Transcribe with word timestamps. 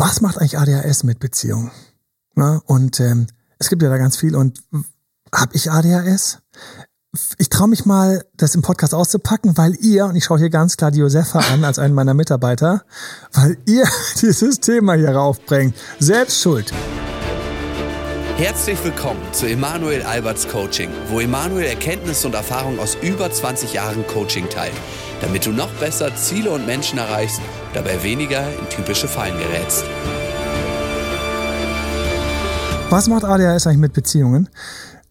was 0.00 0.20
macht 0.20 0.38
eigentlich 0.38 0.58
ADHS 0.58 1.04
mit 1.04 1.18
Beziehungen? 1.18 1.70
Na, 2.34 2.62
und 2.66 3.00
ähm, 3.00 3.26
es 3.58 3.68
gibt 3.68 3.82
ja 3.82 3.88
da 3.88 3.98
ganz 3.98 4.16
viel. 4.16 4.36
Und 4.36 4.62
habe 5.34 5.54
ich 5.54 5.70
ADHS? 5.70 6.38
Ich 7.38 7.48
traue 7.48 7.68
mich 7.68 7.84
mal, 7.84 8.24
das 8.36 8.54
im 8.54 8.62
Podcast 8.62 8.94
auszupacken, 8.94 9.56
weil 9.56 9.74
ihr, 9.80 10.04
und 10.04 10.14
ich 10.14 10.24
schaue 10.24 10.38
hier 10.38 10.50
ganz 10.50 10.76
klar 10.76 10.90
die 10.90 11.00
Josefa 11.00 11.40
an 11.52 11.64
als 11.64 11.78
einen 11.78 11.94
meiner 11.94 12.14
Mitarbeiter, 12.14 12.84
weil 13.32 13.58
ihr 13.66 13.88
dieses 14.22 14.60
Thema 14.60 14.94
hier 14.94 15.10
raufbringt. 15.10 15.74
Selbst 15.98 16.40
schuld. 16.40 16.72
Herzlich 18.36 18.78
willkommen 18.84 19.20
zu 19.32 19.46
Emanuel 19.46 20.02
Alberts 20.02 20.46
Coaching, 20.46 20.90
wo 21.08 21.18
Emanuel 21.18 21.64
Erkenntnisse 21.64 22.28
und 22.28 22.34
Erfahrung 22.34 22.78
aus 22.78 22.96
über 23.02 23.32
20 23.32 23.72
Jahren 23.72 24.06
Coaching 24.06 24.48
teilt, 24.48 24.74
damit 25.20 25.46
du 25.46 25.50
noch 25.50 25.70
besser 25.74 26.14
Ziele 26.16 26.50
und 26.50 26.66
Menschen 26.66 26.98
erreichst, 26.98 27.40
dabei 27.74 28.02
weniger 28.02 28.46
in 28.58 28.68
typische 28.68 29.08
Fallen 29.08 29.36
gerätst. 29.38 29.84
Was 32.90 33.08
macht 33.08 33.24
ADHS 33.24 33.66
eigentlich 33.66 33.78
mit 33.78 33.92
Beziehungen? 33.92 34.48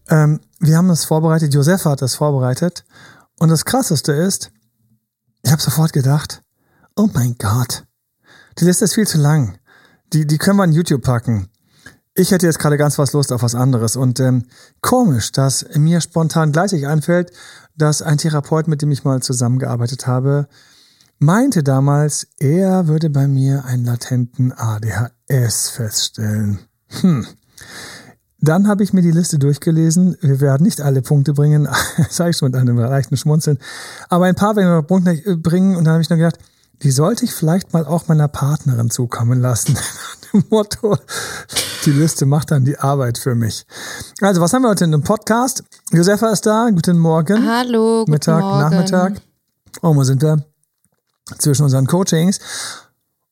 Ähm, 0.08 0.40
wir 0.58 0.76
haben 0.76 0.88
das 0.88 1.04
vorbereitet, 1.04 1.54
Josefa 1.54 1.90
hat 1.90 2.02
das 2.02 2.16
vorbereitet. 2.16 2.84
Und 3.38 3.50
das 3.50 3.64
Krasseste 3.64 4.12
ist, 4.12 4.50
ich 5.42 5.52
habe 5.52 5.62
sofort 5.62 5.92
gedacht, 5.92 6.42
oh 6.96 7.08
mein 7.12 7.36
Gott, 7.38 7.84
die 8.58 8.64
Liste 8.64 8.84
ist 8.84 8.94
viel 8.94 9.06
zu 9.06 9.18
lang. 9.18 9.58
Die, 10.12 10.26
die 10.26 10.38
können 10.38 10.56
wir 10.56 10.64
in 10.64 10.72
YouTube 10.72 11.02
packen. 11.02 11.48
Ich 12.18 12.32
hätte 12.32 12.46
jetzt 12.46 12.58
gerade 12.58 12.76
ganz 12.76 12.98
was 12.98 13.12
Lust 13.12 13.32
auf 13.32 13.44
was 13.44 13.54
anderes. 13.54 13.94
Und 13.94 14.18
ähm, 14.18 14.42
komisch, 14.80 15.30
dass 15.30 15.64
mir 15.76 16.00
spontan 16.00 16.50
gleich 16.50 16.84
einfällt, 16.84 17.30
dass 17.76 18.02
ein 18.02 18.18
Therapeut, 18.18 18.66
mit 18.66 18.82
dem 18.82 18.90
ich 18.90 19.04
mal 19.04 19.22
zusammengearbeitet 19.22 20.08
habe, 20.08 20.48
meinte 21.20 21.62
damals, 21.62 22.26
er 22.40 22.88
würde 22.88 23.08
bei 23.08 23.28
mir 23.28 23.64
einen 23.66 23.84
latenten 23.84 24.52
ADHS 24.52 25.68
feststellen. 25.68 26.58
Hm. 26.88 27.24
Dann 28.40 28.66
habe 28.66 28.82
ich 28.82 28.92
mir 28.92 29.02
die 29.02 29.12
Liste 29.12 29.38
durchgelesen. 29.38 30.16
Wir 30.20 30.40
werden 30.40 30.64
nicht 30.64 30.80
alle 30.80 31.02
Punkte 31.02 31.34
bringen, 31.34 31.68
sage 32.10 32.30
ich 32.30 32.36
schon 32.36 32.50
mit 32.50 32.60
einem 32.60 32.78
leichten 32.78 33.16
Schmunzeln. 33.16 33.60
Aber 34.08 34.24
ein 34.24 34.34
paar 34.34 34.56
werden 34.56 34.68
wir 34.68 34.82
Punkte 34.82 35.36
bringen. 35.36 35.76
Und 35.76 35.84
dann 35.84 35.92
habe 35.92 36.02
ich 36.02 36.10
nur 36.10 36.18
gedacht, 36.18 36.38
die 36.82 36.90
sollte 36.90 37.24
ich 37.24 37.34
vielleicht 37.34 37.72
mal 37.72 37.84
auch 37.84 38.08
meiner 38.08 38.28
Partnerin 38.28 38.90
zukommen 38.90 39.40
lassen. 39.40 39.76
dem 40.32 40.44
Motto, 40.50 40.96
die 41.84 41.90
Liste 41.90 42.26
macht 42.26 42.50
dann 42.50 42.64
die 42.64 42.78
Arbeit 42.78 43.18
für 43.18 43.34
mich. 43.34 43.66
Also, 44.20 44.40
was 44.40 44.52
haben 44.52 44.62
wir 44.62 44.70
heute 44.70 44.84
in 44.84 44.92
dem 44.92 45.02
Podcast? 45.02 45.64
Josefa 45.90 46.30
ist 46.30 46.46
da. 46.46 46.68
Guten 46.70 46.98
Morgen. 46.98 47.48
Hallo, 47.48 48.00
guten 48.00 48.12
Mittag, 48.12 48.40
Morgen. 48.40 48.60
Nachmittag. 48.60 49.20
Oh, 49.82 49.94
wo 49.94 50.02
sind 50.04 50.22
wir? 50.22 50.44
Zwischen 51.38 51.64
unseren 51.64 51.86
Coachings. 51.86 52.40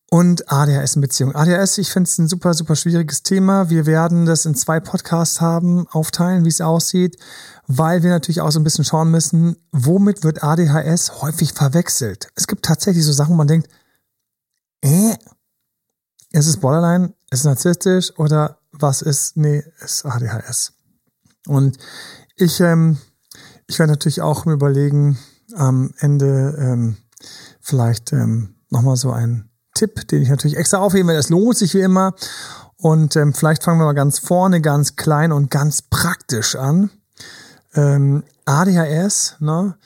Und 0.08 0.50
ADHS 0.52 0.94
in 0.94 1.02
Beziehung. 1.02 1.34
ADHS, 1.34 1.78
ich 1.78 1.90
finde 1.90 2.08
es 2.08 2.16
ein 2.18 2.28
super, 2.28 2.54
super 2.54 2.76
schwieriges 2.76 3.24
Thema. 3.24 3.70
Wir 3.70 3.86
werden 3.86 4.24
das 4.24 4.46
in 4.46 4.54
zwei 4.54 4.78
Podcasts 4.78 5.40
haben, 5.40 5.88
aufteilen, 5.88 6.44
wie 6.44 6.48
es 6.48 6.60
aussieht, 6.60 7.16
weil 7.66 8.04
wir 8.04 8.10
natürlich 8.10 8.40
auch 8.40 8.52
so 8.52 8.60
ein 8.60 8.64
bisschen 8.64 8.84
schauen 8.84 9.10
müssen, 9.10 9.56
womit 9.72 10.22
wird 10.22 10.44
ADHS 10.44 11.22
häufig 11.22 11.54
verwechselt. 11.54 12.28
Es 12.36 12.46
gibt 12.46 12.64
tatsächlich 12.64 13.04
so 13.04 13.12
Sachen, 13.12 13.32
wo 13.32 13.36
man 13.36 13.48
denkt, 13.48 13.68
äh, 14.82 15.16
ist 16.30 16.46
es 16.46 16.58
Borderline, 16.58 17.12
ist 17.30 17.40
es 17.40 17.44
narzisstisch 17.44 18.16
oder 18.16 18.60
was 18.70 19.02
ist, 19.02 19.36
nee, 19.36 19.64
ist 19.80 20.04
ADHS. 20.04 20.72
Und 21.48 21.78
ich, 22.36 22.60
ähm, 22.60 22.98
ich 23.66 23.78
werde 23.80 23.92
natürlich 23.92 24.22
auch 24.22 24.44
mir 24.44 24.52
überlegen, 24.52 25.18
am 25.54 25.92
Ende 25.98 26.56
ähm, 26.58 26.96
vielleicht 27.60 28.12
ähm, 28.12 28.56
nochmal 28.70 28.96
so 28.96 29.10
einen 29.10 29.50
Tipp, 29.76 30.08
den 30.08 30.22
ich 30.22 30.28
natürlich 30.28 30.56
extra 30.56 30.78
aufhebe, 30.78 31.12
das 31.12 31.28
lohnt 31.28 31.56
sich 31.56 31.74
wie 31.74 31.80
immer. 31.80 32.14
Und 32.78 33.16
ähm, 33.16 33.32
vielleicht 33.32 33.62
fangen 33.62 33.78
wir 33.78 33.84
mal 33.84 33.92
ganz 33.92 34.18
vorne, 34.18 34.60
ganz 34.60 34.96
klein 34.96 35.32
und 35.32 35.50
ganz 35.50 35.82
praktisch 35.82 36.56
an. 36.56 36.90
Ähm, 37.74 38.24
ADHS, 38.44 39.36
ne? 39.40 39.76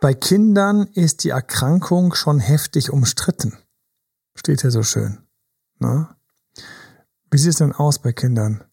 Bei 0.00 0.12
Kindern 0.12 0.88
ist 0.92 1.24
die 1.24 1.30
Erkrankung 1.30 2.14
schon 2.14 2.38
heftig 2.38 2.90
umstritten. 2.90 3.56
Steht 4.34 4.60
hier 4.60 4.70
so 4.70 4.82
schön. 4.82 5.18
Ne? 5.78 6.08
Wie 7.30 7.38
sieht 7.38 7.50
es 7.52 7.58
denn 7.58 7.72
aus 7.72 7.98
bei 7.98 8.12
Kindern, 8.12 8.64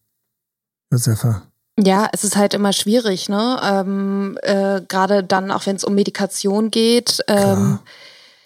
Josefa? 0.90 1.42
Ja, 1.78 2.08
es 2.12 2.22
ist 2.22 2.36
halt 2.36 2.52
immer 2.52 2.74
schwierig, 2.74 3.30
ne? 3.30 3.58
Ähm, 3.62 4.38
äh, 4.42 4.82
Gerade 4.86 5.24
dann, 5.24 5.50
auch 5.50 5.64
wenn 5.64 5.76
es 5.76 5.84
um 5.84 5.94
Medikation 5.94 6.70
geht. 6.70 7.20
Ähm, 7.28 7.78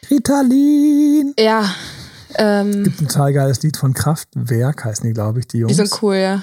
Ritalin! 0.08 1.34
ja, 1.38 1.74
ähm, 2.34 2.84
Gibt 2.84 3.00
ein 3.00 3.08
total 3.08 3.32
geiles 3.32 3.62
Lied 3.62 3.76
von 3.76 3.94
Kraftwerk, 3.94 4.84
heißen 4.84 5.06
die, 5.06 5.12
glaube 5.12 5.38
ich, 5.40 5.46
die 5.48 5.58
Jungs. 5.58 5.72
die 5.72 5.76
sind 5.76 6.02
cool, 6.02 6.16
ja. 6.16 6.42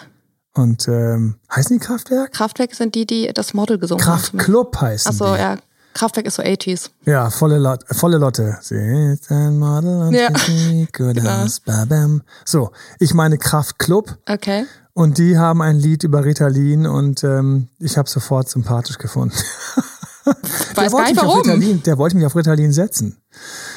Und 0.56 0.88
ähm, 0.88 1.36
heißen 1.54 1.78
die 1.80 1.84
Kraftwerk? 1.86 2.32
Kraftwerk 2.34 2.74
sind 2.76 2.96
die, 2.96 3.06
die 3.08 3.32
das 3.34 3.54
Model 3.54 3.78
gesungen 3.80 4.06
haben. 4.06 4.20
Kraftclub 4.22 4.80
heißen 4.80 5.10
Achso, 5.12 5.34
die. 5.34 5.40
ja. 5.42 5.58
Kraftwerk 5.96 6.26
ist 6.26 6.36
so 6.36 6.44
80s. 6.44 6.90
Ja, 7.06 7.30
volle, 7.30 7.60
Lot 7.60 7.84
volle 7.92 8.18
Lotte. 8.18 8.58
Sie 8.62 8.76
ist 9.14 9.30
ein 9.32 9.60
Model 9.60 10.02
und 10.08 10.14
Ja. 10.14 10.30
gut 10.30 10.92
Genau. 11.16 11.44
aus. 11.44 11.60
Babam. 11.60 12.24
So, 12.46 12.72
ich 13.00 13.14
meine 13.14 13.38
Kraftclub 13.38 14.18
Okay. 14.28 14.66
und 14.94 15.18
die 15.20 15.38
haben 15.38 15.62
ein 15.62 15.76
Lied 15.78 16.04
über 16.04 16.26
Ritalin 16.26 16.88
und 16.88 17.24
ähm, 17.24 17.68
ich 17.80 17.98
habe 18.00 18.10
sofort 18.10 18.50
sympathisch 18.50 18.98
gefunden. 18.98 19.36
Gar 20.76 20.92
wollte 20.92 21.12
mich 21.12 21.20
auf 21.20 21.28
warum. 21.28 21.42
Ritalin, 21.42 21.84
der 21.84 21.98
wollte 21.98 22.16
mich 22.16 22.26
auf 22.26 22.36
Ritalin 22.36 22.72
setzen. 22.72 23.18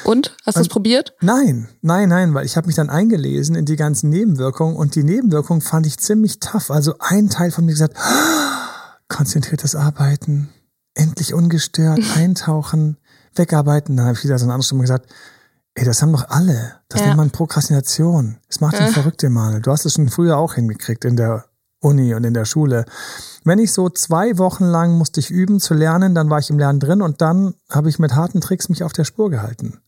Und? 0.03 0.35
Hast 0.45 0.57
du 0.57 0.61
es 0.61 0.67
probiert? 0.69 1.15
Nein, 1.21 1.67
nein, 1.81 2.09
nein, 2.09 2.33
weil 2.33 2.45
ich 2.45 2.55
habe 2.57 2.67
mich 2.67 2.75
dann 2.75 2.89
eingelesen 2.89 3.55
in 3.55 3.65
die 3.65 3.75
ganzen 3.75 4.09
Nebenwirkungen 4.09 4.75
und 4.75 4.95
die 4.95 5.03
Nebenwirkungen 5.03 5.61
fand 5.61 5.85
ich 5.85 5.97
ziemlich 5.99 6.39
tough. 6.39 6.71
Also 6.71 6.95
ein 6.99 7.29
Teil 7.29 7.51
von 7.51 7.65
mir 7.65 7.71
gesagt, 7.73 7.95
"Ah, 7.97 8.97
konzentriertes 9.09 9.75
Arbeiten, 9.75 10.49
endlich 10.93 11.33
ungestört, 11.33 11.99
eintauchen, 12.15 12.97
wegarbeiten. 13.35 13.97
Dann 13.97 14.05
habe 14.07 14.17
ich 14.17 14.23
wieder 14.23 14.37
so 14.39 14.45
eine 14.45 14.53
andere 14.53 14.65
Stimme 14.65 14.81
gesagt, 14.81 15.11
ey, 15.75 15.85
das 15.85 16.01
haben 16.01 16.11
doch 16.11 16.29
alle. 16.29 16.75
Das 16.89 17.01
Ja. 17.01 17.07
nennt 17.07 17.17
man 17.17 17.31
Prokrastination. 17.31 18.37
Das 18.47 18.61
macht 18.61 18.79
dich 18.79 18.89
verrückt, 18.91 19.23
Emanuel. 19.23 19.61
Du 19.61 19.71
hast 19.71 19.85
es 19.85 19.93
schon 19.93 20.09
früher 20.09 20.37
auch 20.37 20.53
hingekriegt 20.55 21.03
in 21.05 21.15
der 21.17 21.45
Uni 21.79 22.13
und 22.15 22.23
in 22.23 22.33
der 22.33 22.45
Schule. 22.45 22.85
Wenn 23.43 23.59
ich 23.59 23.71
so 23.71 23.89
zwei 23.89 24.37
Wochen 24.37 24.65
lang 24.65 24.97
musste 24.97 25.19
ich 25.19 25.29
üben 25.29 25.59
zu 25.59 25.73
lernen, 25.73 26.15
dann 26.15 26.29
war 26.29 26.39
ich 26.39 26.49
im 26.49 26.59
Lernen 26.59 26.79
drin 26.79 27.01
und 27.01 27.21
dann 27.21 27.53
habe 27.69 27.89
ich 27.89 27.99
mit 27.99 28.15
harten 28.15 28.41
Tricks 28.41 28.69
mich 28.69 28.83
auf 28.83 28.93
der 28.93 29.03
Spur 29.03 29.29
gehalten. 29.29 29.79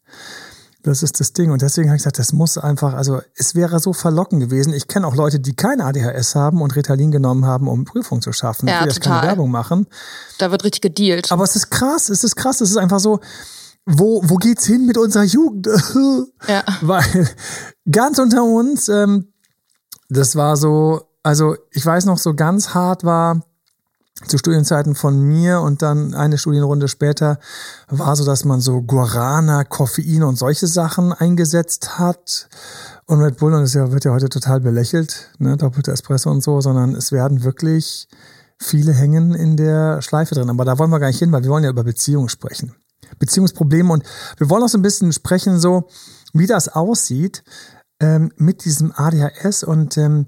Das 0.83 1.03
ist 1.03 1.19
das 1.19 1.33
Ding. 1.33 1.51
Und 1.51 1.61
deswegen 1.61 1.89
habe 1.89 1.97
ich 1.97 2.03
gesagt, 2.03 2.19
das 2.19 2.31
muss 2.31 2.57
einfach, 2.57 2.93
also 2.93 3.21
es 3.35 3.53
wäre 3.53 3.79
so 3.79 3.91
verlockend 3.91 4.41
gewesen. 4.41 4.73
Ich 4.73 4.87
kenne 4.87 5.05
auch 5.07 5.15
Leute, 5.15 5.39
die 5.39 5.53
kein 5.53 5.81
ADHS 5.81 6.35
haben 6.35 6.61
und 6.61 6.75
Ritalin 6.75 7.11
genommen 7.11 7.45
haben, 7.45 7.67
um 7.67 7.83
Prüfung 7.83 8.21
zu 8.21 8.31
schaffen. 8.31 8.67
Ja, 8.67 8.75
ich 8.75 8.81
will 8.81 8.87
jetzt 8.87 9.01
keine. 9.01 9.27
Werbung 9.27 9.51
machen. 9.51 9.87
Da 10.37 10.51
wird 10.51 10.63
richtig 10.63 10.81
gedealt. 10.81 11.31
Aber 11.31 11.43
es 11.43 11.55
ist 11.57 11.69
krass, 11.69 12.07
es 12.07 12.23
ist 12.23 12.37
krass, 12.37 12.61
es 12.61 12.71
ist 12.71 12.77
einfach 12.77 12.99
so, 12.99 13.19
wo, 13.85 14.21
wo 14.23 14.35
geht's 14.35 14.65
hin 14.65 14.85
mit 14.85 14.97
unserer 14.97 15.23
Jugend? 15.23 15.67
Ja. 16.47 16.63
Weil 16.81 17.29
ganz 17.91 18.17
unter 18.17 18.43
uns, 18.43 18.87
ähm, 18.87 19.33
das 20.07 20.37
war 20.37 20.55
so, 20.55 21.08
also 21.29 21.55
ich 21.69 21.85
weiß 21.85 22.05
noch, 22.05 22.17
so 22.17 22.33
ganz 22.33 22.73
hart 22.73 23.03
war 23.03 23.43
zu 24.25 24.39
Studienzeiten 24.39 24.95
von 24.95 25.21
mir 25.21 25.61
und 25.61 25.83
dann 25.83 26.15
eine 26.15 26.39
Studienrunde 26.39 26.87
später 26.87 27.37
war 27.87 28.15
so, 28.15 28.25
dass 28.25 28.45
man 28.45 28.61
so 28.61 28.81
Guarana, 28.81 29.63
Koffein 29.63 30.23
und 30.23 30.39
solche 30.39 30.65
Sachen 30.65 31.13
eingesetzt 31.13 31.99
hat. 31.99 32.49
Und 33.05 33.21
Red 33.21 33.37
Bull, 33.37 33.53
und 33.53 33.61
das 33.61 33.75
wird 33.75 34.05
ja 34.05 34.11
heute 34.11 34.29
total 34.29 34.59
belächelt, 34.59 35.29
ne, 35.37 35.55
doppelte 35.55 35.91
Espresso 35.91 36.31
und 36.31 36.41
so, 36.41 36.61
sondern 36.61 36.95
es 36.95 37.11
werden 37.11 37.43
wirklich 37.43 38.07
viele 38.57 38.91
hängen 38.93 39.35
in 39.35 39.55
der 39.55 40.01
Schleife 40.01 40.33
drin. 40.33 40.49
Aber 40.49 40.65
da 40.65 40.79
wollen 40.79 40.89
wir 40.89 40.99
gar 40.99 41.09
nicht 41.09 41.19
hin, 41.19 41.31
weil 41.31 41.43
wir 41.43 41.51
wollen 41.51 41.63
ja 41.63 41.69
über 41.69 41.83
Beziehungen 41.83 42.29
sprechen. 42.29 42.73
Beziehungsprobleme 43.19 43.93
und 43.93 44.03
wir 44.37 44.49
wollen 44.49 44.63
auch 44.63 44.67
so 44.67 44.79
ein 44.79 44.83
bisschen 44.83 45.13
sprechen, 45.13 45.59
so 45.59 45.87
wie 46.33 46.47
das 46.47 46.69
aussieht 46.69 47.43
ähm, 47.99 48.31
mit 48.37 48.65
diesem 48.65 48.93
ADHS 48.95 49.63
und 49.63 49.95
ähm, 49.97 50.25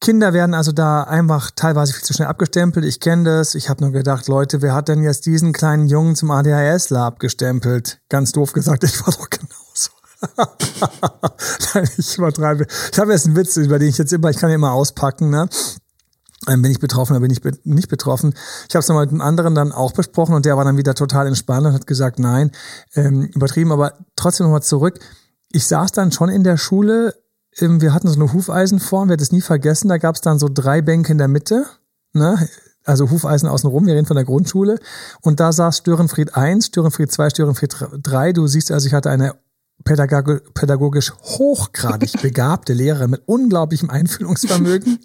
Kinder 0.00 0.32
werden 0.32 0.54
also 0.54 0.72
da 0.72 1.04
einfach 1.04 1.50
teilweise 1.54 1.92
viel 1.92 2.02
zu 2.02 2.12
schnell 2.12 2.28
abgestempelt. 2.28 2.84
Ich 2.84 3.00
kenne 3.00 3.24
das. 3.24 3.54
Ich 3.54 3.68
habe 3.68 3.82
nur 3.82 3.92
gedacht, 3.92 4.28
Leute, 4.28 4.62
wer 4.62 4.74
hat 4.74 4.88
denn 4.88 5.02
jetzt 5.02 5.26
diesen 5.26 5.52
kleinen 5.52 5.86
Jungen 5.86 6.16
zum 6.16 6.30
ADHSler 6.30 7.02
abgestempelt? 7.02 8.00
Ganz 8.08 8.32
doof 8.32 8.52
gesagt, 8.52 8.84
ich 8.84 9.00
war 9.00 9.12
doch 9.12 9.30
genauso. 9.30 9.90
Nein, 11.74 11.88
ich 11.96 12.18
übertreibe. 12.18 12.66
Ich 12.92 12.98
habe 12.98 13.12
jetzt 13.12 13.26
einen 13.26 13.36
Witz, 13.36 13.56
über 13.56 13.78
den 13.78 13.88
ich 13.88 13.98
jetzt 13.98 14.12
immer, 14.12 14.30
ich 14.30 14.36
kann 14.36 14.50
ja 14.50 14.56
immer 14.56 14.72
auspacken, 14.72 15.30
ne? 15.30 15.48
Bin 16.46 16.64
ich 16.66 16.78
betroffen 16.78 17.12
oder 17.12 17.20
bin 17.20 17.30
ich 17.30 17.40
be 17.40 17.52
nicht 17.64 17.88
betroffen? 17.88 18.34
Ich 18.68 18.74
habe 18.74 18.80
es 18.80 18.88
nochmal 18.88 19.06
mit 19.06 19.12
einem 19.12 19.20
anderen 19.20 19.54
dann 19.54 19.72
auch 19.72 19.92
besprochen 19.92 20.34
und 20.34 20.46
der 20.46 20.56
war 20.56 20.64
dann 20.64 20.76
wieder 20.76 20.94
total 20.94 21.26
entspannt 21.26 21.66
und 21.66 21.72
hat 21.72 21.86
gesagt, 21.86 22.18
nein, 22.18 22.52
ähm, 22.94 23.22
übertrieben, 23.34 23.72
aber 23.72 23.94
trotzdem 24.14 24.44
nochmal 24.44 24.62
zurück. 24.62 25.00
Ich 25.50 25.66
saß 25.66 25.92
dann 25.92 26.12
schon 26.12 26.28
in 26.28 26.44
der 26.44 26.56
Schule, 26.56 27.14
wir 27.58 27.94
hatten 27.94 28.08
so 28.08 28.20
eine 28.20 28.32
Hufeisenform, 28.32 29.08
werde 29.08 29.22
es 29.22 29.32
nie 29.32 29.40
vergessen, 29.40 29.88
da 29.88 29.98
gab 29.98 30.14
es 30.14 30.20
dann 30.20 30.38
so 30.38 30.48
drei 30.52 30.82
Bänke 30.82 31.12
in 31.12 31.18
der 31.18 31.28
Mitte, 31.28 31.66
ne? 32.12 32.48
also 32.84 33.10
Hufeisen 33.10 33.48
außenrum, 33.48 33.86
wir 33.86 33.94
reden 33.94 34.06
von 34.06 34.16
der 34.16 34.24
Grundschule 34.24 34.78
und 35.22 35.40
da 35.40 35.52
saß 35.52 35.78
Störenfried 35.78 36.36
1, 36.36 36.66
Störenfried 36.66 37.10
2, 37.10 37.30
Störenfried 37.30 37.74
3, 38.02 38.32
du 38.32 38.46
siehst 38.46 38.70
also, 38.70 38.86
ich 38.86 38.94
hatte 38.94 39.10
eine 39.10 39.34
pädagogisch 39.84 41.12
hochgradig 41.22 42.12
begabte 42.22 42.72
Lehrerin 42.72 43.10
mit 43.10 43.22
unglaublichem 43.26 43.90
Einfühlungsvermögen. 43.90 44.98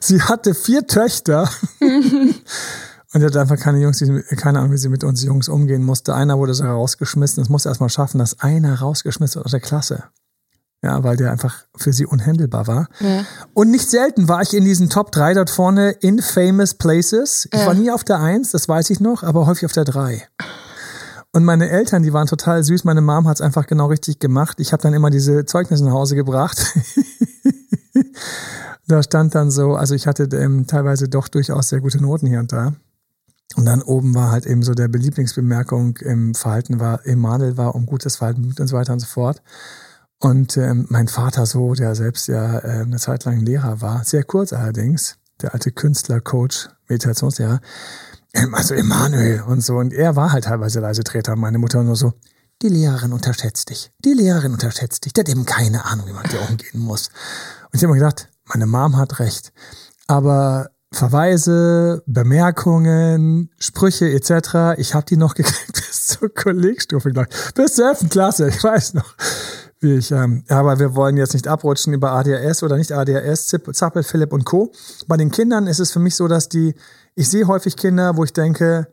Sie 0.00 0.22
hatte 0.22 0.54
vier 0.54 0.86
Töchter. 0.86 1.50
Und 1.80 3.20
sie 3.20 3.26
hatte 3.26 3.40
einfach 3.40 3.58
keine 3.58 3.80
Jungs, 3.80 3.98
die, 3.98 4.22
keine 4.36 4.58
Ahnung, 4.58 4.72
wie 4.72 4.78
sie 4.78 4.88
mit 4.88 5.04
uns 5.04 5.22
Jungs 5.22 5.48
umgehen 5.48 5.84
musste. 5.84 6.14
Einer 6.14 6.36
wurde 6.38 6.54
sogar 6.54 6.74
rausgeschmissen. 6.74 7.42
Es 7.42 7.48
musste 7.48 7.68
erstmal 7.68 7.88
schaffen, 7.88 8.18
dass 8.18 8.40
einer 8.40 8.80
rausgeschmissen 8.80 9.36
wird 9.36 9.44
aus 9.44 9.52
der 9.52 9.60
Klasse. 9.60 10.04
Ja, 10.84 11.02
weil 11.02 11.16
der 11.16 11.32
einfach 11.32 11.64
für 11.74 11.94
sie 11.94 12.04
unhandelbar 12.04 12.66
war. 12.66 12.88
Ja. 13.00 13.24
Und 13.54 13.70
nicht 13.70 13.88
selten 13.88 14.28
war 14.28 14.42
ich 14.42 14.52
in 14.52 14.66
diesen 14.66 14.90
Top 14.90 15.12
3 15.12 15.32
dort 15.32 15.48
vorne 15.48 15.92
in 15.92 16.20
famous 16.20 16.74
places. 16.74 17.48
Ich 17.50 17.58
ja. 17.58 17.66
war 17.66 17.72
nie 17.72 17.90
auf 17.90 18.04
der 18.04 18.20
1, 18.20 18.50
das 18.50 18.68
weiß 18.68 18.90
ich 18.90 19.00
noch, 19.00 19.22
aber 19.22 19.46
häufig 19.46 19.64
auf 19.64 19.72
der 19.72 19.84
3. 19.84 20.28
Und 21.32 21.44
meine 21.44 21.70
Eltern, 21.70 22.02
die 22.02 22.12
waren 22.12 22.26
total 22.26 22.62
süß. 22.62 22.84
Meine 22.84 23.00
Mom 23.00 23.26
hat 23.26 23.38
es 23.38 23.40
einfach 23.40 23.66
genau 23.66 23.86
richtig 23.86 24.18
gemacht. 24.18 24.60
Ich 24.60 24.72
habe 24.74 24.82
dann 24.82 24.92
immer 24.92 25.08
diese 25.08 25.46
Zeugnisse 25.46 25.86
nach 25.86 25.92
Hause 25.92 26.16
gebracht. 26.16 26.74
da 28.86 29.02
stand 29.02 29.34
dann 29.34 29.50
so, 29.50 29.74
also 29.74 29.94
ich 29.94 30.06
hatte 30.06 30.24
ähm, 30.36 30.66
teilweise 30.66 31.08
doch 31.08 31.28
durchaus 31.28 31.70
sehr 31.70 31.80
gute 31.80 32.00
Noten 32.02 32.26
hier 32.26 32.40
und 32.40 32.52
da. 32.52 32.74
Und 33.56 33.64
dann 33.64 33.80
oben 33.80 34.14
war 34.14 34.32
halt 34.32 34.44
eben 34.44 34.62
so 34.62 34.74
der 34.74 34.88
Belieblingsbemerkung 34.88 35.96
im 35.98 36.34
Verhalten 36.34 36.78
war, 36.78 37.06
Emanuel 37.06 37.56
war 37.56 37.74
um 37.74 37.86
gutes 37.86 38.16
Verhalten 38.16 38.54
und 38.58 38.66
so 38.66 38.76
weiter 38.76 38.92
und 38.92 39.00
so 39.00 39.06
fort. 39.06 39.42
Und 40.20 40.56
ähm, 40.56 40.86
mein 40.88 41.08
Vater 41.08 41.44
so, 41.46 41.74
der 41.74 41.94
selbst 41.94 42.28
ja 42.28 42.58
äh, 42.58 42.82
eine 42.82 42.98
Zeit 42.98 43.24
lang 43.24 43.40
Lehrer 43.40 43.80
war, 43.80 44.04
sehr 44.04 44.24
kurz 44.24 44.52
allerdings, 44.52 45.18
der 45.42 45.52
alte 45.52 45.70
Künstler, 45.70 46.20
Coach, 46.20 46.68
Meditationslehrer, 46.88 47.60
ähm, 48.32 48.54
also 48.54 48.74
Emanuel 48.74 49.42
und 49.42 49.60
so. 49.62 49.76
Und 49.76 49.92
er 49.92 50.16
war 50.16 50.32
halt 50.32 50.44
teilweise 50.44 50.80
Leisetreter. 50.80 51.36
Meine 51.36 51.58
Mutter 51.58 51.82
nur 51.82 51.96
so, 51.96 52.14
die 52.62 52.68
Lehrerin 52.68 53.12
unterschätzt 53.12 53.70
dich. 53.70 53.90
Die 54.04 54.14
Lehrerin 54.14 54.52
unterschätzt 54.52 55.04
dich. 55.04 55.12
Der 55.12 55.22
hat 55.22 55.28
eben 55.28 55.44
keine 55.44 55.84
Ahnung, 55.84 56.06
wie 56.06 56.12
man 56.12 56.24
dir 56.24 56.40
umgehen 56.48 56.80
muss. 56.80 57.08
Und 57.64 57.74
ich 57.74 57.82
habe 57.82 57.92
mir 57.92 57.98
gedacht, 57.98 58.28
meine 58.46 58.66
Mom 58.66 58.96
hat 58.96 59.18
recht. 59.18 59.52
Aber 60.06 60.70
Verweise, 60.92 62.02
Bemerkungen, 62.06 63.50
Sprüche 63.58 64.08
etc., 64.10 64.78
ich 64.78 64.94
habe 64.94 65.06
die 65.06 65.16
noch 65.16 65.34
gekriegt 65.34 65.72
bis 65.88 66.06
zur 66.06 66.32
Kollegstufe, 66.32 67.10
glaube. 67.10 67.28
Bis 67.54 67.74
zur 67.74 67.88
11. 67.88 68.10
Klasse, 68.10 68.48
ich 68.48 68.62
weiß 68.62 68.94
noch. 68.94 69.14
Ich, 69.84 70.10
ähm, 70.10 70.44
aber 70.48 70.78
wir 70.78 70.94
wollen 70.94 71.16
jetzt 71.16 71.34
nicht 71.34 71.46
abrutschen 71.46 71.92
über 71.92 72.12
ADHS 72.12 72.62
oder 72.62 72.76
nicht 72.76 72.92
ADHS, 72.92 73.54
Zappel, 73.72 74.02
Philipp 74.02 74.32
und 74.32 74.44
Co. 74.44 74.72
Bei 75.06 75.16
den 75.16 75.30
Kindern 75.30 75.66
ist 75.66 75.80
es 75.80 75.92
für 75.92 76.00
mich 76.00 76.16
so, 76.16 76.28
dass 76.28 76.48
die, 76.48 76.74
ich 77.14 77.28
sehe 77.28 77.46
häufig 77.46 77.76
Kinder, 77.76 78.16
wo 78.16 78.24
ich 78.24 78.32
denke, 78.32 78.88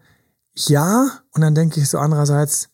ja, 0.55 1.09
und 1.33 1.41
dann 1.41 1.55
denke 1.55 1.79
ich 1.79 1.89
so 1.89 1.97
andererseits, 1.97 2.69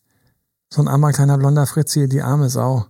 so 0.74 0.81
ein 0.81 0.88
armer 0.88 1.12
kleiner 1.12 1.38
blonder 1.38 1.66
Fritzi, 1.66 2.10
die 2.10 2.22
arme 2.22 2.50
Sau. 2.50 2.88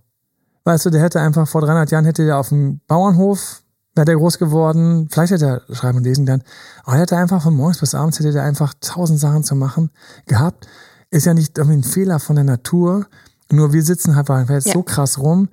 Weißt 0.64 0.86
du, 0.86 0.90
der 0.90 1.02
hätte 1.02 1.20
einfach 1.20 1.46
vor 1.46 1.60
300 1.60 1.90
Jahren 1.90 2.04
hätte 2.04 2.24
der 2.24 2.38
auf 2.38 2.48
dem 2.48 2.80
Bauernhof 2.86 3.62
wäre 3.98 4.06
der 4.06 4.16
groß 4.16 4.38
geworden, 4.38 5.08
vielleicht 5.10 5.32
hätte 5.32 5.62
er 5.68 5.74
schreiben 5.74 5.98
und 5.98 6.04
lesen 6.04 6.24
dann, 6.24 6.42
aber 6.84 6.96
er 6.96 7.02
hätte 7.02 7.16
einfach 7.16 7.42
von 7.42 7.54
morgens 7.54 7.80
bis 7.80 7.94
abends 7.94 8.18
hätte 8.18 8.38
er 8.38 8.44
einfach 8.44 8.72
tausend 8.80 9.20
Sachen 9.20 9.44
zu 9.44 9.54
machen 9.54 9.90
gehabt. 10.26 10.68
Ist 11.10 11.26
ja 11.26 11.34
nicht 11.34 11.58
irgendwie 11.58 11.78
ein 11.78 11.82
Fehler 11.82 12.20
von 12.20 12.36
der 12.36 12.44
Natur. 12.44 13.06
Nur 13.50 13.72
wir 13.72 13.82
sitzen 13.82 14.16
halt 14.16 14.30
einfach 14.30 14.54
ja. 14.54 14.72
so 14.72 14.82
krass 14.82 15.18
rum. 15.18 15.40
Und 15.40 15.50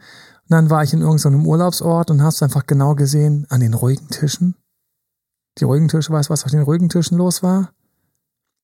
dann 0.50 0.70
war 0.70 0.84
ich 0.84 0.94
in 0.94 1.02
irgendeinem 1.02 1.46
Urlaubsort 1.46 2.12
und 2.12 2.22
hast 2.22 2.44
einfach 2.44 2.68
genau 2.68 2.96
gesehen 2.96 3.48
an 3.50 3.62
den 3.62 3.74
ruhigen 3.74 4.10
Tischen. 4.10 4.56
Die 5.58 5.64
ruhigen 5.64 5.88
Tische, 5.88 6.12
weißt 6.12 6.30
du, 6.30 6.34
was 6.34 6.44
auf 6.44 6.52
den 6.52 6.62
ruhigen 6.62 6.90
Tischen 6.90 7.18
los 7.18 7.42
war? 7.42 7.72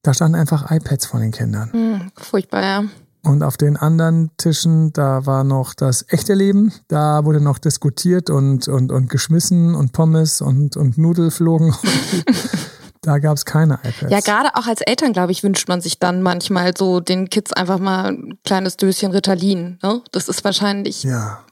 Da 0.03 0.13
standen 0.13 0.35
einfach 0.35 0.69
iPads 0.69 1.05
von 1.05 1.21
den 1.21 1.31
Kindern. 1.31 1.71
Hm, 1.71 2.11
furchtbar, 2.17 2.63
ja. 2.63 2.83
Und 3.23 3.43
auf 3.43 3.55
den 3.55 3.77
anderen 3.77 4.31
Tischen, 4.37 4.93
da 4.93 5.25
war 5.27 5.43
noch 5.43 5.75
das 5.75 6.05
echte 6.09 6.33
Leben. 6.33 6.73
Da 6.87 7.23
wurde 7.23 7.39
noch 7.39 7.59
diskutiert 7.59 8.31
und, 8.31 8.67
und, 8.67 8.91
und 8.91 9.09
geschmissen 9.09 9.75
und 9.75 9.93
Pommes 9.93 10.41
und, 10.41 10.75
und 10.75 10.97
Nudel 10.97 11.29
flogen. 11.29 11.73
da 13.01 13.17
gab 13.17 13.35
es 13.35 13.45
keine 13.45 13.75
iPads. 13.83 14.11
Ja, 14.11 14.19
gerade 14.19 14.55
auch 14.55 14.67
als 14.67 14.81
Eltern, 14.81 15.13
glaube 15.13 15.31
ich, 15.31 15.43
wünscht 15.43 15.67
man 15.67 15.81
sich 15.81 15.99
dann 15.99 16.21
manchmal 16.21 16.73
so 16.77 16.99
den 16.99 17.29
Kids 17.29 17.51
einfach 17.51 17.79
mal 17.79 18.11
ein 18.11 18.39
kleines 18.43 18.77
Döschen 18.77 19.11
Ritalin. 19.11 19.79
Ne? 19.81 20.01
Das 20.11 20.27
ist 20.27 20.43
wahrscheinlich. 20.43 21.03
Ja. 21.03 21.43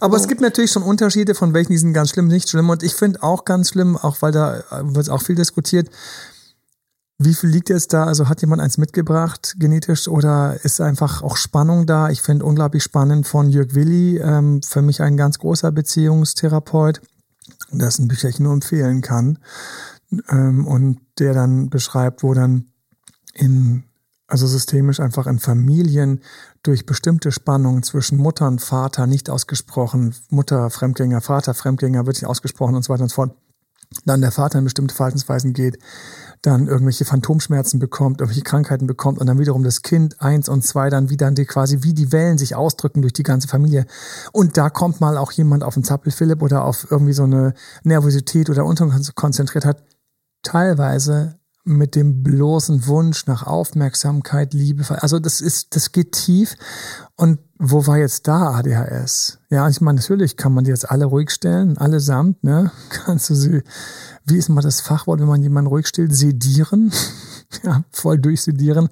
Aber 0.00 0.16
so. 0.16 0.22
es 0.22 0.28
gibt 0.28 0.40
natürlich 0.40 0.72
schon 0.72 0.82
Unterschiede, 0.82 1.34
von 1.34 1.52
welchen 1.54 1.72
die 1.72 1.78
sind 1.78 1.92
ganz 1.92 2.10
schlimm, 2.10 2.28
nicht 2.28 2.48
schlimm. 2.48 2.70
Und 2.70 2.82
ich 2.82 2.94
finde 2.94 3.22
auch 3.22 3.44
ganz 3.44 3.70
schlimm, 3.70 3.96
auch 3.96 4.22
weil 4.22 4.32
da 4.32 4.64
wird 4.82 5.10
auch 5.10 5.22
viel 5.22 5.36
diskutiert, 5.36 5.90
wie 7.20 7.34
viel 7.34 7.50
liegt 7.50 7.68
jetzt 7.68 7.92
da? 7.92 8.04
Also 8.04 8.28
hat 8.28 8.40
jemand 8.40 8.62
eins 8.62 8.78
mitgebracht, 8.78 9.56
genetisch, 9.58 10.06
oder 10.06 10.56
ist 10.62 10.80
einfach 10.80 11.22
auch 11.22 11.36
Spannung 11.36 11.84
da? 11.84 12.10
Ich 12.10 12.22
finde 12.22 12.44
unglaublich 12.44 12.84
spannend 12.84 13.26
von 13.26 13.50
Jörg 13.50 13.74
Willi, 13.74 14.18
ähm, 14.18 14.62
für 14.62 14.82
mich 14.82 15.02
ein 15.02 15.16
ganz 15.16 15.40
großer 15.40 15.72
Beziehungstherapeut, 15.72 17.00
dessen 17.72 18.06
Bücher 18.06 18.28
ich 18.28 18.38
nur 18.38 18.52
empfehlen 18.52 19.00
kann. 19.00 19.38
Ähm, 20.30 20.66
und 20.66 21.00
der 21.18 21.34
dann 21.34 21.70
beschreibt, 21.70 22.22
wo 22.22 22.34
dann 22.34 22.66
in, 23.34 23.84
also 24.26 24.46
systemisch 24.46 25.00
einfach 25.00 25.26
in 25.26 25.38
Familien 25.38 26.22
durch 26.62 26.86
bestimmte 26.86 27.32
Spannungen 27.32 27.82
zwischen 27.82 28.18
Mutter 28.18 28.46
und 28.46 28.60
Vater 28.60 29.06
nicht 29.06 29.30
ausgesprochen, 29.30 30.14
Mutter 30.30 30.70
Fremdgänger, 30.70 31.20
Vater 31.20 31.54
Fremdgänger 31.54 32.06
wird 32.06 32.16
nicht 32.16 32.26
ausgesprochen 32.26 32.74
und 32.74 32.84
so 32.84 32.92
weiter 32.92 33.02
und 33.02 33.10
so 33.10 33.16
fort, 33.16 33.36
dann 34.04 34.20
der 34.20 34.32
Vater 34.32 34.58
in 34.58 34.64
bestimmte 34.64 34.94
Verhaltensweisen 34.94 35.54
geht, 35.54 35.78
dann 36.42 36.68
irgendwelche 36.68 37.04
Phantomschmerzen 37.04 37.80
bekommt, 37.80 38.20
irgendwelche 38.20 38.44
Krankheiten 38.44 38.86
bekommt 38.86 39.18
und 39.18 39.26
dann 39.26 39.38
wiederum 39.38 39.64
das 39.64 39.82
Kind 39.82 40.20
eins 40.20 40.48
und 40.48 40.64
zwei 40.64 40.90
dann 40.90 41.10
wieder 41.10 41.30
die 41.30 41.46
quasi 41.46 41.82
wie 41.82 41.94
die 41.94 42.12
Wellen 42.12 42.38
sich 42.38 42.54
ausdrücken 42.54 43.02
durch 43.02 43.12
die 43.12 43.22
ganze 43.22 43.48
Familie. 43.48 43.86
Und 44.32 44.56
da 44.56 44.70
kommt 44.70 45.00
mal 45.00 45.16
auch 45.16 45.32
jemand 45.32 45.64
auf 45.64 45.76
einen 45.76 45.84
Zappelphilipp 45.84 46.42
oder 46.42 46.64
auf 46.64 46.86
irgendwie 46.90 47.12
so 47.12 47.24
eine 47.24 47.54
Nervosität 47.82 48.50
oder 48.50 48.64
Unterkonzentriertheit, 48.64 49.82
teilweise 50.42 51.38
mit 51.64 51.94
dem 51.94 52.22
bloßen 52.22 52.86
Wunsch 52.86 53.26
nach 53.26 53.46
Aufmerksamkeit, 53.46 54.54
Liebe. 54.54 54.84
Also 55.02 55.18
das 55.18 55.42
ist, 55.42 55.76
das 55.76 55.92
geht 55.92 56.12
tief. 56.12 56.56
Und 57.14 57.40
wo 57.58 57.86
war 57.86 57.98
jetzt 57.98 58.26
da 58.26 58.54
ADHS? 58.54 59.38
Ja, 59.50 59.68
ich 59.68 59.80
meine, 59.80 59.98
natürlich 59.98 60.36
kann 60.36 60.54
man 60.54 60.64
die 60.64 60.70
jetzt 60.70 60.90
alle 60.90 61.04
ruhig 61.04 61.30
stellen, 61.30 61.76
allesamt, 61.76 62.42
ne? 62.42 62.70
Kannst 62.88 63.28
du 63.28 63.34
sie 63.34 63.62
wie 64.28 64.36
ist 64.36 64.48
mal 64.48 64.60
das 64.60 64.80
Fachwort, 64.80 65.20
wenn 65.20 65.26
man 65.26 65.42
jemanden 65.42 65.68
ruhig 65.68 65.86
stellt? 65.86 66.14
Sedieren. 66.14 66.92
ja, 67.62 67.82
voll 67.90 68.18
durchsedieren. 68.18 68.88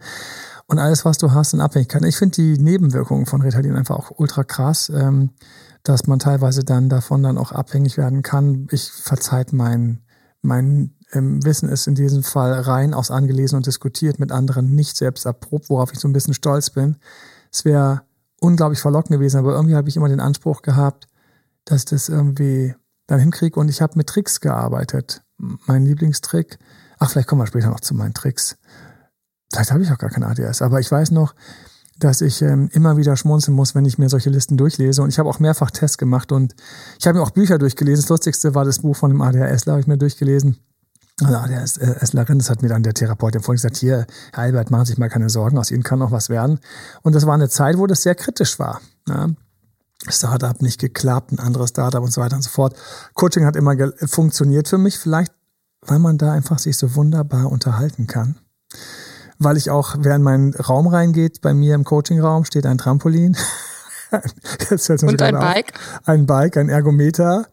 Und 0.66 0.78
alles, 0.78 1.04
was 1.04 1.18
du 1.18 1.32
hast 1.32 1.52
in 1.52 1.60
Abhängigkeit. 1.60 2.04
Ich 2.04 2.16
finde 2.16 2.36
die 2.36 2.58
Nebenwirkungen 2.58 3.26
von 3.26 3.42
Ritalin 3.42 3.76
einfach 3.76 3.96
auch 3.96 4.12
ultra 4.16 4.42
krass, 4.42 4.90
ähm, 4.94 5.30
dass 5.84 6.06
man 6.06 6.18
teilweise 6.18 6.64
dann 6.64 6.88
davon 6.88 7.22
dann 7.22 7.38
auch 7.38 7.52
abhängig 7.52 7.96
werden 7.96 8.22
kann. 8.22 8.66
Ich 8.72 8.90
verzeiht 8.90 9.52
mein, 9.52 10.02
mein 10.42 10.95
ähm, 11.12 11.44
Wissen 11.44 11.68
ist 11.68 11.86
in 11.86 11.94
diesem 11.94 12.22
Fall 12.22 12.52
rein 12.52 12.94
aus 12.94 13.10
angelesen 13.10 13.56
und 13.56 13.66
diskutiert 13.66 14.18
mit 14.18 14.32
anderen, 14.32 14.74
nicht 14.74 14.96
selbst 14.96 15.26
erprobt, 15.26 15.70
worauf 15.70 15.92
ich 15.92 15.98
so 15.98 16.08
ein 16.08 16.12
bisschen 16.12 16.34
stolz 16.34 16.70
bin. 16.70 16.96
Es 17.52 17.64
wäre 17.64 18.02
unglaublich 18.40 18.80
verlockend 18.80 19.12
gewesen, 19.12 19.38
aber 19.38 19.54
irgendwie 19.54 19.76
habe 19.76 19.88
ich 19.88 19.96
immer 19.96 20.08
den 20.08 20.20
Anspruch 20.20 20.62
gehabt, 20.62 21.06
dass 21.64 21.84
das 21.84 22.08
irgendwie 22.08 22.74
dann 23.06 23.20
hinkriege 23.20 23.58
und 23.58 23.68
ich 23.68 23.80
habe 23.80 23.94
mit 23.96 24.08
Tricks 24.08 24.40
gearbeitet 24.40 25.22
mein 25.38 25.84
Lieblingstrick. 25.84 26.58
Ach, 26.98 27.10
vielleicht 27.10 27.28
kommen 27.28 27.42
wir 27.42 27.46
später 27.46 27.68
noch 27.68 27.80
zu 27.80 27.94
meinen 27.94 28.14
Tricks. 28.14 28.56
Vielleicht 29.52 29.70
habe 29.70 29.82
ich 29.82 29.92
auch 29.92 29.98
gar 29.98 30.10
kein 30.10 30.24
ADS, 30.24 30.62
aber 30.62 30.80
ich 30.80 30.90
weiß 30.90 31.10
noch, 31.10 31.34
dass 31.98 32.20
ich 32.20 32.42
ähm, 32.42 32.68
immer 32.72 32.96
wieder 32.96 33.16
schmunzeln 33.16 33.54
muss, 33.54 33.74
wenn 33.74 33.84
ich 33.84 33.98
mir 33.98 34.08
solche 34.08 34.28
Listen 34.28 34.56
durchlese. 34.56 35.02
Und 35.02 35.08
ich 35.08 35.18
habe 35.18 35.28
auch 35.28 35.38
mehrfach 35.38 35.70
Tests 35.70 35.98
gemacht 35.98 36.30
und 36.30 36.54
ich 36.98 37.06
habe 37.06 37.18
mir 37.18 37.24
auch 37.24 37.30
Bücher 37.30 37.58
durchgelesen. 37.58 38.02
Das 38.02 38.10
Lustigste 38.10 38.54
war 38.54 38.64
das 38.64 38.80
Buch 38.80 38.96
von 38.96 39.10
dem 39.10 39.22
ADHSler, 39.22 39.74
habe 39.74 39.80
ich 39.80 39.86
mir 39.86 39.96
durchgelesen. 39.96 40.58
Also 41.22 41.34
ADHSlerin, 41.34 42.38
das 42.38 42.50
hat 42.50 42.62
mir 42.62 42.68
dann 42.68 42.82
der 42.82 42.92
Therapeut 42.92 43.34
empfohlen, 43.36 43.56
gesagt, 43.56 43.78
hier, 43.78 44.06
Herr 44.32 44.44
Albert, 44.44 44.70
machen 44.70 44.84
Sie 44.84 44.92
sich 44.92 44.98
mal 44.98 45.08
keine 45.08 45.30
Sorgen, 45.30 45.56
aus 45.56 45.70
Ihnen 45.70 45.82
kann 45.82 45.98
noch 45.98 46.10
was 46.10 46.28
werden. 46.28 46.60
Und 47.02 47.14
das 47.14 47.26
war 47.26 47.34
eine 47.34 47.48
Zeit, 47.48 47.78
wo 47.78 47.86
das 47.86 48.02
sehr 48.02 48.14
kritisch 48.14 48.58
war. 48.58 48.80
Ja. 49.08 49.28
Startup 50.08 50.60
nicht 50.60 50.78
geklappt, 50.78 51.32
ein 51.32 51.38
anderes 51.38 51.70
Startup 51.70 52.02
und 52.02 52.12
so 52.12 52.20
weiter 52.20 52.36
und 52.36 52.42
so 52.42 52.50
fort. 52.50 52.76
Coaching 53.14 53.46
hat 53.46 53.56
immer 53.56 53.74
funktioniert 54.06 54.68
für 54.68 54.76
mich, 54.76 54.98
vielleicht 54.98 55.32
weil 55.82 55.98
man 55.98 56.18
da 56.18 56.32
einfach 56.32 56.58
sich 56.58 56.76
so 56.76 56.94
wunderbar 56.94 57.50
unterhalten 57.50 58.06
kann. 58.06 58.36
Weil 59.38 59.56
ich 59.56 59.70
auch, 59.70 59.96
während 59.98 60.24
mein 60.24 60.54
Raum 60.54 60.86
reingeht, 60.86 61.40
bei 61.40 61.54
mir 61.54 61.74
im 61.74 61.84
Coachingraum 61.84 62.44
steht 62.44 62.66
ein 62.66 62.78
Trampolin. 62.78 63.36
und 64.70 65.22
ein 65.22 65.34
Bike? 65.34 65.72
Ein 66.04 66.26
Bike, 66.26 66.56
ein 66.56 66.68
Ergometer. 66.68 67.46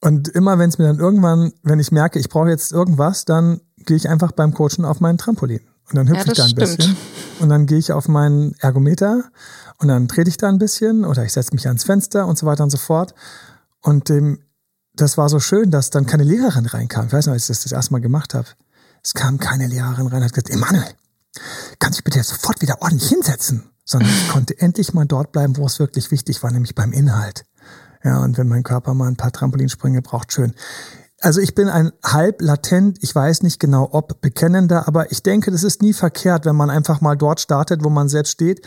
Und 0.00 0.28
immer 0.28 0.58
wenn 0.58 0.68
es 0.68 0.78
mir 0.78 0.86
dann 0.86 0.98
irgendwann, 0.98 1.52
wenn 1.62 1.80
ich 1.80 1.90
merke, 1.90 2.18
ich 2.18 2.28
brauche 2.28 2.48
jetzt 2.48 2.72
irgendwas, 2.72 3.24
dann 3.24 3.60
gehe 3.78 3.96
ich 3.96 4.08
einfach 4.08 4.32
beim 4.32 4.54
Coachen 4.54 4.84
auf 4.84 5.00
meinen 5.00 5.18
Trampolin. 5.18 5.60
Und 5.88 5.96
dann 5.96 6.08
hüpfe 6.08 6.26
ja, 6.26 6.32
ich 6.32 6.38
da 6.38 6.44
ein 6.44 6.50
stimmt. 6.50 6.76
bisschen. 6.76 6.96
Und 7.40 7.48
dann 7.48 7.66
gehe 7.66 7.78
ich 7.78 7.92
auf 7.92 8.08
meinen 8.08 8.54
Ergometer 8.60 9.24
und 9.78 9.88
dann 9.88 10.06
trete 10.06 10.28
ich 10.28 10.36
da 10.36 10.48
ein 10.48 10.58
bisschen 10.58 11.04
oder 11.04 11.24
ich 11.24 11.32
setze 11.32 11.54
mich 11.54 11.66
ans 11.66 11.84
Fenster 11.84 12.26
und 12.26 12.38
so 12.38 12.46
weiter 12.46 12.62
und 12.62 12.70
so 12.70 12.76
fort. 12.76 13.14
Und 13.80 14.08
dem, 14.08 14.40
das 14.94 15.16
war 15.16 15.28
so 15.28 15.40
schön, 15.40 15.70
dass 15.70 15.90
dann 15.90 16.06
keine 16.06 16.24
Lehrerin 16.24 16.66
reinkam. 16.66 17.06
Ich 17.06 17.12
weiß 17.12 17.26
noch, 17.26 17.32
als 17.32 17.44
ich 17.44 17.48
das 17.48 17.62
das 17.62 17.72
erste 17.72 17.92
Mal 17.92 18.00
gemacht 18.00 18.34
habe. 18.34 18.48
Es 19.02 19.14
kam 19.14 19.38
keine 19.38 19.66
Lehrerin 19.66 20.08
rein, 20.08 20.22
hat 20.22 20.32
gesagt, 20.32 20.50
Emanuel, 20.50 20.94
kannst 21.78 22.00
du 22.00 22.04
bitte 22.04 22.18
jetzt 22.18 22.28
sofort 22.28 22.60
wieder 22.60 22.82
ordentlich 22.82 23.08
hinsetzen? 23.08 23.70
sondern 23.88 24.10
ich 24.10 24.28
konnte 24.28 24.60
endlich 24.60 24.92
mal 24.92 25.06
dort 25.06 25.32
bleiben, 25.32 25.56
wo 25.56 25.64
es 25.64 25.78
wirklich 25.78 26.10
wichtig 26.10 26.42
war, 26.42 26.50
nämlich 26.50 26.74
beim 26.74 26.92
Inhalt. 26.92 27.46
Ja, 28.08 28.20
und 28.20 28.38
wenn 28.38 28.48
mein 28.48 28.62
Körper 28.62 28.94
mal 28.94 29.06
ein 29.06 29.16
paar 29.16 29.32
Trampolinsprünge 29.32 30.00
braucht, 30.00 30.32
schön. 30.32 30.54
Also 31.20 31.42
ich 31.42 31.54
bin 31.54 31.68
ein 31.68 31.92
halb 32.02 32.40
latent, 32.40 32.96
ich 33.02 33.14
weiß 33.14 33.42
nicht 33.42 33.60
genau 33.60 33.90
ob 33.92 34.22
bekennender, 34.22 34.88
aber 34.88 35.12
ich 35.12 35.22
denke, 35.22 35.50
das 35.50 35.62
ist 35.62 35.82
nie 35.82 35.92
verkehrt, 35.92 36.46
wenn 36.46 36.56
man 36.56 36.70
einfach 36.70 37.02
mal 37.02 37.18
dort 37.18 37.38
startet, 37.38 37.84
wo 37.84 37.90
man 37.90 38.08
selbst 38.08 38.30
steht. 38.30 38.66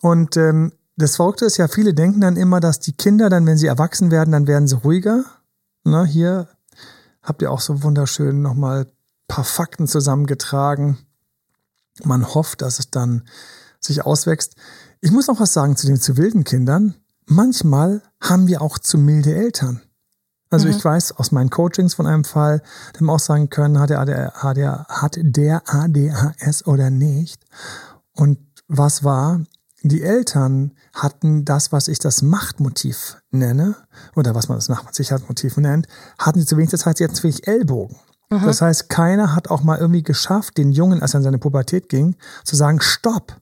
Und 0.00 0.36
ähm, 0.36 0.70
das 0.96 1.16
Verrückte 1.16 1.44
ist 1.44 1.56
ja, 1.56 1.66
viele 1.66 1.92
denken 1.92 2.20
dann 2.20 2.36
immer, 2.36 2.60
dass 2.60 2.78
die 2.78 2.92
Kinder 2.92 3.28
dann, 3.30 3.46
wenn 3.46 3.58
sie 3.58 3.66
erwachsen 3.66 4.12
werden, 4.12 4.30
dann 4.30 4.46
werden 4.46 4.68
sie 4.68 4.76
ruhiger. 4.76 5.24
Na, 5.82 6.04
hier 6.04 6.46
habt 7.20 7.42
ihr 7.42 7.50
auch 7.50 7.60
so 7.60 7.82
wunderschön 7.82 8.42
nochmal 8.42 8.86
paar 9.26 9.44
Fakten 9.44 9.88
zusammengetragen. 9.88 10.98
Man 12.04 12.32
hofft, 12.32 12.62
dass 12.62 12.78
es 12.78 12.92
dann 12.92 13.24
sich 13.80 14.06
auswächst. 14.06 14.54
Ich 15.00 15.10
muss 15.10 15.26
noch 15.26 15.40
was 15.40 15.52
sagen 15.52 15.76
zu 15.76 15.88
den 15.88 16.00
zu 16.00 16.16
wilden 16.16 16.44
Kindern. 16.44 16.94
Manchmal 17.30 18.02
haben 18.20 18.46
wir 18.46 18.62
auch 18.62 18.78
zu 18.78 18.96
milde 18.96 19.34
Eltern. 19.34 19.82
Also 20.50 20.66
mhm. 20.66 20.74
ich 20.74 20.84
weiß 20.84 21.12
aus 21.12 21.30
meinen 21.30 21.50
Coachings 21.50 21.94
von 21.94 22.06
einem 22.06 22.24
Fall, 22.24 22.62
dem 22.98 23.10
auch 23.10 23.18
sagen 23.18 23.50
können, 23.50 23.78
hat 23.78 23.90
der, 23.90 24.00
hat, 24.00 24.56
der, 24.56 24.86
hat 24.88 25.18
der 25.20 25.62
ADHS 25.66 26.66
oder 26.66 26.88
nicht. 26.88 27.44
Und 28.12 28.38
was 28.66 29.04
war? 29.04 29.40
Die 29.82 30.02
Eltern 30.02 30.72
hatten 30.94 31.44
das, 31.44 31.70
was 31.70 31.86
ich 31.86 31.98
das 31.98 32.22
Machtmotiv 32.22 33.18
nenne, 33.30 33.76
oder 34.16 34.34
was 34.34 34.48
man 34.48 34.58
das 34.58 34.70
Sicherheitsmotiv 34.92 35.56
nennt, 35.58 35.86
hatten 36.18 36.40
sie 36.40 36.46
zu 36.46 36.56
wenig 36.56 36.70
Zeit, 36.70 36.96
sie 36.96 37.04
hatten 37.04 37.14
zu 37.14 37.24
wenig 37.24 37.46
Ellbogen. 37.46 37.96
Mhm. 38.30 38.44
Das 38.44 38.62
heißt, 38.62 38.88
keiner 38.88 39.34
hat 39.34 39.48
auch 39.50 39.62
mal 39.62 39.78
irgendwie 39.78 40.02
geschafft, 40.02 40.56
den 40.56 40.72
Jungen, 40.72 41.02
als 41.02 41.14
er 41.14 41.18
in 41.18 41.24
seine 41.24 41.38
Pubertät 41.38 41.88
ging, 41.88 42.16
zu 42.44 42.56
sagen, 42.56 42.80
stopp. 42.80 43.36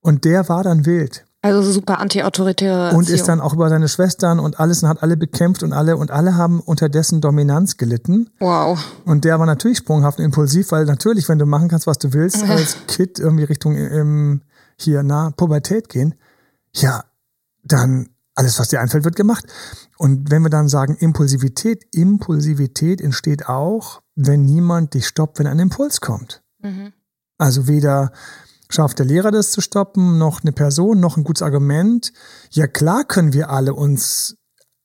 Und 0.00 0.24
der 0.24 0.48
war 0.48 0.64
dann 0.64 0.86
wild. 0.86 1.25
Also 1.42 1.70
super 1.70 2.00
anti-autoritäre 2.00 2.96
Und 2.96 3.08
ist 3.08 3.28
dann 3.28 3.40
auch 3.40 3.52
über 3.52 3.68
seine 3.68 3.88
Schwestern 3.88 4.40
und 4.40 4.58
alles 4.58 4.82
und 4.82 4.88
hat 4.88 5.02
alle 5.02 5.16
bekämpft 5.16 5.62
und 5.62 5.72
alle 5.72 5.96
und 5.96 6.10
alle 6.10 6.34
haben 6.36 6.60
unter 6.60 6.88
dessen 6.88 7.20
Dominanz 7.20 7.76
gelitten. 7.76 8.30
Wow. 8.40 8.78
Und 9.04 9.24
der 9.24 9.38
war 9.38 9.46
natürlich 9.46 9.78
sprunghaft 9.78 10.18
und 10.18 10.24
impulsiv, 10.24 10.72
weil 10.72 10.86
natürlich, 10.86 11.28
wenn 11.28 11.38
du 11.38 11.46
machen 11.46 11.68
kannst, 11.68 11.86
was 11.86 11.98
du 11.98 12.12
willst, 12.12 12.42
als 12.48 12.76
Kind 12.88 13.18
irgendwie 13.18 13.44
Richtung 13.44 13.76
ähm, 13.76 14.42
hier 14.76 15.02
nah 15.02 15.30
Pubertät 15.30 15.88
gehen, 15.88 16.14
ja, 16.72 17.04
dann 17.62 18.08
alles, 18.34 18.58
was 18.58 18.68
dir 18.68 18.80
einfällt, 18.80 19.04
wird 19.04 19.16
gemacht. 19.16 19.44
Und 19.98 20.30
wenn 20.30 20.42
wir 20.42 20.50
dann 20.50 20.68
sagen 20.68 20.96
Impulsivität, 20.96 21.84
Impulsivität 21.92 23.00
entsteht 23.00 23.48
auch, 23.48 24.02
wenn 24.14 24.44
niemand 24.44 24.94
dich 24.94 25.06
stoppt, 25.06 25.38
wenn 25.38 25.46
ein 25.46 25.58
Impuls 25.58 26.00
kommt. 26.00 26.42
Mhm. 26.60 26.92
Also 27.38 27.66
weder 27.66 28.12
schafft 28.68 28.98
der 28.98 29.06
Lehrer 29.06 29.30
das 29.30 29.50
zu 29.50 29.60
stoppen, 29.60 30.18
noch 30.18 30.42
eine 30.42 30.52
Person, 30.52 31.00
noch 31.00 31.16
ein 31.16 31.24
gutes 31.24 31.42
Argument. 31.42 32.12
Ja 32.50 32.66
klar 32.66 33.04
können 33.04 33.32
wir 33.32 33.50
alle 33.50 33.74
uns 33.74 34.36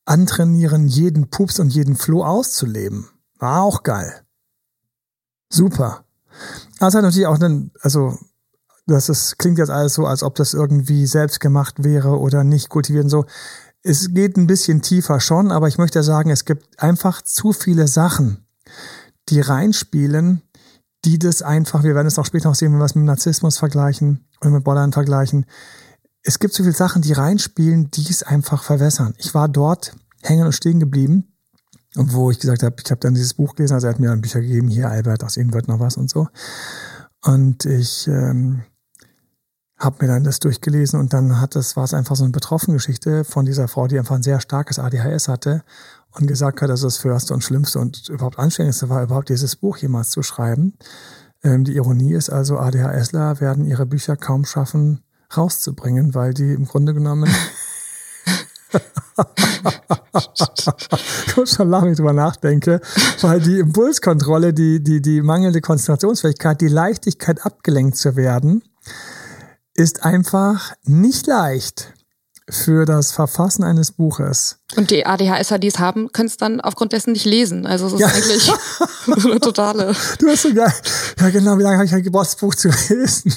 antrainieren, 0.05 0.87
jeden 0.87 1.29
Pups 1.29 1.59
und 1.59 1.69
jeden 1.69 1.95
Floh 1.95 2.23
auszuleben. 2.23 3.09
War 3.39 3.63
auch 3.63 3.83
geil. 3.83 4.21
Super. 5.49 6.05
Also 6.79 6.97
hat 6.97 7.03
natürlich 7.03 7.27
auch 7.27 7.37
dann, 7.37 7.71
also 7.81 8.17
das 8.87 9.09
ist, 9.09 9.37
klingt 9.37 9.57
jetzt 9.57 9.69
alles 9.69 9.93
so, 9.93 10.05
als 10.05 10.23
ob 10.23 10.35
das 10.35 10.53
irgendwie 10.53 11.05
selbst 11.05 11.39
gemacht 11.39 11.83
wäre 11.83 12.19
oder 12.19 12.43
nicht 12.43 12.69
kultiviert 12.69 13.05
und 13.05 13.09
so. 13.09 13.25
Es 13.83 14.13
geht 14.13 14.37
ein 14.37 14.47
bisschen 14.47 14.81
tiefer 14.81 15.19
schon, 15.19 15.51
aber 15.51 15.67
ich 15.67 15.77
möchte 15.77 16.03
sagen, 16.03 16.29
es 16.29 16.45
gibt 16.45 16.81
einfach 16.81 17.21
zu 17.21 17.51
viele 17.51 17.87
Sachen, 17.87 18.45
die 19.29 19.41
reinspielen, 19.41 20.41
die 21.05 21.19
das 21.19 21.41
einfach, 21.41 21.83
wir 21.83 21.95
werden 21.95 22.07
es 22.07 22.19
auch 22.19 22.25
später 22.25 22.49
noch 22.49 22.55
sehen, 22.55 22.73
wenn 22.73 22.79
wir 22.79 22.85
es 22.85 22.95
mit 22.95 23.05
Narzissmus 23.05 23.57
vergleichen 23.57 24.25
oder 24.41 24.51
mit 24.51 24.63
Borderline 24.63 24.93
vergleichen. 24.93 25.45
Es 26.23 26.39
gibt 26.39 26.53
so 26.53 26.63
viele 26.63 26.75
Sachen, 26.75 27.01
die 27.01 27.13
reinspielen, 27.13 27.89
die 27.91 28.07
es 28.07 28.23
einfach 28.23 28.63
verwässern. 28.63 29.13
Ich 29.17 29.33
war 29.33 29.49
dort 29.49 29.95
hängen 30.21 30.45
und 30.45 30.53
stehen 30.53 30.79
geblieben, 30.79 31.33
wo 31.95 32.29
ich 32.29 32.39
gesagt 32.39 32.61
habe, 32.61 32.75
ich 32.83 32.91
habe 32.91 33.01
dann 33.01 33.15
dieses 33.15 33.33
Buch 33.33 33.55
gelesen, 33.55 33.73
also 33.73 33.87
er 33.87 33.93
hat 33.93 33.99
mir 33.99 34.11
ein 34.11 34.21
Bücher 34.21 34.41
gegeben, 34.41 34.67
hier 34.67 34.89
Albert, 34.89 35.23
aus 35.23 35.37
Ihnen 35.37 35.53
wird 35.53 35.67
noch 35.67 35.79
was 35.79 35.97
und 35.97 36.09
so. 36.09 36.27
Und 37.23 37.65
ich 37.65 38.07
ähm, 38.07 38.63
habe 39.77 39.97
mir 40.01 40.07
dann 40.07 40.23
das 40.23 40.39
durchgelesen 40.39 40.99
und 40.99 41.13
dann 41.13 41.41
hat 41.41 41.55
das 41.55 41.75
war 41.75 41.83
es 41.83 41.93
einfach 41.93 42.15
so 42.15 42.23
eine 42.23 42.31
betroffene 42.31 42.77
Geschichte 42.77 43.23
von 43.23 43.45
dieser 43.45 43.67
Frau, 43.67 43.87
die 43.87 43.97
einfach 43.97 44.15
ein 44.15 44.23
sehr 44.23 44.39
starkes 44.39 44.77
ADHS 44.77 45.27
hatte 45.27 45.63
und 46.13 46.27
gesagt 46.27 46.61
hat, 46.61 46.69
dass 46.69 46.81
das 46.81 46.97
Förste 46.97 47.33
und 47.33 47.43
Schlimmste 47.43 47.79
und 47.79 48.09
überhaupt 48.09 48.39
Anstrengendste 48.39 48.89
war, 48.89 49.03
überhaupt 49.03 49.29
dieses 49.29 49.55
Buch 49.55 49.77
jemals 49.77 50.09
zu 50.09 50.23
schreiben. 50.23 50.73
Ähm, 51.43 51.63
die 51.63 51.75
Ironie 51.75 52.13
ist 52.13 52.29
also, 52.29 52.57
ADHSler 52.57 53.39
werden 53.39 53.65
ihre 53.65 53.85
Bücher 53.85 54.15
kaum 54.15 54.45
schaffen, 54.45 55.03
rauszubringen, 55.35 56.13
weil 56.13 56.33
die 56.33 56.53
im 56.53 56.65
Grunde 56.65 56.93
genommen 56.93 57.29
ich 61.27 61.37
muss 61.37 61.55
schon 61.55 61.69
lachen, 61.69 61.85
wenn 61.85 61.91
ich 61.91 61.97
drüber 61.97 62.13
nachdenke, 62.13 62.81
weil 63.21 63.39
die 63.39 63.59
Impulskontrolle, 63.59 64.53
die, 64.53 64.83
die, 64.83 65.01
die 65.01 65.21
mangelnde 65.21 65.61
Konzentrationsfähigkeit, 65.61 66.61
die 66.61 66.67
Leichtigkeit 66.67 67.45
abgelenkt 67.45 67.97
zu 67.97 68.15
werden, 68.15 68.63
ist 69.73 70.03
einfach 70.03 70.73
nicht 70.85 71.27
leicht 71.27 71.93
für 72.51 72.85
das 72.85 73.11
Verfassen 73.11 73.63
eines 73.63 73.91
Buches. 73.91 74.57
Und 74.75 74.91
die 74.91 75.05
ADHSer, 75.05 75.57
die 75.57 75.67
es 75.67 75.79
haben, 75.79 76.11
können 76.11 76.27
es 76.27 76.37
dann 76.37 76.61
aufgrund 76.61 76.91
dessen 76.91 77.13
nicht 77.13 77.25
lesen. 77.25 77.65
Also 77.65 77.87
es 77.87 77.93
ist 77.93 77.99
ja. 77.99 78.07
eigentlich 78.07 78.51
eine 79.25 79.39
totale. 79.39 79.95
Du 80.19 80.27
hast 80.27 80.43
so 80.43 80.53
geil. 80.53 80.73
Ja, 81.19 81.29
genau, 81.29 81.57
wie 81.57 81.63
lange 81.63 81.77
habe 81.77 81.85
ich 81.85 81.93
halt 81.93 82.03
gebraucht, 82.03 82.27
das 82.27 82.35
Buch 82.35 82.53
zu 82.55 82.69
lesen? 82.89 83.33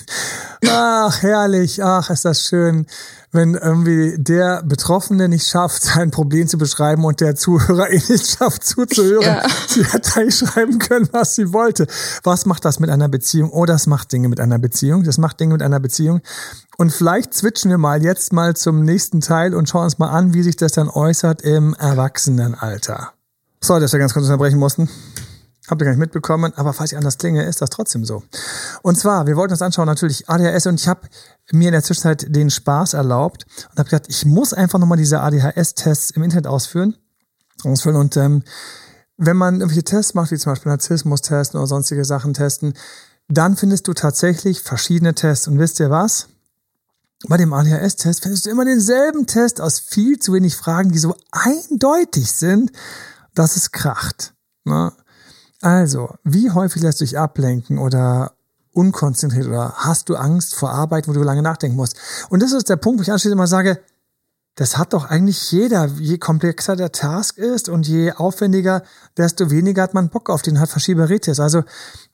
Ach, 0.68 1.22
herrlich. 1.22 1.82
Ach, 1.82 2.10
ist 2.10 2.24
das 2.24 2.42
schön 2.42 2.86
wenn 3.34 3.54
irgendwie 3.54 4.14
der 4.16 4.62
Betroffene 4.62 5.28
nicht 5.28 5.46
schafft, 5.46 5.82
sein 5.94 6.10
Problem 6.10 6.48
zu 6.48 6.58
beschreiben 6.58 7.04
und 7.04 7.20
der 7.20 7.34
Zuhörer 7.34 7.90
eh 7.90 8.00
nicht 8.08 8.38
schafft 8.38 8.64
zuzuhören. 8.64 9.22
Ja. 9.22 9.42
Sie 9.68 9.84
hätte 9.84 10.20
eigentlich 10.20 10.36
schreiben 10.36 10.78
können, 10.78 11.08
was 11.12 11.34
sie 11.34 11.52
wollte. 11.52 11.86
Was 12.22 12.46
macht 12.46 12.64
das 12.64 12.80
mit 12.80 12.90
einer 12.90 13.08
Beziehung? 13.08 13.50
Oh, 13.50 13.66
das 13.66 13.86
macht 13.86 14.12
Dinge 14.12 14.28
mit 14.28 14.40
einer 14.40 14.58
Beziehung. 14.58 15.02
Das 15.02 15.18
macht 15.18 15.40
Dinge 15.40 15.54
mit 15.54 15.62
einer 15.62 15.80
Beziehung. 15.80 16.20
Und 16.76 16.92
vielleicht 16.92 17.34
switchen 17.34 17.70
wir 17.70 17.78
mal 17.78 18.02
jetzt 18.02 18.32
mal 18.32 18.56
zum 18.56 18.82
nächsten 18.82 19.20
Teil 19.20 19.54
und 19.54 19.68
schauen 19.68 19.84
uns 19.84 19.98
mal 19.98 20.10
an, 20.10 20.34
wie 20.34 20.42
sich 20.42 20.56
das 20.56 20.72
dann 20.72 20.88
äußert 20.88 21.42
im 21.42 21.74
Erwachsenenalter. 21.74 23.12
Sorry, 23.60 23.80
dass 23.80 23.92
wir 23.92 23.98
ganz 23.98 24.12
kurz 24.12 24.26
unterbrechen 24.26 24.58
mussten. 24.58 24.88
Habt 25.68 25.80
ihr 25.80 25.86
gar 25.86 25.92
nicht 25.92 26.00
mitbekommen, 26.00 26.52
aber 26.56 26.74
falls 26.74 26.92
ich 26.92 26.98
anders 26.98 27.16
klinge, 27.16 27.42
ist 27.44 27.62
das 27.62 27.70
trotzdem 27.70 28.04
so. 28.04 28.22
Und 28.82 28.98
zwar, 28.98 29.26
wir 29.26 29.36
wollten 29.36 29.52
uns 29.52 29.62
anschauen, 29.62 29.86
natürlich 29.86 30.28
ADHS 30.28 30.66
und 30.66 30.78
ich 30.78 30.88
habe 30.88 31.08
mir 31.52 31.68
in 31.68 31.72
der 31.72 31.82
Zwischenzeit 31.82 32.26
den 32.28 32.50
Spaß 32.50 32.92
erlaubt 32.92 33.46
und 33.70 33.78
habe 33.78 33.84
gesagt, 33.88 34.06
ich 34.08 34.26
muss 34.26 34.52
einfach 34.52 34.78
nochmal 34.78 34.98
diese 34.98 35.20
ADHS-Tests 35.20 36.10
im 36.10 36.22
Internet 36.22 36.46
ausführen. 36.46 36.96
ausfüllen. 37.64 37.96
Und 37.96 38.16
ähm, 38.18 38.42
wenn 39.16 39.38
man 39.38 39.54
irgendwelche 39.54 39.84
Tests 39.84 40.12
macht, 40.12 40.32
wie 40.32 40.36
zum 40.36 40.52
Beispiel 40.52 40.70
Narzissmus-Testen 40.70 41.58
oder 41.58 41.66
sonstige 41.66 42.04
Sachen 42.04 42.34
testen, 42.34 42.74
dann 43.28 43.56
findest 43.56 43.88
du 43.88 43.94
tatsächlich 43.94 44.60
verschiedene 44.60 45.14
Tests. 45.14 45.48
Und 45.48 45.58
wisst 45.58 45.80
ihr 45.80 45.88
was? 45.88 46.28
Bei 47.26 47.38
dem 47.38 47.54
ADHS-Test 47.54 48.22
findest 48.22 48.44
du 48.44 48.50
immer 48.50 48.66
denselben 48.66 49.26
Test 49.26 49.62
aus 49.62 49.78
viel 49.78 50.18
zu 50.18 50.34
wenig 50.34 50.56
Fragen, 50.56 50.92
die 50.92 50.98
so 50.98 51.16
eindeutig 51.30 52.30
sind, 52.30 52.70
dass 53.34 53.56
es 53.56 53.72
kracht. 53.72 54.34
Ne? 54.64 54.92
Also, 55.64 56.10
wie 56.24 56.50
häufig 56.50 56.82
lässt 56.82 57.00
du 57.00 57.06
dich 57.06 57.18
ablenken 57.18 57.78
oder 57.78 58.32
unkonzentriert 58.74 59.46
oder 59.46 59.72
hast 59.76 60.10
du 60.10 60.14
Angst 60.14 60.54
vor 60.54 60.70
Arbeit, 60.70 61.08
wo 61.08 61.14
du 61.14 61.22
lange 61.22 61.40
nachdenken 61.40 61.74
musst? 61.74 61.96
Und 62.28 62.42
das 62.42 62.52
ist 62.52 62.68
der 62.68 62.76
Punkt, 62.76 62.98
wo 62.98 63.02
ich 63.02 63.10
anschließend 63.10 63.32
immer 63.32 63.46
sage, 63.46 63.80
das 64.56 64.76
hat 64.76 64.92
doch 64.92 65.06
eigentlich 65.06 65.50
jeder. 65.50 65.86
Je 65.86 66.18
komplexer 66.18 66.76
der 66.76 66.92
Task 66.92 67.38
ist 67.38 67.70
und 67.70 67.88
je 67.88 68.12
aufwendiger, 68.12 68.82
desto 69.16 69.50
weniger 69.50 69.82
hat 69.82 69.94
man 69.94 70.10
Bock 70.10 70.28
auf 70.28 70.42
den, 70.42 70.60
hat 70.60 70.68
Verschieberitis. 70.68 71.40
Also 71.40 71.62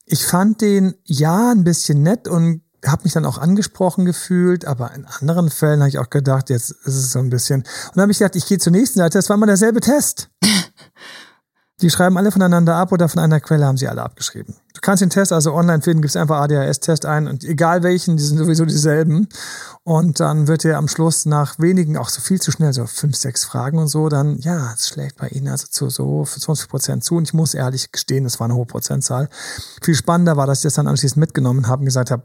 ich 0.07 0.25
fand 0.25 0.61
den 0.61 0.95
ja 1.03 1.51
ein 1.51 1.65
bisschen 1.65 2.05
nett 2.05 2.29
und 2.29 2.63
habe 2.87 3.03
mich 3.03 3.15
dann 3.15 3.27
auch 3.27 3.39
angesprochen 3.39 4.05
gefühlt, 4.05 4.65
aber 4.65 4.95
in 4.95 5.07
anderen 5.07 5.51
Fällen 5.51 5.81
habe 5.81 5.89
ich 5.89 5.99
auch 5.99 6.09
gedacht, 6.09 6.51
jetzt 6.51 6.71
ist 6.71 6.95
es 6.95 7.11
so 7.11 7.19
ein 7.19 7.31
bisschen. 7.31 7.63
Und 7.63 7.97
dann 7.97 8.03
habe 8.03 8.13
ich 8.13 8.19
gedacht, 8.19 8.37
ich 8.37 8.47
gehe 8.47 8.59
zur 8.59 8.71
nächsten 8.71 9.01
Seite, 9.01 9.19
das 9.19 9.29
war 9.29 9.35
immer 9.35 9.47
derselbe 9.47 9.81
Test. 9.81 10.31
Die 11.83 11.91
schreiben 11.91 12.19
alle 12.19 12.31
voneinander 12.31 12.77
ab 12.77 12.93
oder 12.93 13.09
von 13.09 13.21
einer 13.21 13.41
Quelle 13.41 13.65
haben 13.65 13.77
sie 13.77 13.89
alle 13.89 14.03
abgeschrieben. 14.03 14.55
Du 14.75 14.81
kannst 14.83 15.03
den 15.03 15.11
Test 15.11 15.33
also 15.33 15.55
online 15.55 15.83
finden, 15.83 16.03
gibst 16.03 16.17
einfach 16.17 16.41
ADHS-Test 16.41 17.07
ein 17.07 17.27
und 17.27 17.45
egal 17.45 17.83
welchen, 17.83 18.17
die 18.17 18.23
sind 18.23 18.39
sowieso 18.39 18.65
dieselben. 18.65 19.29
Und 19.83 20.21
dann 20.21 20.47
wird 20.47 20.65
dir 20.65 20.79
am 20.79 20.89
Schluss 20.89 21.27
nach 21.27 21.59
wenigen, 21.59 21.97
auch 21.97 22.09
so 22.09 22.21
viel 22.21 22.41
zu 22.41 22.51
schnell, 22.51 22.73
so 22.73 22.87
fünf, 22.87 23.17
sechs 23.17 23.45
Fragen 23.45 23.79
und 23.79 23.89
so, 23.89 24.09
dann, 24.09 24.39
ja, 24.39 24.73
es 24.75 24.89
schlägt 24.89 25.17
bei 25.17 25.29
ihnen 25.29 25.49
also 25.49 25.67
zu 25.69 25.91
so 25.91 26.25
20 26.25 26.69
Prozent 26.69 27.05
zu. 27.05 27.17
Und 27.17 27.25
ich 27.25 27.35
muss 27.35 27.55
ehrlich 27.55 27.93
gestehen, 27.93 28.25
das 28.25 28.41
war 28.41 28.47
eine 28.47 28.55
hohe 28.55 28.67
Prozentzahl. 28.67 29.29
Viel 29.83 29.95
spannender 29.95 30.37
war, 30.37 30.47
dass 30.47 30.59
ich 30.59 30.65
das 30.65 30.75
dann 30.75 30.87
anschließend 30.87 31.19
mitgenommen 31.19 31.67
habe 31.67 31.81
und 31.81 31.87
gesagt 31.87 32.11
habe, 32.11 32.23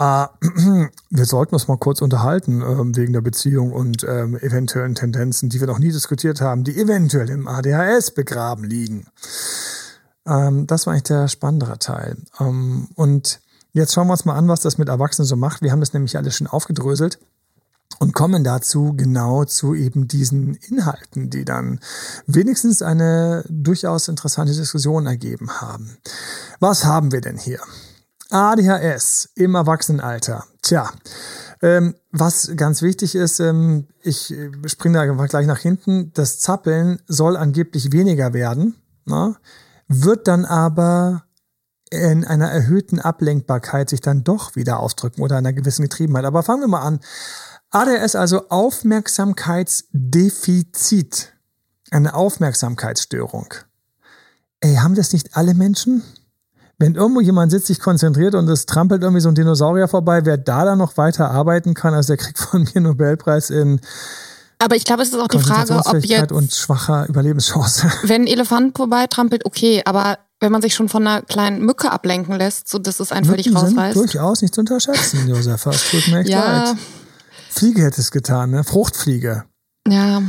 Uh, 0.00 0.26
wir 1.10 1.24
sollten 1.24 1.54
uns 1.54 1.68
mal 1.68 1.78
kurz 1.78 2.02
unterhalten 2.02 2.60
ähm, 2.60 2.94
wegen 2.94 3.14
der 3.14 3.22
Beziehung 3.22 3.72
und 3.72 4.04
ähm, 4.04 4.36
eventuellen 4.36 4.94
Tendenzen, 4.94 5.48
die 5.48 5.58
wir 5.58 5.66
noch 5.66 5.78
nie 5.78 5.90
diskutiert 5.90 6.42
haben, 6.42 6.64
die 6.64 6.78
eventuell 6.78 7.30
im 7.30 7.48
ADHS 7.48 8.10
begraben 8.10 8.64
liegen. 8.64 9.06
Ähm, 10.26 10.66
das 10.66 10.86
war 10.86 10.92
eigentlich 10.92 11.04
der 11.04 11.28
spannendere 11.28 11.78
Teil. 11.78 12.18
Ähm, 12.38 12.88
und 12.94 13.40
Jetzt 13.76 13.92
schauen 13.92 14.06
wir 14.06 14.12
uns 14.12 14.24
mal 14.24 14.36
an, 14.36 14.48
was 14.48 14.60
das 14.60 14.78
mit 14.78 14.88
Erwachsenen 14.88 15.26
so 15.26 15.36
macht. 15.36 15.60
Wir 15.60 15.70
haben 15.70 15.80
das 15.80 15.92
nämlich 15.92 16.16
alles 16.16 16.34
schon 16.34 16.46
aufgedröselt 16.46 17.18
und 17.98 18.14
kommen 18.14 18.42
dazu 18.42 18.94
genau 18.96 19.44
zu 19.44 19.74
eben 19.74 20.08
diesen 20.08 20.54
Inhalten, 20.54 21.28
die 21.28 21.44
dann 21.44 21.80
wenigstens 22.26 22.80
eine 22.80 23.44
durchaus 23.50 24.08
interessante 24.08 24.54
Diskussion 24.54 25.04
ergeben 25.04 25.60
haben. 25.60 25.98
Was 26.58 26.86
haben 26.86 27.12
wir 27.12 27.20
denn 27.20 27.36
hier? 27.36 27.60
ADHS 28.30 29.30
im 29.34 29.54
Erwachsenenalter. 29.54 30.44
Tja, 30.62 30.90
ähm, 31.62 31.94
was 32.10 32.52
ganz 32.56 32.82
wichtig 32.82 33.14
ist, 33.14 33.40
ähm, 33.40 33.86
ich 34.02 34.34
springe 34.66 34.98
da 34.98 35.26
gleich 35.26 35.46
nach 35.46 35.58
hinten, 35.58 36.12
das 36.14 36.40
Zappeln 36.40 37.00
soll 37.06 37.36
angeblich 37.36 37.92
weniger 37.92 38.32
werden, 38.32 38.76
na? 39.04 39.28
Ne? 39.28 39.36
wird 39.88 40.26
dann 40.26 40.44
aber 40.44 41.22
in 41.90 42.24
einer 42.24 42.50
erhöhten 42.50 42.98
Ablenkbarkeit 42.98 43.90
sich 43.90 44.00
dann 44.00 44.24
doch 44.24 44.56
wieder 44.56 44.80
ausdrücken 44.80 45.22
oder 45.22 45.36
einer 45.36 45.52
gewissen 45.52 45.82
Getriebenheit. 45.82 46.24
Aber 46.24 46.42
fangen 46.42 46.62
wir 46.62 46.68
mal 46.68 46.82
an. 46.82 46.98
ADS 47.70 48.16
also 48.16 48.48
Aufmerksamkeitsdefizit. 48.48 51.32
Eine 51.90 52.14
Aufmerksamkeitsstörung. 52.14 53.54
Ey, 54.60 54.76
haben 54.76 54.94
das 54.96 55.12
nicht 55.12 55.36
alle 55.36 55.52
Menschen? 55.54 56.02
Wenn 56.78 56.94
irgendwo 56.94 57.20
jemand 57.20 57.50
sitzt, 57.50 57.66
sich 57.66 57.80
konzentriert 57.80 58.34
und 58.34 58.48
es 58.48 58.66
trampelt 58.66 59.02
irgendwie 59.02 59.20
so 59.20 59.28
ein 59.28 59.34
Dinosaurier 59.34 59.88
vorbei, 59.88 60.24
wer 60.24 60.36
da 60.36 60.64
dann 60.64 60.78
noch 60.78 60.96
weiter 60.96 61.30
arbeiten 61.30 61.74
kann, 61.74 61.94
also 61.94 62.08
der 62.08 62.18
kriegt 62.18 62.38
von 62.38 62.68
mir 62.74 62.80
Nobelpreis 62.80 63.50
in 63.50 63.80
aber 64.58 64.74
ich 64.74 64.86
glaube, 64.86 65.02
es 65.02 65.10
ist 65.10 65.20
auch 65.20 65.28
die 65.28 65.38
Frage, 65.38 65.74
ob 65.74 66.02
jetzt 66.02 66.32
und 66.32 66.50
schwacher 66.50 67.06
Überlebenschance. 67.10 67.92
Wenn 68.04 68.22
ein 68.22 68.26
Elefant 68.26 68.74
vorbei 68.74 69.06
trampelt, 69.06 69.44
okay, 69.44 69.82
aber 69.84 70.18
wenn 70.40 70.50
man 70.50 70.62
sich 70.62 70.74
schon 70.74 70.88
von 70.88 71.06
einer 71.06 71.20
kleinen 71.20 71.62
Mücke 71.62 71.92
ablenken 71.92 72.34
lässt, 72.34 72.68
so 72.68 72.78
dass 72.78 72.98
es 72.98 73.12
einen 73.12 73.26
völlig 73.26 73.54
rausreißt. 73.54 73.94
Sind 73.94 74.14
durchaus 74.14 74.40
nicht 74.40 74.54
zu 74.54 74.60
unterschätzen, 74.60 75.28
Josefa. 75.28 75.70
Es 75.70 75.90
tut 75.90 76.08
mir 76.08 76.20
echt 76.20 76.30
ja. 76.30 76.64
leid. 76.70 76.76
Fliege 77.50 77.82
hätte 77.82 78.00
es 78.00 78.10
getan, 78.10 78.50
ne? 78.50 78.64
Fruchtfliege. 78.64 79.44
Ja 79.86 80.22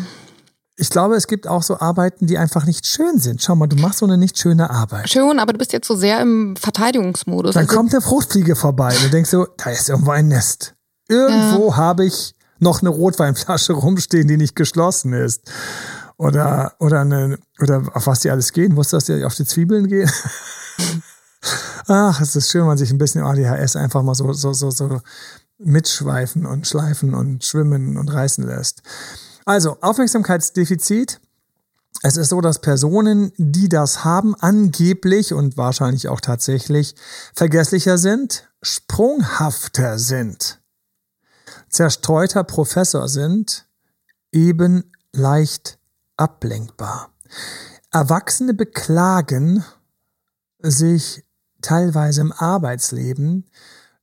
ich 0.79 0.91
glaube, 0.91 1.15
es 1.15 1.25
gibt 1.25 1.47
auch 1.47 1.63
so 1.63 1.79
Arbeiten, 1.79 2.27
die 2.27 2.37
einfach 2.37 2.65
nicht 2.65 2.85
schön 2.85 3.17
sind. 3.17 3.41
Schau 3.41 3.55
mal, 3.55 3.65
du 3.65 3.75
machst 3.77 3.99
so 3.99 4.05
eine 4.05 4.15
nicht 4.15 4.37
schöne 4.37 4.69
Arbeit. 4.69 5.09
Schön, 5.09 5.39
aber 5.39 5.51
du 5.51 5.57
bist 5.57 5.73
jetzt 5.73 5.87
so 5.87 5.95
sehr 5.95 6.21
im 6.21 6.55
Verteidigungsmodus. 6.55 7.55
Dann 7.55 7.65
also 7.65 7.75
kommt 7.75 7.93
der 7.93 8.01
Fruchtfliege 8.01 8.55
vorbei 8.55 8.95
und 8.95 9.05
du 9.05 9.09
denkst 9.09 9.31
so, 9.31 9.47
da 9.57 9.71
ist 9.71 9.89
irgendwo 9.89 10.11
ein 10.11 10.27
Nest. 10.27 10.75
Irgendwo 11.09 11.69
ja. 11.69 11.77
habe 11.77 12.05
ich 12.05 12.35
noch 12.59 12.81
eine 12.81 12.89
Rotweinflasche 12.89 13.73
rumstehen, 13.73 14.27
die 14.27 14.37
nicht 14.37 14.55
geschlossen 14.55 15.13
ist. 15.13 15.51
Oder, 16.17 16.73
oder 16.79 17.01
eine, 17.01 17.39
oder 17.59 17.83
auf 17.93 18.05
was 18.05 18.19
die 18.19 18.29
alles 18.29 18.53
gehen. 18.53 18.75
Wusstest 18.75 19.09
du, 19.09 19.13
dass 19.13 19.19
die 19.19 19.25
auf 19.25 19.35
die 19.35 19.45
Zwiebeln 19.45 19.87
gehen? 19.87 20.11
Ach, 21.87 22.21
es 22.21 22.35
ist 22.35 22.51
schön, 22.51 22.61
wenn 22.61 22.67
man 22.67 22.77
sich 22.77 22.91
ein 22.91 22.97
bisschen 22.99 23.21
im 23.21 23.27
ADHS 23.27 23.75
einfach 23.75 24.03
mal 24.03 24.13
so, 24.13 24.31
so, 24.33 24.53
so, 24.53 24.69
so 24.69 25.01
mitschweifen 25.57 26.45
und 26.45 26.67
schleifen 26.67 27.15
und 27.15 27.43
schwimmen 27.43 27.97
und 27.97 28.13
reißen 28.13 28.45
lässt. 28.45 28.83
Also, 29.47 29.77
Aufmerksamkeitsdefizit. 29.79 31.21
Es 32.03 32.17
ist 32.17 32.27
so, 32.29 32.41
dass 32.41 32.59
Personen, 32.59 33.31
die 33.37 33.69
das 33.69 34.03
haben, 34.03 34.35
angeblich 34.35 35.33
und 35.33 35.55
wahrscheinlich 35.55 36.09
auch 36.09 36.19
tatsächlich 36.19 36.95
vergesslicher 37.33 37.97
sind, 37.97 38.49
sprunghafter 38.61 39.99
sind, 39.99 40.59
zerstreuter 41.69 42.43
Professor 42.43 43.07
sind, 43.07 43.69
eben 44.33 44.91
leicht 45.13 45.79
ablenkbar. 46.17 47.13
Erwachsene 47.89 48.53
beklagen 48.53 49.63
sich 50.59 51.23
teilweise 51.61 52.19
im 52.19 52.33
Arbeitsleben 52.33 53.49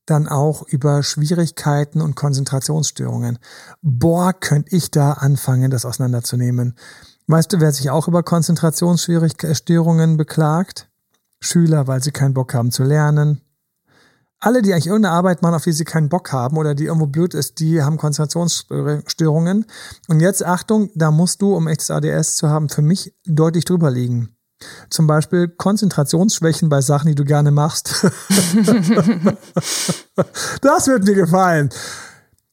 dann 0.07 0.29
auch 0.29 0.63
über 0.63 1.03
Schwierigkeiten 1.03 2.01
und 2.01 2.15
Konzentrationsstörungen. 2.15 3.39
Boah, 3.83 4.33
könnte 4.33 4.75
ich 4.77 4.91
da 4.91 5.13
anfangen, 5.13 5.71
das 5.71 5.85
auseinanderzunehmen. 5.85 6.75
Weißt 7.27 7.53
du, 7.53 7.61
wer 7.61 7.73
sich 7.73 7.91
auch 7.91 8.07
über 8.09 8.23
Konzentrationsstörungen 8.23 10.17
beklagt? 10.17 10.91
Schüler, 11.41 11.87
weil 11.87 12.03
sie 12.03 12.11
keinen 12.11 12.35
Bock 12.35 12.55
haben 12.55 12.71
zu 12.71 12.85
lernen. 12.85 13.41
Alle, 14.41 14.61
die 14.61 14.73
eigentlich 14.73 14.89
irgendeine 14.89 15.15
Arbeit 15.15 15.41
machen, 15.41 15.55
auf 15.55 15.65
die 15.65 15.73
sie 15.73 15.85
keinen 15.85 16.11
Bock 16.11 16.33
haben 16.33 16.59
oder 16.59 16.75
die 16.75 16.85
irgendwo 16.85 17.07
blöd 17.07 17.33
ist, 17.33 17.61
die 17.61 17.83
haben 17.83 17.97
Konzentrationsstörungen. 17.97 19.65
Und 20.09 20.21
jetzt 20.21 20.45
Achtung, 20.45 20.91
da 20.95 21.11
musst 21.11 21.41
du, 21.41 21.55
um 21.55 21.67
echtes 21.67 21.91
ADS 21.91 22.37
zu 22.37 22.51
haben, 22.51 22.69
für 22.69 22.83
mich 22.83 23.15
deutlich 23.25 23.65
drüber 23.65 23.91
liegen. 23.91 24.34
Zum 24.91 25.07
Beispiel 25.07 25.49
Konzentrationsschwächen 25.49 26.69
bei 26.69 26.81
Sachen, 26.81 27.09
die 27.09 27.15
du 27.15 27.25
gerne 27.25 27.51
machst. 27.51 28.05
das 30.61 30.87
wird 30.87 31.05
mir 31.05 31.15
gefallen. 31.15 31.71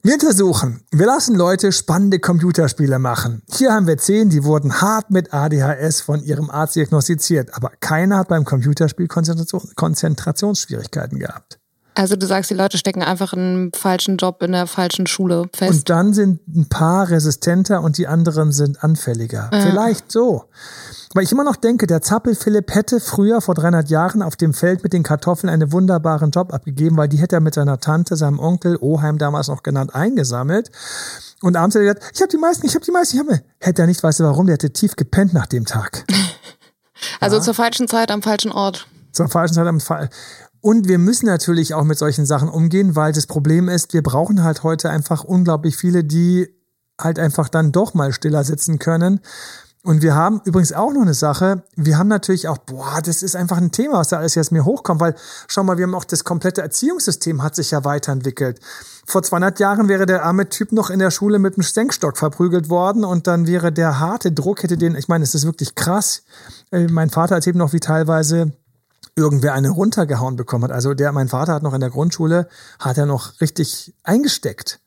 Wir 0.03 0.15
untersuchen. 0.15 0.81
Wir 0.91 1.05
lassen 1.05 1.35
Leute 1.35 1.71
spannende 1.71 2.17
Computerspiele 2.17 2.97
machen. 2.97 3.43
Hier 3.51 3.71
haben 3.71 3.85
wir 3.85 3.99
zehn, 3.99 4.31
die 4.31 4.43
wurden 4.43 4.81
hart 4.81 5.11
mit 5.11 5.31
ADHS 5.31 6.01
von 6.01 6.23
ihrem 6.23 6.49
Arzt 6.49 6.75
diagnostiziert, 6.75 7.53
aber 7.53 7.71
keiner 7.79 8.17
hat 8.17 8.29
beim 8.29 8.43
Computerspiel 8.43 9.07
Konzentration, 9.07 9.61
Konzentrationsschwierigkeiten 9.75 11.19
gehabt. 11.19 11.61
Also 11.93 12.15
du 12.15 12.25
sagst, 12.25 12.49
die 12.49 12.54
Leute 12.56 12.77
stecken 12.77 13.04
einfach 13.04 13.34
in 13.34 13.39
einem 13.39 13.73
falschen 13.73 14.15
Job 14.17 14.41
in 14.41 14.54
der 14.54 14.65
falschen 14.65 15.08
Schule 15.08 15.49
fest. 15.54 15.71
Und 15.71 15.89
dann 15.89 16.13
sind 16.13 16.39
ein 16.47 16.69
paar 16.69 17.10
resistenter 17.10 17.82
und 17.82 17.97
die 17.97 18.08
anderen 18.08 18.51
sind 18.51 18.82
anfälliger. 18.84 19.49
Ja. 19.51 19.62
Vielleicht 19.62 20.12
so. 20.12 20.45
Weil 21.13 21.25
ich 21.25 21.32
immer 21.34 21.43
noch 21.43 21.58
denke, 21.58 21.88
der 21.88 22.01
Zappel 22.01 22.36
Philipp 22.36 22.73
hätte 22.73 23.01
früher 23.01 23.41
vor 23.41 23.56
300 23.56 23.89
Jahren 23.89 24.21
auf 24.21 24.38
dem 24.38 24.54
Feld 24.54 24.84
mit 24.84 24.93
den 24.93 25.04
Kartoffeln 25.04 25.49
einen 25.49 25.73
wunderbaren 25.73 26.32
Job 26.32 26.54
abgegeben, 26.54 26.95
weil 26.95 27.10
die 27.10 27.17
hätte 27.17 27.36
er 27.36 27.41
mit 27.41 27.56
seiner 27.56 27.80
Tante, 27.80 28.15
seinem 28.15 28.39
Onkel, 28.39 28.77
Oheim 28.80 29.17
damals 29.17 29.49
noch 29.49 29.62
genannt, 29.62 29.93
eingesammelt. 29.93 30.71
Und 31.41 31.58
abends 31.58 31.75
hat 31.75 31.82
er 31.82 31.93
gesagt, 31.93 32.15
ich 32.15 32.21
habe 32.21 32.30
die 32.30 32.38
meisten, 32.38 32.65
ich 32.65 32.75
habe 32.75 32.86
die 32.86 32.91
meisten, 32.91 33.17
ich 33.17 33.19
habe 33.19 33.41
Hätte 33.60 33.82
er 33.82 33.88
nicht, 33.88 34.01
weißt 34.01 34.21
du 34.21 34.23
warum, 34.23 34.45
der 34.45 34.54
hätte 34.54 34.71
tief 34.71 34.95
gepennt 34.95 35.34
nach 35.34 35.47
dem 35.47 35.65
Tag. 35.65 36.06
also 37.19 37.38
ja. 37.38 37.41
zur 37.41 37.54
falschen 37.54 37.89
Zeit 37.89 38.10
am 38.12 38.21
falschen 38.21 38.51
Ort. 38.51 38.88
Zur 39.12 39.27
falschen 39.27 39.56
Zeit 39.56 39.67
am 39.67 39.82
falschen 39.82 40.13
und 40.62 40.88
wir 40.88 41.00
müssen 41.00 41.26
natürlich 41.26 41.74
auch 41.74 41.84
mit 41.84 41.97
solchen 41.97 42.26
Sachen 42.26 42.47
umgehen, 42.47 42.95
weil 42.95 43.12
das 43.12 43.26
Problem 43.26 43.67
ist, 43.67 43.93
wir 43.93 44.04
brauchen 44.04 44.43
halt 44.43 44.63
heute 44.63 44.89
einfach 44.89 45.24
unglaublich 45.24 45.76
viele, 45.76 46.04
die 46.04 46.47
halt 47.00 47.17
einfach 47.17 47.50
dann 47.50 47.71
doch 47.71 47.93
mal 47.95 48.13
stiller 48.13 48.43
sitzen 48.43 48.78
können. 48.78 49.21
Und 49.84 50.04
wir 50.04 50.13
haben 50.13 50.41
übrigens 50.45 50.74
auch 50.74 50.93
noch 50.93 51.02
eine 51.02 51.15
Sache. 51.15 51.63
Wir 51.76 51.97
haben 51.97 52.08
natürlich 52.08 52.47
auch, 52.47 52.60
boah, 52.60 53.02
das 53.04 53.24
ist 53.24 53.36
einfach 53.36 53.58
ein 53.58 53.71
Thema, 53.71 53.93
was 53.93 54.10
da 54.10 54.17
alles 54.17 54.36
jetzt 54.36 54.52
mir 54.52 54.63
hochkommt, 54.63 55.02
weil 55.02 55.15
schau 55.47 55.63
mal, 55.63 55.80
wir 55.80 55.86
haben 55.86 55.95
auch 55.95 56.06
das 56.06 56.24
komplette 56.24 56.62
Erziehungssystem 56.62 57.41
hat 57.41 57.56
sich 57.56 57.71
ja 57.71 57.84
weiterentwickelt. 57.84 58.60
Vor 59.08 59.24
200 59.24 59.60
Jahren 59.60 59.88
wäre 59.88 60.06
der 60.06 60.24
arme 60.24 60.50
Typ 60.50 60.71
noch 60.71 60.91
in 60.91 61.00
der 61.00 61.10
Schule 61.10 61.39
mit 61.39 61.56
einem 61.56 61.63
Stenkstock 61.63 62.19
verprügelt 62.19 62.69
worden 62.69 63.04
und 63.04 63.26
dann 63.26 63.47
wäre 63.47 63.71
der 63.71 64.00
harte 64.00 64.32
Druck 64.32 64.62
hätte 64.62 64.78
den, 64.78 64.95
ich 64.95 65.08
meine, 65.08 65.24
es 65.24 65.34
ist 65.34 65.45
wirklich 65.45 65.74
krass. 65.74 66.21
Äh, 66.69 66.86
mein 66.88 67.10
Vater 67.10 67.34
erzählt 67.34 67.56
noch, 67.56 67.74
wie 67.74 67.80
teilweise 67.80 68.54
irgendwer 69.15 69.53
eine 69.53 69.69
runtergehauen 69.69 70.35
bekommen 70.35 70.65
hat. 70.65 70.71
Also 70.71 70.93
der, 70.93 71.11
mein 71.11 71.27
Vater 71.27 71.53
hat 71.53 71.63
noch 71.63 71.73
in 71.73 71.81
der 71.81 71.89
Grundschule, 71.89 72.47
hat 72.79 72.97
er 72.97 73.05
noch 73.05 73.41
richtig 73.41 73.93
eingesteckt. 74.03 74.79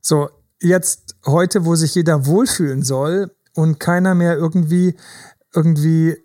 So, 0.00 0.30
jetzt 0.60 1.16
heute, 1.26 1.64
wo 1.64 1.74
sich 1.74 1.94
jeder 1.94 2.26
wohlfühlen 2.26 2.82
soll 2.82 3.30
und 3.54 3.78
keiner 3.78 4.14
mehr 4.14 4.36
irgendwie, 4.36 4.96
irgendwie, 5.54 6.16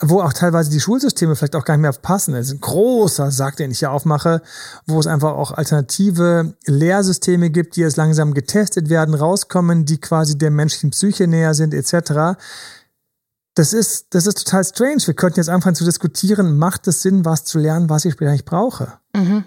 wo 0.00 0.20
auch 0.20 0.32
teilweise 0.32 0.70
die 0.70 0.80
Schulsysteme 0.80 1.36
vielleicht 1.36 1.56
auch 1.56 1.64
gar 1.64 1.74
nicht 1.76 1.82
mehr 1.82 1.92
passen. 1.92 2.34
Das 2.34 2.46
ist 2.46 2.52
ein 2.52 2.60
großer 2.60 3.30
Sack, 3.30 3.56
den 3.56 3.70
ich 3.70 3.80
hier 3.80 3.92
aufmache, 3.92 4.42
wo 4.86 4.98
es 4.98 5.06
einfach 5.06 5.32
auch 5.32 5.52
alternative 5.52 6.54
Lehrsysteme 6.66 7.50
gibt, 7.50 7.76
die 7.76 7.80
jetzt 7.80 7.96
langsam 7.96 8.34
getestet 8.34 8.88
werden, 8.88 9.14
rauskommen, 9.14 9.86
die 9.86 9.98
quasi 9.98 10.38
der 10.38 10.50
menschlichen 10.50 10.90
Psyche 10.90 11.26
näher 11.26 11.54
sind, 11.54 11.74
etc 11.74 12.36
das 13.56 13.72
ist, 13.72 14.08
das 14.10 14.26
ist 14.26 14.44
total 14.44 14.64
strange. 14.64 15.02
Wir 15.06 15.14
könnten 15.14 15.40
jetzt 15.40 15.48
anfangen 15.48 15.74
zu 15.74 15.84
diskutieren, 15.84 16.58
macht 16.58 16.86
es 16.86 17.00
Sinn, 17.02 17.24
was 17.24 17.44
zu 17.44 17.58
lernen, 17.58 17.88
was 17.88 18.04
ich 18.04 18.12
später 18.12 18.30
nicht 18.30 18.44
brauche? 18.44 18.92
Mhm. 19.14 19.44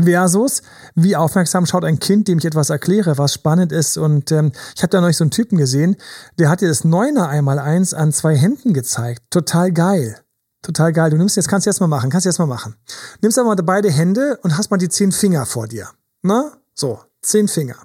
Versus, 0.00 0.62
wie 0.94 1.16
aufmerksam 1.16 1.66
schaut 1.66 1.84
ein 1.84 1.98
Kind, 1.98 2.28
dem 2.28 2.38
ich 2.38 2.44
etwas 2.44 2.70
erkläre, 2.70 3.18
was 3.18 3.34
spannend 3.34 3.72
ist. 3.72 3.98
Und 3.98 4.30
ähm, 4.32 4.52
ich 4.74 4.82
habe 4.82 4.90
da 4.90 5.00
neulich 5.00 5.16
so 5.16 5.24
einen 5.24 5.32
Typen 5.32 5.58
gesehen, 5.58 5.96
der 6.38 6.48
hat 6.48 6.60
dir 6.60 6.68
das 6.68 6.84
Neuner 6.84 7.28
einmal 7.28 7.58
eins 7.58 7.92
an 7.92 8.12
zwei 8.12 8.36
Händen 8.36 8.72
gezeigt. 8.72 9.24
Total 9.30 9.72
geil. 9.72 10.20
Total 10.62 10.92
geil. 10.92 11.10
Du 11.10 11.16
nimmst 11.16 11.36
jetzt, 11.36 11.48
kannst 11.48 11.66
du 11.66 11.70
jetzt 11.70 11.80
mal 11.80 11.88
machen, 11.88 12.08
kannst 12.08 12.26
du 12.26 12.30
jetzt 12.30 12.38
mal 12.38 12.46
machen. 12.46 12.76
Nimmst 13.20 13.38
aber 13.38 13.54
mal 13.54 13.62
beide 13.62 13.90
Hände 13.90 14.38
und 14.42 14.56
hast 14.56 14.70
mal 14.70 14.76
die 14.76 14.88
zehn 14.88 15.10
Finger 15.10 15.44
vor 15.44 15.66
dir. 15.66 15.88
Na? 16.22 16.52
So, 16.74 17.00
zehn 17.20 17.48
Finger. 17.48 17.76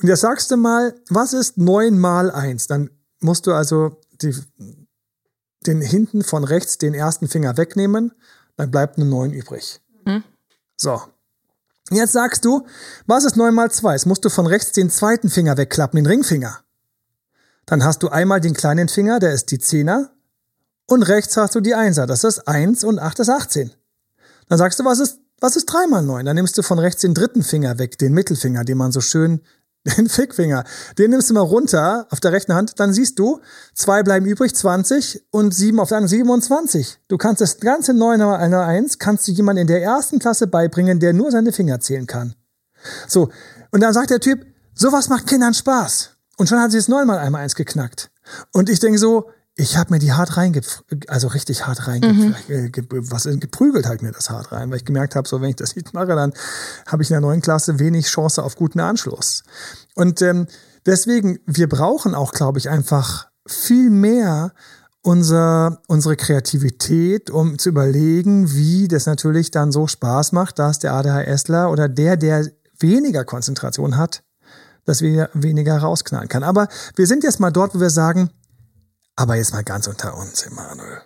Und 0.00 0.08
jetzt 0.08 0.20
sagst 0.20 0.50
du 0.50 0.56
mal, 0.56 0.94
was 1.10 1.34
ist 1.34 1.58
neun 1.58 1.98
mal 1.98 2.30
eins? 2.30 2.68
Dann 2.68 2.90
musst 3.20 3.46
du 3.46 3.52
also 3.52 4.00
die, 4.22 4.34
den 5.66 5.80
hinten 5.80 6.22
von 6.22 6.44
rechts 6.44 6.78
den 6.78 6.94
ersten 6.94 7.28
Finger 7.28 7.56
wegnehmen, 7.56 8.12
dann 8.56 8.70
bleibt 8.70 8.96
eine 8.96 9.06
9 9.06 9.32
übrig. 9.32 9.80
Mhm. 10.04 10.24
So. 10.76 11.02
Jetzt 11.90 12.12
sagst 12.12 12.44
du, 12.44 12.66
was 13.06 13.24
ist 13.24 13.36
9 13.36 13.54
mal 13.54 13.70
2? 13.70 13.92
Jetzt 13.92 14.06
musst 14.06 14.24
du 14.24 14.28
von 14.28 14.46
rechts 14.46 14.72
den 14.72 14.90
zweiten 14.90 15.30
Finger 15.30 15.56
wegklappen, 15.56 15.96
den 15.96 16.06
Ringfinger. 16.06 16.60
Dann 17.66 17.84
hast 17.84 18.02
du 18.02 18.08
einmal 18.08 18.40
den 18.40 18.54
kleinen 18.54 18.88
Finger, 18.88 19.18
der 19.18 19.32
ist 19.32 19.50
die 19.50 19.58
Zehner. 19.58 20.10
Und 20.86 21.02
rechts 21.02 21.36
hast 21.36 21.54
du 21.54 21.60
die 21.60 21.74
Einser, 21.74 22.06
das 22.06 22.24
ist 22.24 22.46
1 22.48 22.84
und 22.84 22.98
8 22.98 23.18
ist 23.20 23.28
18. 23.28 23.72
Dann 24.48 24.58
sagst 24.58 24.78
du, 24.78 24.84
was 24.84 25.00
ist 25.00 25.20
Was 25.40 25.54
ist 25.54 25.66
drei 25.66 25.86
mal 25.86 26.02
neun? 26.02 26.26
Dann 26.26 26.34
nimmst 26.34 26.58
du 26.58 26.62
von 26.62 26.80
rechts 26.80 27.02
den 27.02 27.14
dritten 27.14 27.44
Finger 27.44 27.78
weg, 27.78 27.96
den 27.96 28.12
Mittelfinger, 28.12 28.64
den 28.64 28.76
man 28.76 28.90
so 28.90 29.00
schön 29.00 29.40
den 29.96 30.08
Fickfinger, 30.08 30.64
den 30.98 31.10
nimmst 31.10 31.30
du 31.30 31.34
mal 31.34 31.40
runter 31.40 32.06
auf 32.10 32.20
der 32.20 32.32
rechten 32.32 32.54
Hand, 32.54 32.78
dann 32.78 32.92
siehst 32.92 33.18
du, 33.18 33.40
zwei 33.74 34.02
bleiben 34.02 34.26
übrig, 34.26 34.54
20 34.54 35.26
und 35.30 35.54
sieben 35.54 35.80
auf 35.80 35.88
der 35.88 35.98
anderen 35.98 36.18
27. 36.18 36.98
Du 37.08 37.16
kannst 37.16 37.40
das 37.40 37.60
ganze 37.60 37.94
9 37.94 38.20
einer 38.20 38.64
1, 38.64 38.98
kannst 38.98 39.26
du 39.28 39.32
jemandem 39.32 39.62
in 39.62 39.68
der 39.68 39.82
ersten 39.82 40.18
Klasse 40.18 40.46
beibringen, 40.46 41.00
der 41.00 41.12
nur 41.12 41.30
seine 41.30 41.52
Finger 41.52 41.80
zählen 41.80 42.06
kann. 42.06 42.34
So, 43.06 43.30
und 43.70 43.80
dann 43.80 43.92
sagt 43.92 44.10
der 44.10 44.20
Typ, 44.20 44.46
sowas 44.74 45.08
macht 45.08 45.26
Kindern 45.26 45.54
Spaß. 45.54 46.10
Und 46.36 46.48
schon 46.48 46.60
hat 46.60 46.70
sie 46.70 46.78
es 46.78 46.88
neunmal 46.88 47.18
einmal 47.18 47.42
eins 47.42 47.56
geknackt. 47.56 48.10
Und 48.52 48.68
ich 48.68 48.78
denke 48.78 48.98
so, 48.98 49.30
ich 49.58 49.76
habe 49.76 49.92
mir 49.92 49.98
die 49.98 50.12
hart 50.12 50.36
reinge, 50.36 50.60
also 51.08 51.26
richtig 51.26 51.66
hart 51.66 51.88
rein, 51.88 52.00
mhm. 52.00 52.34
was 53.10 53.24
geprügelt 53.24 53.86
halt 53.86 54.02
mir 54.02 54.12
das 54.12 54.30
hart 54.30 54.52
rein, 54.52 54.70
weil 54.70 54.76
ich 54.76 54.84
gemerkt 54.84 55.16
habe, 55.16 55.28
so 55.28 55.40
wenn 55.40 55.50
ich 55.50 55.56
das 55.56 55.74
nicht 55.74 55.92
mache, 55.92 56.14
dann 56.14 56.32
habe 56.86 57.02
ich 57.02 57.10
in 57.10 57.14
der 57.14 57.20
neuen 57.20 57.42
Klasse 57.42 57.80
wenig 57.80 58.06
Chance 58.06 58.42
auf 58.44 58.54
guten 58.54 58.78
Anschluss. 58.78 59.42
Und 59.96 60.22
ähm, 60.22 60.46
deswegen, 60.86 61.40
wir 61.44 61.68
brauchen 61.68 62.14
auch, 62.14 62.32
glaube 62.32 62.60
ich, 62.60 62.70
einfach 62.70 63.26
viel 63.48 63.90
mehr 63.90 64.52
unser, 65.02 65.82
unsere 65.88 66.14
Kreativität, 66.14 67.28
um 67.28 67.58
zu 67.58 67.70
überlegen, 67.70 68.52
wie 68.52 68.86
das 68.86 69.06
natürlich 69.06 69.50
dann 69.50 69.72
so 69.72 69.88
Spaß 69.88 70.30
macht, 70.32 70.60
dass 70.60 70.78
der 70.78 70.92
ADHSler 70.92 71.72
oder 71.72 71.88
der, 71.88 72.16
der 72.16 72.48
weniger 72.78 73.24
Konzentration 73.24 73.96
hat, 73.96 74.22
dass 74.84 75.02
wir 75.02 75.30
weniger 75.34 75.78
rausknallen 75.78 76.28
kann. 76.28 76.44
Aber 76.44 76.68
wir 76.94 77.08
sind 77.08 77.24
jetzt 77.24 77.40
mal 77.40 77.50
dort, 77.50 77.74
wo 77.74 77.80
wir 77.80 77.90
sagen, 77.90 78.30
aber 79.18 79.34
jetzt 79.34 79.52
mal 79.52 79.64
ganz 79.64 79.88
unter 79.88 80.16
uns, 80.16 80.44
Emanuel. 80.44 81.02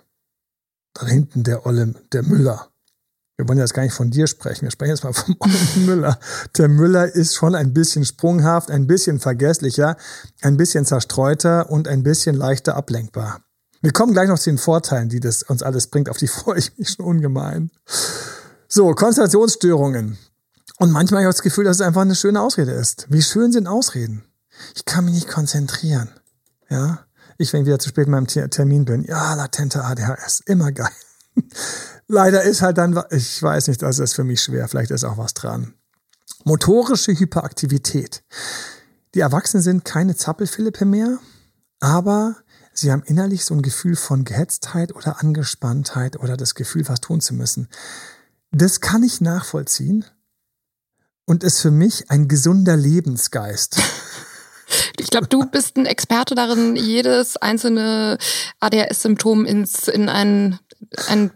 Da 0.93 1.07
hinten 1.07 1.45
der 1.45 1.65
Olle, 1.65 1.95
der 2.13 2.23
Müller. 2.23 2.69
Wir 3.39 3.49
wollen 3.49 3.59
jetzt 3.59 3.73
gar 3.73 3.85
nicht 3.85 3.95
von 3.95 4.11
dir 4.11 4.27
sprechen. 4.27 4.65
Wir 4.65 4.71
sprechen 4.71 4.91
jetzt 4.91 5.03
mal 5.03 5.15
vom 5.15 5.35
Ollen 5.41 5.87
Müller. 5.87 6.21
Der 6.59 6.69
Müller 6.69 7.07
ist 7.07 7.35
schon 7.35 7.55
ein 7.55 7.73
bisschen 7.73 8.05
sprunghaft, 8.05 8.71
ein 8.71 8.87
bisschen 8.87 9.19
vergesslicher, 9.19 9.97
ein 10.43 10.59
bisschen 10.59 10.85
zerstreuter 10.85 11.71
und 11.71 11.89
ein 11.89 12.03
bisschen 12.03 12.37
leichter 12.37 12.77
ablenkbar. 12.77 13.41
Wir 13.81 13.93
kommen 13.93 14.13
gleich 14.13 14.29
noch 14.29 14.39
zu 14.39 14.51
den 14.51 14.59
Vorteilen, 14.59 15.09
die 15.09 15.21
das 15.21 15.43
uns 15.45 15.63
alles 15.63 15.87
bringt. 15.87 16.11
Auf 16.11 16.19
die 16.19 16.29
freue 16.29 16.59
ich 16.59 16.77
mich 16.77 16.91
schon 16.91 17.07
ungemein. 17.07 17.71
So, 18.69 18.93
Konzentrationsstörungen. 18.93 20.19
Und 20.79 20.91
manchmal 20.91 21.23
habe 21.23 21.31
ich 21.31 21.37
das 21.37 21.43
Gefühl, 21.43 21.65
dass 21.65 21.79
es 21.79 21.87
einfach 21.87 22.03
eine 22.03 22.15
schöne 22.15 22.43
Ausrede 22.43 22.73
ist. 22.73 23.07
Wie 23.09 23.23
schön 23.23 23.53
sind 23.53 23.67
Ausreden? 23.67 24.23
Ich 24.75 24.85
kann 24.85 25.07
mich 25.07 25.15
nicht 25.15 25.29
konzentrieren. 25.29 26.11
Ja? 26.69 27.07
Ich, 27.43 27.53
wenn 27.53 27.63
ich 27.63 27.67
wieder 27.67 27.81
zu 27.81 27.89
spät 27.89 28.07
in 28.07 28.13
meinem 28.13 28.29
Termin 28.29 28.85
bin, 28.85 29.03
ja, 29.03 29.35
latente 29.35 29.85
ADHS, 29.85 30.43
immer 30.47 30.71
geil. 30.71 30.93
Leider 32.07 32.45
ist 32.45 32.63
halt 32.63 32.79
dann, 32.79 33.03
ich 33.11 33.43
weiß 33.43 33.67
nicht, 33.67 33.83
das 33.83 33.99
ist 33.99 34.15
für 34.15 34.23
mich 34.23 34.41
schwer, 34.41 34.69
vielleicht 34.69 34.93
ist 34.93 35.03
auch 35.03 35.19
was 35.19 35.35
dran. 35.35 35.75
Motorische 36.45 37.13
Hyperaktivität. 37.13 38.23
Die 39.15 39.21
Erwachsenen 39.21 39.63
sind 39.63 39.85
keine 39.85 40.15
Zappelphilippe 40.15 40.85
mehr, 40.85 41.19
aber 41.81 42.37
sie 42.73 42.93
haben 42.93 43.03
innerlich 43.03 43.45
so 43.45 43.55
ein 43.55 43.63
Gefühl 43.63 43.97
von 43.97 44.25
Gehetztheit 44.25 44.95
oder 44.95 45.21
Angespanntheit 45.21 46.21
oder 46.21 46.37
das 46.37 46.55
Gefühl, 46.55 46.89
was 46.89 47.01
tun 47.01 47.21
zu 47.21 47.35
müssen. 47.35 47.69
Das 48.53 48.81
kann 48.81 49.03
ich 49.03 49.21
nachvollziehen 49.21 50.05
und 51.25 51.43
ist 51.43 51.61
für 51.61 51.73
mich 51.73 52.09
ein 52.09 52.29
gesunder 52.29 52.77
Lebensgeist. 52.77 53.81
Ich 55.03 55.11
glaube, 55.11 55.27
du 55.27 55.45
bist 55.45 55.77
ein 55.77 55.87
Experte 55.87 56.35
darin, 56.35 56.77
jedes 56.77 57.37
einzelne 57.37 58.19
ADHS-Symptom 58.61 59.45
ins 59.45 59.89
in 59.89 60.09
einen 60.09 60.59
ein 61.09 61.31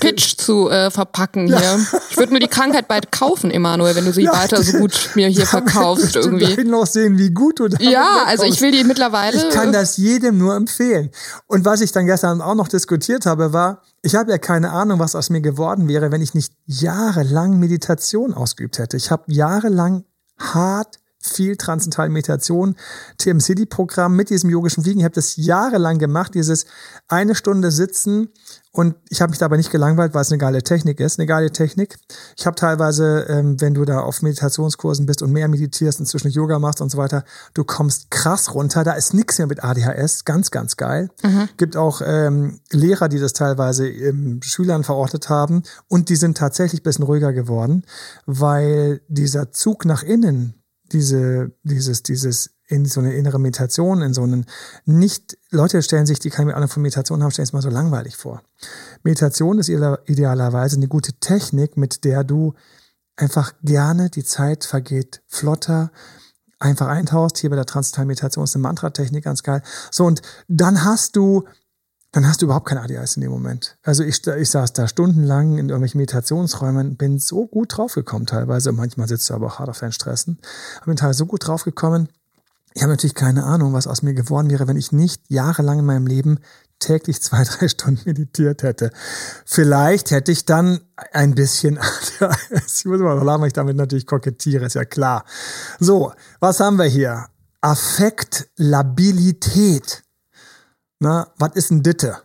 Pitch 0.00 0.36
zu 0.36 0.68
äh, 0.68 0.90
verpacken 0.90 1.46
ja. 1.46 1.58
hier. 1.58 1.86
Ich 2.10 2.16
würde 2.16 2.32
mir 2.32 2.40
die 2.40 2.48
Krankheit 2.48 2.88
bald 2.88 3.12
kaufen, 3.12 3.50
Emanuel, 3.50 3.94
wenn 3.94 4.04
du 4.04 4.12
sie 4.12 4.24
ja, 4.24 4.32
weiter 4.32 4.62
so 4.62 4.78
gut 4.78 5.10
mir 5.14 5.28
hier 5.28 5.46
verkaufst 5.46 6.16
irgendwie. 6.16 6.44
Ich 6.44 6.64
noch 6.64 6.86
sehen, 6.86 7.18
wie 7.18 7.30
gut 7.30 7.60
du 7.60 7.68
da 7.68 7.78
Ja, 7.80 8.24
also 8.26 8.44
ich 8.44 8.60
will 8.60 8.72
die 8.72 8.84
mittlerweile. 8.84 9.36
Ich 9.36 9.50
kann 9.50 9.72
das 9.72 9.96
jedem 9.96 10.38
nur 10.38 10.56
empfehlen. 10.56 11.10
Und 11.46 11.64
was 11.64 11.80
ich 11.80 11.92
dann 11.92 12.06
gestern 12.06 12.40
auch 12.40 12.56
noch 12.56 12.68
diskutiert 12.68 13.26
habe, 13.26 13.52
war, 13.52 13.82
ich 14.02 14.14
habe 14.14 14.30
ja 14.30 14.38
keine 14.38 14.70
Ahnung, 14.70 14.98
was 14.98 15.14
aus 15.14 15.30
mir 15.30 15.40
geworden 15.40 15.88
wäre, 15.88 16.10
wenn 16.10 16.20
ich 16.20 16.34
nicht 16.34 16.52
jahrelang 16.66 17.58
Meditation 17.58 18.34
ausgeübt 18.34 18.78
hätte. 18.78 18.96
Ich 18.96 19.10
habe 19.10 19.24
jahrelang 19.28 20.04
hart 20.36 20.98
viel 21.28 21.56
transzendentale 21.56 22.10
Meditation, 22.10 22.76
TM 23.18 23.40
City 23.40 23.66
Programm 23.66 24.16
mit 24.16 24.30
diesem 24.30 24.50
yogischen 24.50 24.84
Wiegen. 24.84 25.00
Ich 25.00 25.04
habe 25.04 25.14
das 25.14 25.36
jahrelang 25.36 25.98
gemacht, 25.98 26.34
dieses 26.34 26.66
eine 27.08 27.34
Stunde 27.34 27.70
sitzen 27.70 28.28
und 28.78 28.94
ich 29.08 29.20
habe 29.20 29.30
mich 29.30 29.38
dabei 29.38 29.56
nicht 29.56 29.72
gelangweilt, 29.72 30.14
weil 30.14 30.22
es 30.22 30.30
eine 30.30 30.38
geile 30.38 30.62
Technik 30.62 31.00
ist, 31.00 31.18
eine 31.18 31.26
geile 31.26 31.50
Technik. 31.50 31.98
Ich 32.36 32.46
habe 32.46 32.54
teilweise, 32.54 33.26
ähm, 33.28 33.60
wenn 33.60 33.74
du 33.74 33.84
da 33.84 34.00
auf 34.00 34.22
Meditationskursen 34.22 35.06
bist 35.06 35.22
und 35.22 35.32
mehr 35.32 35.48
meditierst, 35.48 35.98
inzwischen 35.98 36.30
Yoga 36.30 36.58
machst 36.58 36.80
und 36.80 36.90
so 36.90 36.98
weiter, 36.98 37.24
du 37.54 37.64
kommst 37.64 38.10
krass 38.10 38.54
runter. 38.54 38.84
Da 38.84 38.92
ist 38.92 39.14
nichts 39.14 39.38
mehr 39.38 39.46
mit 39.46 39.64
ADHS, 39.64 40.24
ganz, 40.24 40.50
ganz 40.50 40.76
geil. 40.76 41.10
Mhm. 41.24 41.48
Gibt 41.56 41.76
auch 41.76 42.02
ähm, 42.04 42.60
Lehrer, 42.70 43.08
die 43.08 43.18
das 43.18 43.32
teilweise 43.32 43.88
ähm, 43.88 44.40
Schülern 44.42 44.84
verortet 44.84 45.28
haben 45.28 45.62
und 45.88 46.08
die 46.08 46.16
sind 46.16 46.36
tatsächlich 46.36 46.82
bisschen 46.82 47.04
ruhiger 47.04 47.32
geworden, 47.32 47.84
weil 48.26 49.00
dieser 49.08 49.50
Zug 49.50 49.86
nach 49.86 50.02
innen 50.02 50.57
diese, 50.92 51.52
dieses, 51.62 52.02
dieses 52.02 52.50
in 52.66 52.84
so 52.84 53.00
eine 53.00 53.14
innere 53.14 53.38
Meditation, 53.38 54.02
in 54.02 54.12
so 54.12 54.22
einen 54.22 54.44
nicht, 54.84 55.38
Leute 55.50 55.82
stellen 55.82 56.06
sich, 56.06 56.18
die 56.18 56.30
keine 56.30 56.54
Ahnung 56.54 56.68
von 56.68 56.82
Meditation 56.82 57.22
haben, 57.22 57.30
stellen 57.30 57.46
sich 57.46 57.52
mal 57.54 57.62
so 57.62 57.70
langweilig 57.70 58.16
vor. 58.16 58.42
Meditation 59.02 59.58
ist 59.58 59.68
idealerweise 59.68 60.76
eine 60.76 60.88
gute 60.88 61.14
Technik, 61.14 61.76
mit 61.76 62.04
der 62.04 62.24
du 62.24 62.54
einfach 63.16 63.52
gerne 63.62 64.10
die 64.10 64.24
Zeit 64.24 64.64
vergeht 64.64 65.22
flotter, 65.26 65.90
einfach 66.58 66.88
eintauchst. 66.88 67.38
Hier 67.38 67.50
bei 67.50 67.56
der 67.56 67.66
Transzentral 67.66 68.06
Meditation 68.06 68.44
ist 68.44 68.54
eine 68.54 68.62
Mantra-Technik 68.62 69.24
ganz 69.24 69.42
geil. 69.42 69.62
So, 69.90 70.04
und 70.04 70.22
dann 70.46 70.84
hast 70.84 71.16
du 71.16 71.44
dann 72.12 72.26
hast 72.26 72.40
du 72.40 72.46
überhaupt 72.46 72.66
kein 72.66 72.78
ADHS 72.78 73.16
in 73.16 73.22
dem 73.22 73.30
Moment. 73.30 73.76
Also 73.82 74.02
ich, 74.02 74.26
ich 74.26 74.50
saß 74.50 74.72
da 74.72 74.88
stundenlang 74.88 75.58
in 75.58 75.68
irgendwelchen 75.68 75.98
Meditationsräumen, 75.98 76.96
bin 76.96 77.18
so 77.18 77.46
gut 77.46 77.76
draufgekommen 77.76 78.26
teilweise. 78.26 78.72
Manchmal 78.72 79.08
sitzt 79.08 79.28
du 79.28 79.34
aber 79.34 79.46
auch 79.46 79.58
hart 79.58 79.68
auf 79.68 79.78
deinen 79.78 79.92
Stressen. 79.92 80.38
Bin 80.86 80.96
teilweise 80.96 81.18
so 81.18 81.26
gut 81.26 81.46
draufgekommen. 81.46 82.08
Ich 82.74 82.82
habe 82.82 82.92
natürlich 82.92 83.14
keine 83.14 83.44
Ahnung, 83.44 83.72
was 83.72 83.86
aus 83.86 84.02
mir 84.02 84.14
geworden 84.14 84.50
wäre, 84.50 84.68
wenn 84.68 84.76
ich 84.76 84.92
nicht 84.92 85.22
jahrelang 85.28 85.80
in 85.80 85.84
meinem 85.84 86.06
Leben 86.06 86.38
täglich 86.78 87.20
zwei, 87.20 87.44
drei 87.44 87.68
Stunden 87.68 88.00
meditiert 88.06 88.62
hätte. 88.62 88.90
Vielleicht 89.44 90.10
hätte 90.10 90.32
ich 90.32 90.46
dann 90.46 90.80
ein 91.12 91.34
bisschen 91.34 91.78
ADHS. 91.78 92.78
Ich 92.78 92.86
muss 92.86 93.00
mal 93.00 93.22
lachen, 93.22 93.42
weil 93.42 93.48
ich 93.48 93.52
damit 93.52 93.76
natürlich 93.76 94.06
kokettiere, 94.06 94.64
ist 94.66 94.74
ja 94.74 94.84
klar. 94.84 95.24
So, 95.78 96.12
was 96.40 96.60
haben 96.60 96.78
wir 96.78 96.86
hier? 96.86 97.26
Affektlabilität. 97.60 100.04
Na, 101.00 101.28
was 101.38 101.54
ist 101.54 101.70
ein 101.70 101.82
Ditte? 101.82 102.18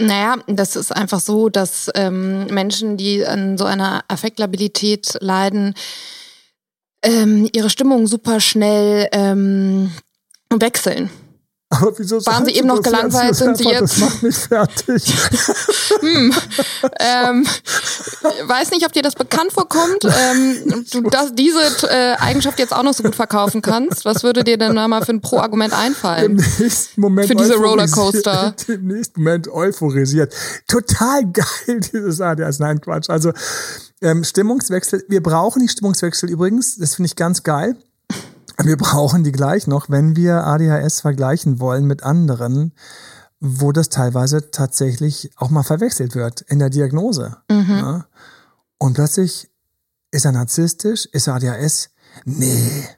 Naja, 0.00 0.36
das 0.46 0.76
ist 0.76 0.94
einfach 0.94 1.20
so, 1.20 1.48
dass 1.48 1.90
ähm, 1.94 2.46
Menschen, 2.46 2.96
die 2.96 3.24
an 3.24 3.56
so 3.56 3.64
einer 3.64 4.04
Affektlabilität 4.08 5.16
leiden, 5.20 5.74
ähm, 7.02 7.48
ihre 7.52 7.70
Stimmung 7.70 8.06
super 8.06 8.40
schnell 8.40 9.08
ähm, 9.12 9.92
wechseln. 10.50 11.10
Aber 11.80 11.98
wieso 11.98 12.24
Waren 12.26 12.44
Sie 12.44 12.52
eben 12.52 12.68
noch 12.68 12.82
gelangweilt? 12.82 13.34
Sind 13.34 13.56
Sie 13.56 13.64
jetzt? 13.64 13.82
Das 13.82 13.98
macht 13.98 14.22
mich 14.22 14.36
fertig. 14.36 15.04
hm. 16.00 16.34
ähm, 17.00 17.46
weiß 18.46 18.70
nicht, 18.70 18.84
ob 18.86 18.92
dir 18.92 19.02
das 19.02 19.14
bekannt 19.14 19.52
vorkommt. 19.52 20.04
Ähm, 20.04 20.84
du 20.90 21.02
das, 21.02 21.34
diese 21.34 21.60
äh, 21.88 22.16
Eigenschaft 22.18 22.58
jetzt 22.58 22.72
auch 22.72 22.82
noch 22.82 22.94
so 22.94 23.02
gut 23.02 23.14
verkaufen 23.14 23.62
kannst. 23.62 24.04
Was 24.04 24.22
würde 24.22 24.44
dir 24.44 24.58
denn 24.58 24.74
mal 24.74 25.02
für 25.04 25.12
ein 25.12 25.20
Pro-Argument 25.20 25.72
einfallen? 25.72 26.38
Im 26.38 26.44
nächsten 26.58 27.00
Moment 27.00 27.28
für 27.28 27.34
diese 27.34 27.56
Rollercoaster. 27.56 28.54
Im 28.68 28.86
nächsten 28.86 29.22
Moment 29.22 29.48
euphorisiert. 29.48 30.34
Total 30.68 31.24
geil, 31.30 31.80
dieses 31.92 32.20
ADS. 32.20 32.58
Nein, 32.58 32.80
Quatsch. 32.80 33.10
Also 33.10 33.32
ähm, 34.02 34.24
Stimmungswechsel. 34.24 35.04
Wir 35.08 35.22
brauchen 35.22 35.60
die 35.62 35.68
Stimmungswechsel 35.68 36.30
übrigens. 36.30 36.76
Das 36.76 36.94
finde 36.94 37.06
ich 37.06 37.16
ganz 37.16 37.42
geil. 37.42 37.76
Wir 38.64 38.78
brauchen 38.78 39.24
die 39.24 39.32
gleich 39.32 39.66
noch, 39.66 39.90
wenn 39.90 40.16
wir 40.16 40.46
ADHS 40.46 41.02
vergleichen 41.02 41.60
wollen 41.60 41.84
mit 41.84 42.02
anderen, 42.02 42.72
wo 43.38 43.72
das 43.72 43.90
teilweise 43.90 44.50
tatsächlich 44.50 45.30
auch 45.36 45.50
mal 45.50 45.62
verwechselt 45.62 46.14
wird 46.14 46.40
in 46.40 46.60
der 46.60 46.70
Diagnose. 46.70 47.36
Mhm. 47.50 47.68
Ja? 47.68 48.06
Und 48.78 48.94
plötzlich 48.94 49.50
ist 50.12 50.24
er 50.24 50.32
narzisstisch, 50.32 51.04
ist 51.04 51.26
er 51.26 51.34
ADHS? 51.34 51.90
Nee. 52.24 52.88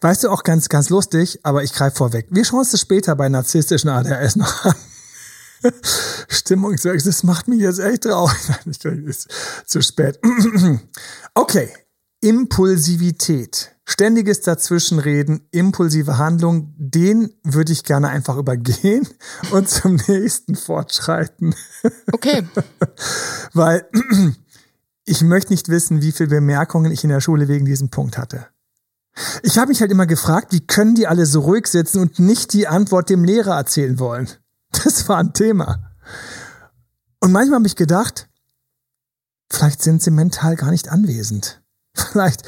Weißt 0.00 0.24
du, 0.24 0.30
auch 0.30 0.42
ganz, 0.42 0.70
ganz 0.70 0.88
lustig, 0.88 1.40
aber 1.42 1.62
ich 1.62 1.74
greife 1.74 1.96
vorweg. 1.96 2.28
Wir 2.30 2.46
schauen 2.46 2.60
uns 2.60 2.70
das 2.70 2.80
später 2.80 3.14
bei 3.14 3.28
narzisstischen 3.28 3.90
ADHS 3.90 4.36
noch 4.36 4.64
an. 4.64 4.74
Stimmungswechsel, 6.28 7.10
das 7.10 7.24
macht 7.24 7.46
mich 7.48 7.60
jetzt 7.60 7.78
echt 7.78 8.04
traurig. 8.04 8.38
Nein, 8.64 9.04
ist 9.04 9.28
zu 9.66 9.82
spät. 9.82 10.18
okay, 11.34 11.70
Impulsivität 12.24 13.74
ständiges 13.84 14.40
Dazwischenreden, 14.40 15.46
impulsive 15.50 16.18
Handlung, 16.18 16.74
den 16.76 17.34
würde 17.42 17.72
ich 17.72 17.84
gerne 17.84 18.08
einfach 18.08 18.36
übergehen 18.36 19.06
und 19.52 19.68
zum 19.68 19.96
nächsten 20.08 20.56
fortschreiten. 20.56 21.54
Okay. 22.12 22.46
Weil 23.52 23.88
ich 25.04 25.22
möchte 25.22 25.52
nicht 25.52 25.68
wissen, 25.68 26.02
wie 26.02 26.12
viele 26.12 26.30
Bemerkungen 26.30 26.92
ich 26.92 27.04
in 27.04 27.10
der 27.10 27.20
Schule 27.20 27.48
wegen 27.48 27.66
diesem 27.66 27.90
Punkt 27.90 28.18
hatte. 28.18 28.46
Ich 29.42 29.58
habe 29.58 29.68
mich 29.68 29.80
halt 29.80 29.92
immer 29.92 30.06
gefragt, 30.06 30.52
wie 30.52 30.66
können 30.66 30.96
die 30.96 31.06
alle 31.06 31.24
so 31.24 31.40
ruhig 31.40 31.68
sitzen 31.68 32.00
und 32.00 32.18
nicht 32.18 32.52
die 32.52 32.66
Antwort 32.66 33.10
dem 33.10 33.22
Lehrer 33.22 33.56
erzählen 33.56 33.98
wollen? 33.98 34.28
Das 34.82 35.08
war 35.08 35.18
ein 35.18 35.32
Thema. 35.32 35.94
Und 37.20 37.30
manchmal 37.30 37.58
habe 37.58 37.68
ich 37.68 37.76
gedacht, 37.76 38.28
vielleicht 39.48 39.80
sind 39.82 40.02
sie 40.02 40.10
mental 40.10 40.56
gar 40.56 40.72
nicht 40.72 40.88
anwesend. 40.88 41.63
Vielleicht. 42.12 42.42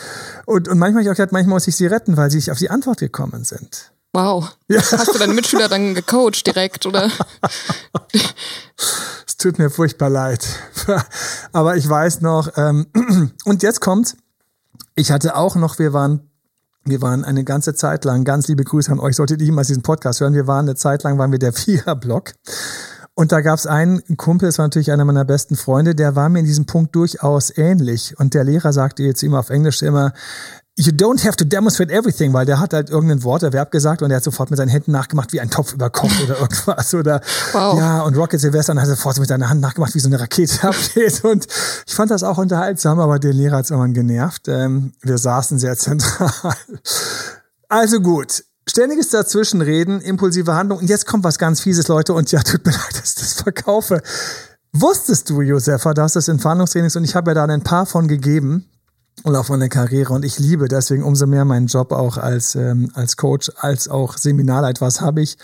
Und, 0.45 0.69
und 0.69 0.79
manchmal 0.79 1.03
habe 1.03 1.03
ich 1.03 1.11
auch 1.11 1.17
gedacht, 1.17 1.33
manchmal 1.33 1.55
muss 1.55 1.69
ich 1.69 1.77
sie 1.77 1.87
retten, 1.87 2.17
weil 2.17 2.31
sie 2.31 2.39
nicht 2.39 2.51
auf 2.51 2.59
die 2.59 2.71
Antwort 2.71 2.99
gekommen 2.99 3.45
sind. 3.45 3.93
Wow. 4.13 4.57
Ja. 4.69 4.81
Hast 4.81 5.15
du 5.15 5.19
deine 5.19 5.35
Mitschüler 5.35 5.69
dann 5.69 5.95
gecoacht 5.95 6.47
direkt, 6.47 6.87
oder? 6.87 7.11
es 9.27 9.37
tut 9.37 9.59
mir 9.59 9.71
furchtbar 9.71 10.09
leid. 10.09 10.47
Aber 11.53 11.77
ich 11.77 11.89
weiß 11.89 12.23
noch, 12.23 12.51
ähm, 12.57 12.87
und 13.45 13.63
jetzt 13.63 13.81
kommt's. 13.81 14.17
Ich 14.95 15.11
hatte 15.11 15.37
auch 15.37 15.57
noch, 15.57 15.79
wir 15.79 15.93
waren 15.93 16.31
wir 16.89 17.03
waren 17.03 17.25
eine 17.25 17.43
ganze 17.43 17.75
Zeit 17.75 18.05
lang, 18.05 18.25
ganz 18.25 18.47
liebe 18.47 18.63
Grüße 18.63 18.93
an 18.93 19.01
euch, 19.01 19.17
solltet 19.17 19.41
ihr 19.41 19.47
jemals 19.47 19.67
diesen 19.67 19.83
Podcast 19.83 20.21
hören, 20.21 20.35
wir 20.35 20.47
waren 20.47 20.67
eine 20.67 20.77
Zeit 20.77 21.03
lang, 21.03 21.19
waren 21.19 21.33
wir 21.33 21.41
der 21.41 21.53
Vierer-Block. 21.53 22.33
Und 23.19 23.33
da 23.33 23.41
gab 23.41 23.59
es 23.59 23.67
einen 23.67 24.03
Kumpel, 24.19 24.47
das 24.47 24.59
war 24.59 24.67
natürlich 24.67 24.93
einer 24.93 25.07
meiner 25.07 25.25
besten 25.25 25.57
Freunde, 25.57 25.95
der 25.95 26.17
war 26.17 26.29
mir 26.29 26.41
in 26.41 26.45
diesem 26.45 26.67
Punkt 26.67 26.95
durchaus 26.95 27.51
ähnlich. 27.57 28.15
Und 28.19 28.35
der 28.35 28.45
Lehrer 28.45 28.75
sagte 28.75 29.03
jetzt 29.05 29.23
immer 29.23 29.39
auf 29.39 29.49
Englisch 29.49 29.81
immer, 29.81 30.13
You 30.79 30.93
don't 30.93 31.25
have 31.25 31.37
to 31.37 31.47
demonstrate 31.47 31.91
everything, 31.91 32.35
weil 32.35 32.45
der 32.45 32.61
hat 32.61 32.75
halt 32.75 32.91
irgendein 32.91 33.25
Worterwerb 33.25 33.71
gesagt 33.71 34.03
und 34.03 34.11
er 34.11 34.19
hat 34.19 34.25
sofort 34.25 34.51
mit 34.51 34.59
seinen 34.59 34.69
Händen 34.69 34.93
nachgemacht, 34.93 35.33
wie 35.33 35.41
ein 35.41 35.49
Topf 35.49 35.73
überkocht 35.73 36.23
oder 36.25 36.39
irgendwas. 36.39 36.93
Oder 36.93 37.23
wow. 37.53 37.79
ja, 37.79 38.03
und 38.03 38.15
Rocket 38.15 38.39
Silvester 38.39 38.73
und 38.73 38.83
hat 38.83 38.87
sofort 38.87 39.19
mit 39.19 39.29
seiner 39.29 39.49
Hand 39.49 39.63
nachgemacht, 39.63 39.95
wie 39.95 40.01
so 40.01 40.09
eine 40.11 40.21
Rakete 40.21 40.69
abgeht. 40.69 41.25
Und 41.25 41.47
ich 41.87 41.95
fand 41.95 42.11
das 42.11 42.23
auch 42.23 42.37
unterhaltsam, 42.37 43.01
aber 43.01 43.19
der 43.19 43.33
Lehrer 43.33 43.57
hat 43.57 43.65
es 43.65 43.71
irgendwann 43.71 43.95
genervt. 43.95 44.49
Ähm, 44.49 44.93
wir 45.01 45.17
saßen 45.17 45.59
sehr 45.59 45.79
zentral. 45.79 46.53
Also 47.71 48.01
gut. 48.01 48.45
Ständiges 48.69 49.11
Dazwischenreden, 49.11 50.01
impulsive 50.01 50.55
Handlung. 50.55 50.81
Und 50.81 50.89
jetzt 50.89 51.07
kommt 51.07 51.25
was 51.25 51.39
ganz 51.39 51.61
Fieses, 51.61 51.89
Leute. 51.89 52.15
Und 52.15 52.31
ja, 52.33 52.43
tut 52.43 52.65
mir 52.67 52.73
leid, 52.73 53.01
dass 53.01 53.11
ich 53.11 53.15
das 53.17 53.33
verkaufe. 53.35 54.03
Wusstest 54.73 55.31
du, 55.31 55.41
Josefa, 55.41 55.95
dass 55.95 56.15
das 56.15 56.29
in 56.29 56.39
Verhandlungstrainings, 56.39 56.97
und 56.97 57.05
ich 57.05 57.15
habe 57.15 57.31
ja 57.31 57.35
da 57.35 57.45
ein 57.45 57.63
paar 57.63 57.87
von 57.87 58.09
gegeben, 58.09 58.69
und 59.23 59.35
auf 59.35 59.49
meine 59.49 59.69
Karriere. 59.69 60.13
Und 60.13 60.25
ich 60.25 60.39
liebe 60.39 60.69
deswegen 60.69 61.03
umso 61.03 61.27
mehr 61.27 61.45
meinen 61.45 61.67
Job 61.67 61.93
auch 61.93 62.19
als, 62.19 62.55
ähm, 62.55 62.91
als 62.95 63.17
Coach, 63.17 63.51
als 63.57 63.89
auch 63.89 64.19
Seminarleit. 64.19 64.81
Was 64.81 65.01
habe 65.01 65.23
ich 65.23 65.39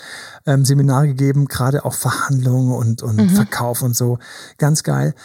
ähm, 0.45 0.63
Seminare 0.63 1.07
gegeben, 1.07 1.47
gerade 1.47 1.83
auch 1.85 1.93
Verhandlungen 1.93 2.71
und, 2.71 3.01
und 3.01 3.17
mhm. 3.17 3.29
Verkauf 3.29 3.81
und 3.81 3.95
so. 3.95 4.19
Ganz 4.57 4.83
geil. 4.83 5.15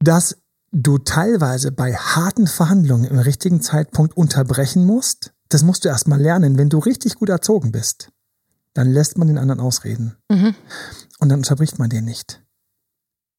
Dass 0.00 0.38
du 0.72 0.98
teilweise 0.98 1.70
bei 1.70 1.94
harten 1.94 2.46
Verhandlungen 2.46 3.04
im 3.04 3.18
richtigen 3.18 3.60
Zeitpunkt 3.60 4.16
unterbrechen 4.16 4.84
musst, 4.84 5.33
das 5.54 5.62
musst 5.62 5.84
du 5.84 5.88
erstmal 5.88 6.20
lernen. 6.20 6.58
Wenn 6.58 6.68
du 6.68 6.80
richtig 6.80 7.14
gut 7.14 7.28
erzogen 7.28 7.70
bist, 7.70 8.08
dann 8.74 8.90
lässt 8.90 9.16
man 9.16 9.28
den 9.28 9.38
anderen 9.38 9.60
ausreden. 9.60 10.16
Mhm. 10.28 10.54
Und 11.20 11.28
dann 11.28 11.38
unterbricht 11.38 11.78
man 11.78 11.88
den 11.88 12.04
nicht. 12.04 12.42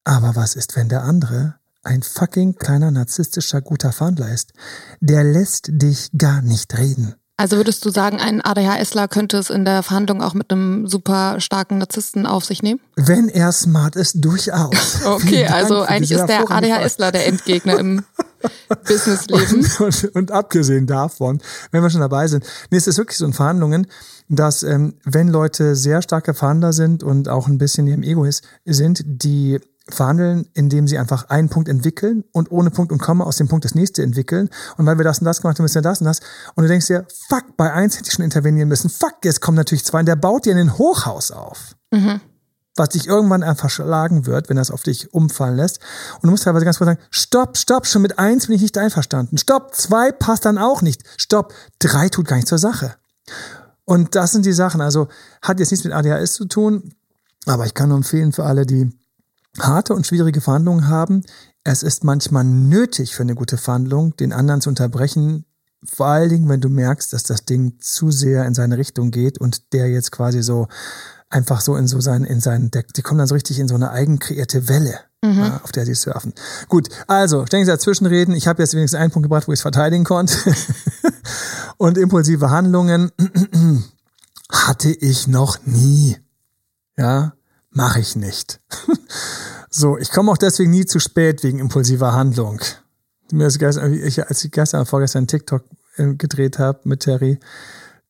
Aber 0.06 0.38
was 0.38 0.56
ist, 0.56 0.78
wenn 0.78 0.88
der 0.88 1.04
andere 1.04 1.56
ein 1.84 2.01
fucking 2.04 2.56
kleiner 2.56 2.89
narzisstischer 2.89 3.62
guter 3.62 3.91
Verhandler 3.91 4.32
ist, 4.32 4.54
der 5.01 5.25
lässt 5.25 5.67
dich 5.69 6.10
gar 6.17 6.41
nicht 6.41 6.78
reden. 6.78 7.15
Also 7.38 7.58
würdest 7.58 7.84
du 7.84 7.89
sagen, 7.89 8.21
ein 8.21 8.41
ADHSler 8.41 9.10
könnte 9.10 9.38
es 9.38 9.49
in 9.49 9.65
der 9.65 9.84
Verhandlung 9.84 10.21
auch 10.21 10.34
mit 10.34 10.51
einem 10.51 10.88
super 10.88 11.41
starken 11.41 11.80
Narzissten 11.80 12.25
auf 12.25 12.45
sich 12.45 12.63
nehmen? 12.63 12.80
Wenn 12.95 13.28
er 13.28 13.51
smart 13.51 13.97
ist, 13.97 14.23
durchaus. 14.23 15.01
Okay, 15.06 15.45
also 15.47 15.82
eigentlich 15.82 16.12
ist 16.12 16.28
der 16.28 16.49
ADHSler 16.49 17.12
der 17.12 17.28
Endgegner 17.28 17.78
im 17.78 18.06
Businessleben. 18.88 19.65
Und, 19.79 19.79
und, 19.79 20.15
und, 20.15 20.31
abgesehen 20.31 20.88
davon, 20.88 21.41
wenn 21.71 21.84
wir 21.84 21.89
schon 21.89 22.01
dabei 22.01 22.27
sind, 22.27 22.45
nee, 22.71 22.77
es 22.77 22.88
ist 22.88 22.97
wirklich 22.97 23.17
so 23.17 23.25
in 23.25 23.34
Verhandlungen, 23.34 23.88
dass 24.29 24.63
ähm, 24.63 24.95
wenn 25.03 25.27
Leute 25.27 25.75
sehr 25.75 26.01
starke 26.01 26.34
Verhandler 26.34 26.73
sind 26.73 27.03
und 27.03 27.29
auch 27.29 27.47
ein 27.47 27.58
bisschen 27.58 27.88
ihrem 27.88 28.03
Ego 28.03 28.25
ist, 28.25 28.43
sind, 28.65 29.03
die 29.05 29.60
verhandeln, 29.88 30.47
indem 30.53 30.88
sie 30.88 30.97
einfach 30.97 31.29
einen 31.29 31.49
Punkt 31.49 31.69
entwickeln 31.69 32.23
und 32.31 32.51
ohne 32.51 32.71
Punkt 32.71 32.91
und 32.91 32.99
Komma 32.99 33.23
aus 33.23 33.38
dem 33.38 33.47
Punkt 33.47 33.65
das 33.65 33.75
nächste 33.75 34.01
entwickeln. 34.01 34.49
Und 34.77 34.86
weil 34.86 34.97
wir 34.97 35.03
das 35.03 35.19
und 35.19 35.25
das 35.25 35.41
gemacht 35.41 35.60
haben, 35.60 35.63
müssen 35.63 35.75
wir 35.75 35.81
das 35.84 36.01
und 36.01 36.05
das. 36.05 36.21
Und 36.55 36.63
du 36.63 36.67
denkst 36.67 36.88
dir, 36.88 37.05
fuck, 37.29 37.55
bei 37.55 37.71
eins 37.71 37.97
hätte 37.97 38.08
ich 38.08 38.13
schon 38.13 38.25
intervenieren 38.25 38.67
müssen. 38.67 38.89
Fuck, 38.89 39.17
jetzt 39.23 39.41
kommen 39.41 39.58
natürlich 39.58 39.86
zwei. 39.86 39.99
Und 39.99 40.08
der 40.08 40.15
baut 40.15 40.45
dir 40.45 40.55
ein 40.55 40.77
Hochhaus 40.77 41.31
auf. 41.31 41.75
Mhm. 41.91 42.19
Was 42.75 42.89
dich 42.89 43.07
irgendwann 43.07 43.43
einfach 43.43 43.69
schlagen 43.69 44.25
wird, 44.25 44.49
wenn 44.49 44.57
das 44.57 44.71
auf 44.71 44.83
dich 44.83 45.13
umfallen 45.13 45.55
lässt. 45.55 45.79
Und 46.15 46.23
du 46.23 46.29
musst 46.31 46.43
teilweise 46.43 46.65
ganz 46.65 46.77
kurz 46.77 46.88
sagen, 46.89 47.01
stopp, 47.09 47.57
stopp, 47.57 47.88
schon 47.88 48.01
mit 48.01 48.19
eins 48.19 48.47
bin 48.47 48.55
ich 48.55 48.61
nicht 48.61 48.77
einverstanden. 48.77 49.38
Stopp, 49.38 49.73
zwei 49.73 50.11
passt 50.11 50.45
dann 50.45 50.57
auch 50.57 50.81
nicht. 50.81 51.03
Stopp, 51.17 51.53
drei 51.79 52.09
tut 52.09 52.27
gar 52.27 52.35
nicht 52.35 52.47
zur 52.47 52.57
Sache. 52.57 52.95
Und 53.85 54.15
das 54.15 54.31
sind 54.31 54.45
die 54.45 54.53
Sachen. 54.53 54.81
Also 54.81 55.07
hat 55.41 55.59
jetzt 55.59 55.71
nichts 55.71 55.85
mit 55.85 55.93
ADHS 55.93 56.33
zu 56.33 56.45
tun, 56.45 56.93
aber 57.45 57.65
ich 57.65 57.73
kann 57.73 57.89
nur 57.89 57.97
empfehlen 57.97 58.33
für 58.33 58.43
alle, 58.43 58.65
die 58.65 58.91
harte 59.59 59.93
und 59.93 60.05
schwierige 60.05 60.41
Verhandlungen 60.41 60.88
haben. 60.88 61.23
Es 61.63 61.83
ist 61.83 62.03
manchmal 62.03 62.43
nötig 62.43 63.15
für 63.15 63.23
eine 63.23 63.35
gute 63.35 63.57
Verhandlung, 63.57 64.15
den 64.17 64.33
anderen 64.33 64.61
zu 64.61 64.69
unterbrechen, 64.69 65.45
vor 65.88 66.07
allen 66.07 66.29
Dingen, 66.29 66.49
wenn 66.49 66.61
du 66.61 66.69
merkst, 66.69 67.13
dass 67.13 67.23
das 67.23 67.45
Ding 67.45 67.75
zu 67.79 68.11
sehr 68.11 68.45
in 68.45 68.53
seine 68.53 68.77
Richtung 68.77 69.11
geht 69.11 69.38
und 69.39 69.73
der 69.73 69.89
jetzt 69.89 70.11
quasi 70.11 70.41
so 70.41 70.67
einfach 71.35 71.59
so 71.59 71.75
in 71.75 71.85
so 71.85 71.99
sein, 71.99 72.23
in 72.23 72.39
seinen, 72.39 72.71
der, 72.71 72.83
die 72.95 73.01
kommen 73.01 73.17
dann 73.17 73.27
so 73.27 73.35
richtig 73.35 73.59
in 73.59 73.67
so 73.67 73.75
eine 73.75 73.91
eigen 73.91 74.19
kreierte 74.19 74.69
Welle, 74.69 74.99
mhm. 75.21 75.39
ja, 75.39 75.61
auf 75.63 75.73
der 75.73 75.85
sie 75.85 75.93
surfen. 75.93 76.33
Gut, 76.69 76.87
also, 77.07 77.45
ständig 77.45 77.67
dazwischenreden. 77.67 78.33
Ich 78.35 78.47
habe 78.47 78.63
jetzt 78.63 78.73
wenigstens 78.73 78.99
einen 78.99 79.11
Punkt 79.11 79.25
gebracht, 79.25 79.47
wo 79.47 79.51
ich 79.51 79.59
es 79.59 79.61
verteidigen 79.61 80.05
konnte. 80.05 80.33
und 81.77 81.97
impulsive 81.97 82.49
Handlungen 82.49 83.11
hatte 84.49 84.89
ich 84.89 85.27
noch 85.27 85.57
nie. 85.65 86.17
Ja, 86.97 87.33
mache 87.69 87.99
ich 87.99 88.15
nicht. 88.15 88.61
so, 89.69 89.97
ich 89.97 90.11
komme 90.11 90.31
auch 90.31 90.37
deswegen 90.37 90.71
nie 90.71 90.85
zu 90.85 90.99
spät 90.99 91.43
wegen 91.43 91.59
impulsiver 91.59 92.13
Handlung. 92.13 92.61
Mir 93.31 93.47
ist 93.47 93.59
gestern, 93.59 93.91
ich, 93.91 94.25
als 94.25 94.45
ich 94.45 94.51
gestern 94.51 94.85
vorgestern 94.85 95.27
TikTok 95.27 95.65
äh, 95.97 96.13
gedreht 96.13 96.59
habe 96.59 96.79
mit 96.85 97.01
Terry, 97.01 97.39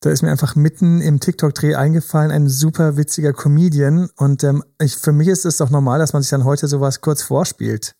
da 0.00 0.10
ist 0.10 0.22
mir 0.22 0.30
einfach 0.30 0.54
mitten 0.56 1.00
im 1.00 1.20
TikTok-Dreh 1.20 1.74
eingefallen, 1.74 2.30
ein 2.30 2.48
super 2.48 2.96
witziger 2.96 3.32
Comedian. 3.32 4.10
Und 4.16 4.44
ähm, 4.44 4.62
ich, 4.80 4.96
für 4.96 5.12
mich 5.12 5.28
ist 5.28 5.46
es 5.46 5.56
doch 5.56 5.70
normal, 5.70 5.98
dass 5.98 6.12
man 6.12 6.22
sich 6.22 6.30
dann 6.30 6.44
heute 6.44 6.68
sowas 6.68 7.00
kurz 7.00 7.22
vorspielt. 7.22 7.94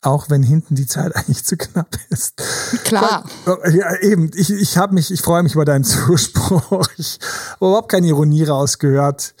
Auch 0.00 0.30
wenn 0.30 0.42
hinten 0.42 0.74
die 0.74 0.86
Zeit 0.86 1.16
eigentlich 1.16 1.44
zu 1.44 1.56
knapp 1.56 1.96
ist. 2.10 2.40
Klar. 2.84 3.24
Ja, 3.46 4.00
eben. 4.00 4.30
Ich, 4.34 4.50
ich 4.50 4.78
habe 4.78 4.94
mich, 4.94 5.10
ich 5.10 5.22
freue 5.22 5.42
mich 5.42 5.54
über 5.54 5.64
deinen 5.64 5.84
Zuspruch. 5.84 6.86
Ich 6.96 7.18
habe 7.60 7.66
überhaupt 7.66 7.90
keine 7.90 8.06
Ironie 8.06 8.44
rausgehört. 8.44 9.34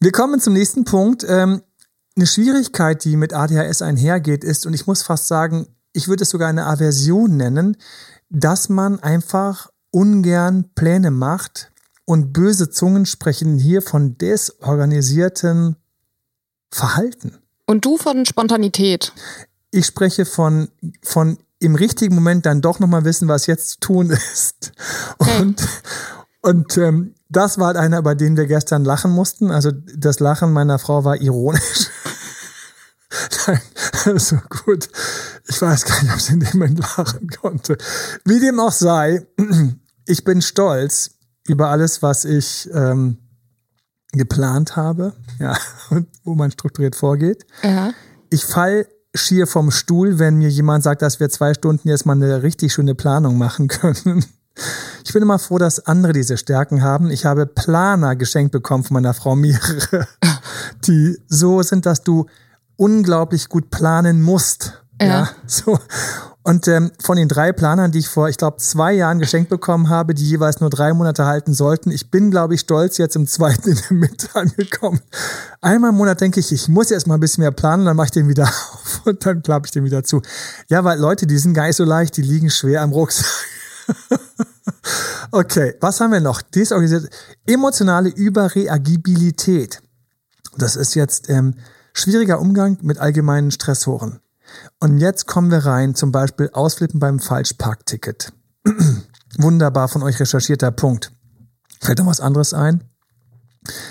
Wir 0.00 0.12
kommen 0.12 0.40
zum 0.40 0.52
nächsten 0.52 0.84
Punkt. 0.84 1.26
Ähm, 1.28 1.62
eine 2.16 2.26
Schwierigkeit, 2.26 3.04
die 3.04 3.16
mit 3.16 3.32
ADHS 3.32 3.82
einhergeht, 3.82 4.44
ist, 4.44 4.66
und 4.66 4.74
ich 4.74 4.86
muss 4.86 5.02
fast 5.02 5.26
sagen, 5.26 5.66
ich 5.92 6.06
würde 6.06 6.22
es 6.22 6.30
sogar 6.30 6.48
eine 6.48 6.66
Aversion 6.66 7.36
nennen, 7.36 7.76
dass 8.30 8.68
man 8.68 9.00
einfach 9.00 9.70
ungern 9.94 10.70
Pläne 10.74 11.10
macht 11.12 11.70
und 12.04 12.32
böse 12.32 12.68
Zungen 12.68 13.06
sprechen 13.06 13.58
hier 13.58 13.80
von 13.80 14.18
desorganisierten 14.18 15.76
Verhalten. 16.70 17.38
Und 17.66 17.84
du 17.84 17.96
von 17.96 18.26
Spontanität. 18.26 19.12
Ich 19.70 19.86
spreche 19.86 20.26
von, 20.26 20.68
von 21.02 21.38
im 21.60 21.76
richtigen 21.76 22.16
Moment 22.16 22.44
dann 22.44 22.60
doch 22.60 22.80
nochmal 22.80 23.04
wissen, 23.04 23.28
was 23.28 23.46
jetzt 23.46 23.70
zu 23.70 23.80
tun 23.80 24.10
ist. 24.10 24.72
Und, 25.18 25.60
hey. 25.60 25.68
und 26.42 26.76
ähm, 26.76 27.14
das 27.28 27.58
war 27.58 27.68
halt 27.68 27.76
einer, 27.76 27.98
über 27.98 28.16
den 28.16 28.36
wir 28.36 28.46
gestern 28.46 28.84
lachen 28.84 29.12
mussten. 29.12 29.50
Also 29.50 29.70
das 29.70 30.18
Lachen 30.18 30.52
meiner 30.52 30.80
Frau 30.80 31.04
war 31.04 31.20
ironisch. 31.20 31.88
Nein, 33.46 33.60
also 34.04 34.38
gut. 34.64 34.88
Ich 35.46 35.62
weiß 35.62 35.84
gar 35.84 36.02
nicht, 36.02 36.12
ob 36.12 36.20
sie 36.20 36.32
in 36.34 36.40
dem 36.40 36.58
Moment 36.58 36.80
lachen 36.80 37.28
konnte. 37.28 37.78
Wie 38.24 38.40
dem 38.40 38.58
auch 38.58 38.72
sei, 38.72 39.26
ich 40.06 40.24
bin 40.24 40.42
stolz 40.42 41.18
über 41.46 41.68
alles, 41.68 42.02
was 42.02 42.24
ich 42.24 42.68
ähm, 42.72 43.18
geplant 44.12 44.76
habe, 44.76 45.14
ja, 45.38 45.56
und 45.90 46.08
wo 46.24 46.34
man 46.34 46.50
strukturiert 46.50 46.96
vorgeht. 46.96 47.44
Ja. 47.62 47.92
Ich 48.30 48.44
fall 48.44 48.86
schier 49.14 49.46
vom 49.46 49.70
Stuhl, 49.70 50.18
wenn 50.18 50.36
mir 50.38 50.48
jemand 50.48 50.82
sagt, 50.82 51.02
dass 51.02 51.20
wir 51.20 51.28
zwei 51.30 51.54
Stunden 51.54 51.88
jetzt 51.88 52.04
mal 52.04 52.14
eine 52.14 52.42
richtig 52.42 52.72
schöne 52.72 52.94
Planung 52.94 53.38
machen 53.38 53.68
können. 53.68 54.24
Ich 55.04 55.12
bin 55.12 55.22
immer 55.22 55.38
froh, 55.38 55.58
dass 55.58 55.86
andere 55.86 56.12
diese 56.12 56.36
Stärken 56.36 56.82
haben. 56.82 57.10
Ich 57.10 57.24
habe 57.24 57.46
Planer 57.46 58.16
geschenkt 58.16 58.52
bekommen 58.52 58.84
von 58.84 58.94
meiner 58.94 59.14
Frau 59.14 59.34
mehrere, 59.34 60.06
die 60.86 61.18
so 61.28 61.62
sind, 61.62 61.86
dass 61.86 62.02
du 62.02 62.26
unglaublich 62.76 63.48
gut 63.48 63.70
planen 63.70 64.22
musst. 64.22 64.84
Ja. 65.00 65.06
ja 65.06 65.30
so. 65.46 65.78
Und 66.46 66.68
ähm, 66.68 66.92
von 67.02 67.16
den 67.16 67.26
drei 67.26 67.52
Planern, 67.52 67.90
die 67.90 68.00
ich 68.00 68.08
vor, 68.08 68.28
ich 68.28 68.36
glaube, 68.36 68.58
zwei 68.58 68.92
Jahren 68.92 69.18
geschenkt 69.18 69.48
bekommen 69.48 69.88
habe, 69.88 70.12
die 70.12 70.28
jeweils 70.28 70.60
nur 70.60 70.68
drei 70.68 70.92
Monate 70.92 71.24
halten 71.24 71.54
sollten, 71.54 71.90
ich 71.90 72.10
bin, 72.10 72.30
glaube 72.30 72.54
ich, 72.54 72.60
stolz 72.60 72.98
jetzt 72.98 73.16
im 73.16 73.26
zweiten 73.26 73.70
in 73.70 73.78
der 73.88 73.96
Mitte 73.96 74.28
angekommen. 74.34 75.00
Einmal 75.62 75.90
im 75.90 75.96
Monat 75.96 76.20
denke 76.20 76.40
ich, 76.40 76.52
ich 76.52 76.68
muss 76.68 76.90
jetzt 76.90 77.06
mal 77.06 77.14
ein 77.14 77.20
bisschen 77.20 77.40
mehr 77.40 77.50
planen, 77.50 77.86
dann 77.86 77.96
mache 77.96 78.08
ich 78.08 78.10
den 78.10 78.28
wieder 78.28 78.44
auf 78.74 79.00
und 79.06 79.24
dann 79.24 79.42
klappe 79.42 79.66
ich 79.66 79.72
den 79.72 79.84
wieder 79.84 80.04
zu. 80.04 80.20
Ja, 80.68 80.84
weil 80.84 80.98
Leute, 81.00 81.26
die 81.26 81.38
sind 81.38 81.54
gar 81.54 81.66
nicht 81.66 81.76
so 81.76 81.84
leicht, 81.84 82.18
die 82.18 82.22
liegen 82.22 82.50
schwer 82.50 82.82
am 82.82 82.92
Rucksack. 82.92 83.26
okay, 85.30 85.76
was 85.80 85.98
haben 86.00 86.12
wir 86.12 86.20
noch? 86.20 86.42
Desorganisiert. 86.42 87.08
Emotionale 87.46 88.10
Überreagibilität. 88.10 89.80
Das 90.58 90.76
ist 90.76 90.94
jetzt 90.94 91.30
ähm, 91.30 91.54
schwieriger 91.94 92.38
Umgang 92.38 92.76
mit 92.82 92.98
allgemeinen 92.98 93.50
Stressoren. 93.50 94.20
Und 94.80 94.98
jetzt 94.98 95.26
kommen 95.26 95.50
wir 95.50 95.64
rein, 95.64 95.94
zum 95.94 96.12
Beispiel 96.12 96.50
Ausflippen 96.52 97.00
beim 97.00 97.18
Falschparkticket. 97.18 98.32
Wunderbar 99.38 99.88
von 99.88 100.02
euch 100.02 100.20
recherchierter 100.20 100.70
Punkt. 100.70 101.12
Fällt 101.80 101.98
noch 101.98 102.06
was 102.06 102.20
anderes 102.20 102.54
ein? 102.54 102.84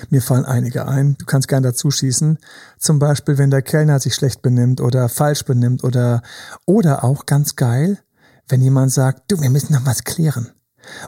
Mir 0.09 0.21
fallen 0.21 0.45
einige 0.45 0.87
ein. 0.87 1.15
Du 1.17 1.25
kannst 1.25 1.47
gerne 1.47 1.67
dazu 1.67 1.89
schießen. 1.89 2.37
Zum 2.77 2.99
Beispiel, 2.99 3.37
wenn 3.37 3.49
der 3.49 3.61
Kellner 3.61 3.99
sich 3.99 4.13
schlecht 4.13 4.41
benimmt 4.41 4.81
oder 4.81 5.09
falsch 5.09 5.45
benimmt 5.45 5.83
oder, 5.83 6.21
oder 6.65 7.03
auch 7.03 7.25
ganz 7.25 7.55
geil, 7.55 7.99
wenn 8.47 8.61
jemand 8.61 8.91
sagt, 8.91 9.31
du, 9.31 9.41
wir 9.41 9.49
müssen 9.49 9.73
noch 9.73 9.85
was 9.85 10.03
klären. 10.03 10.51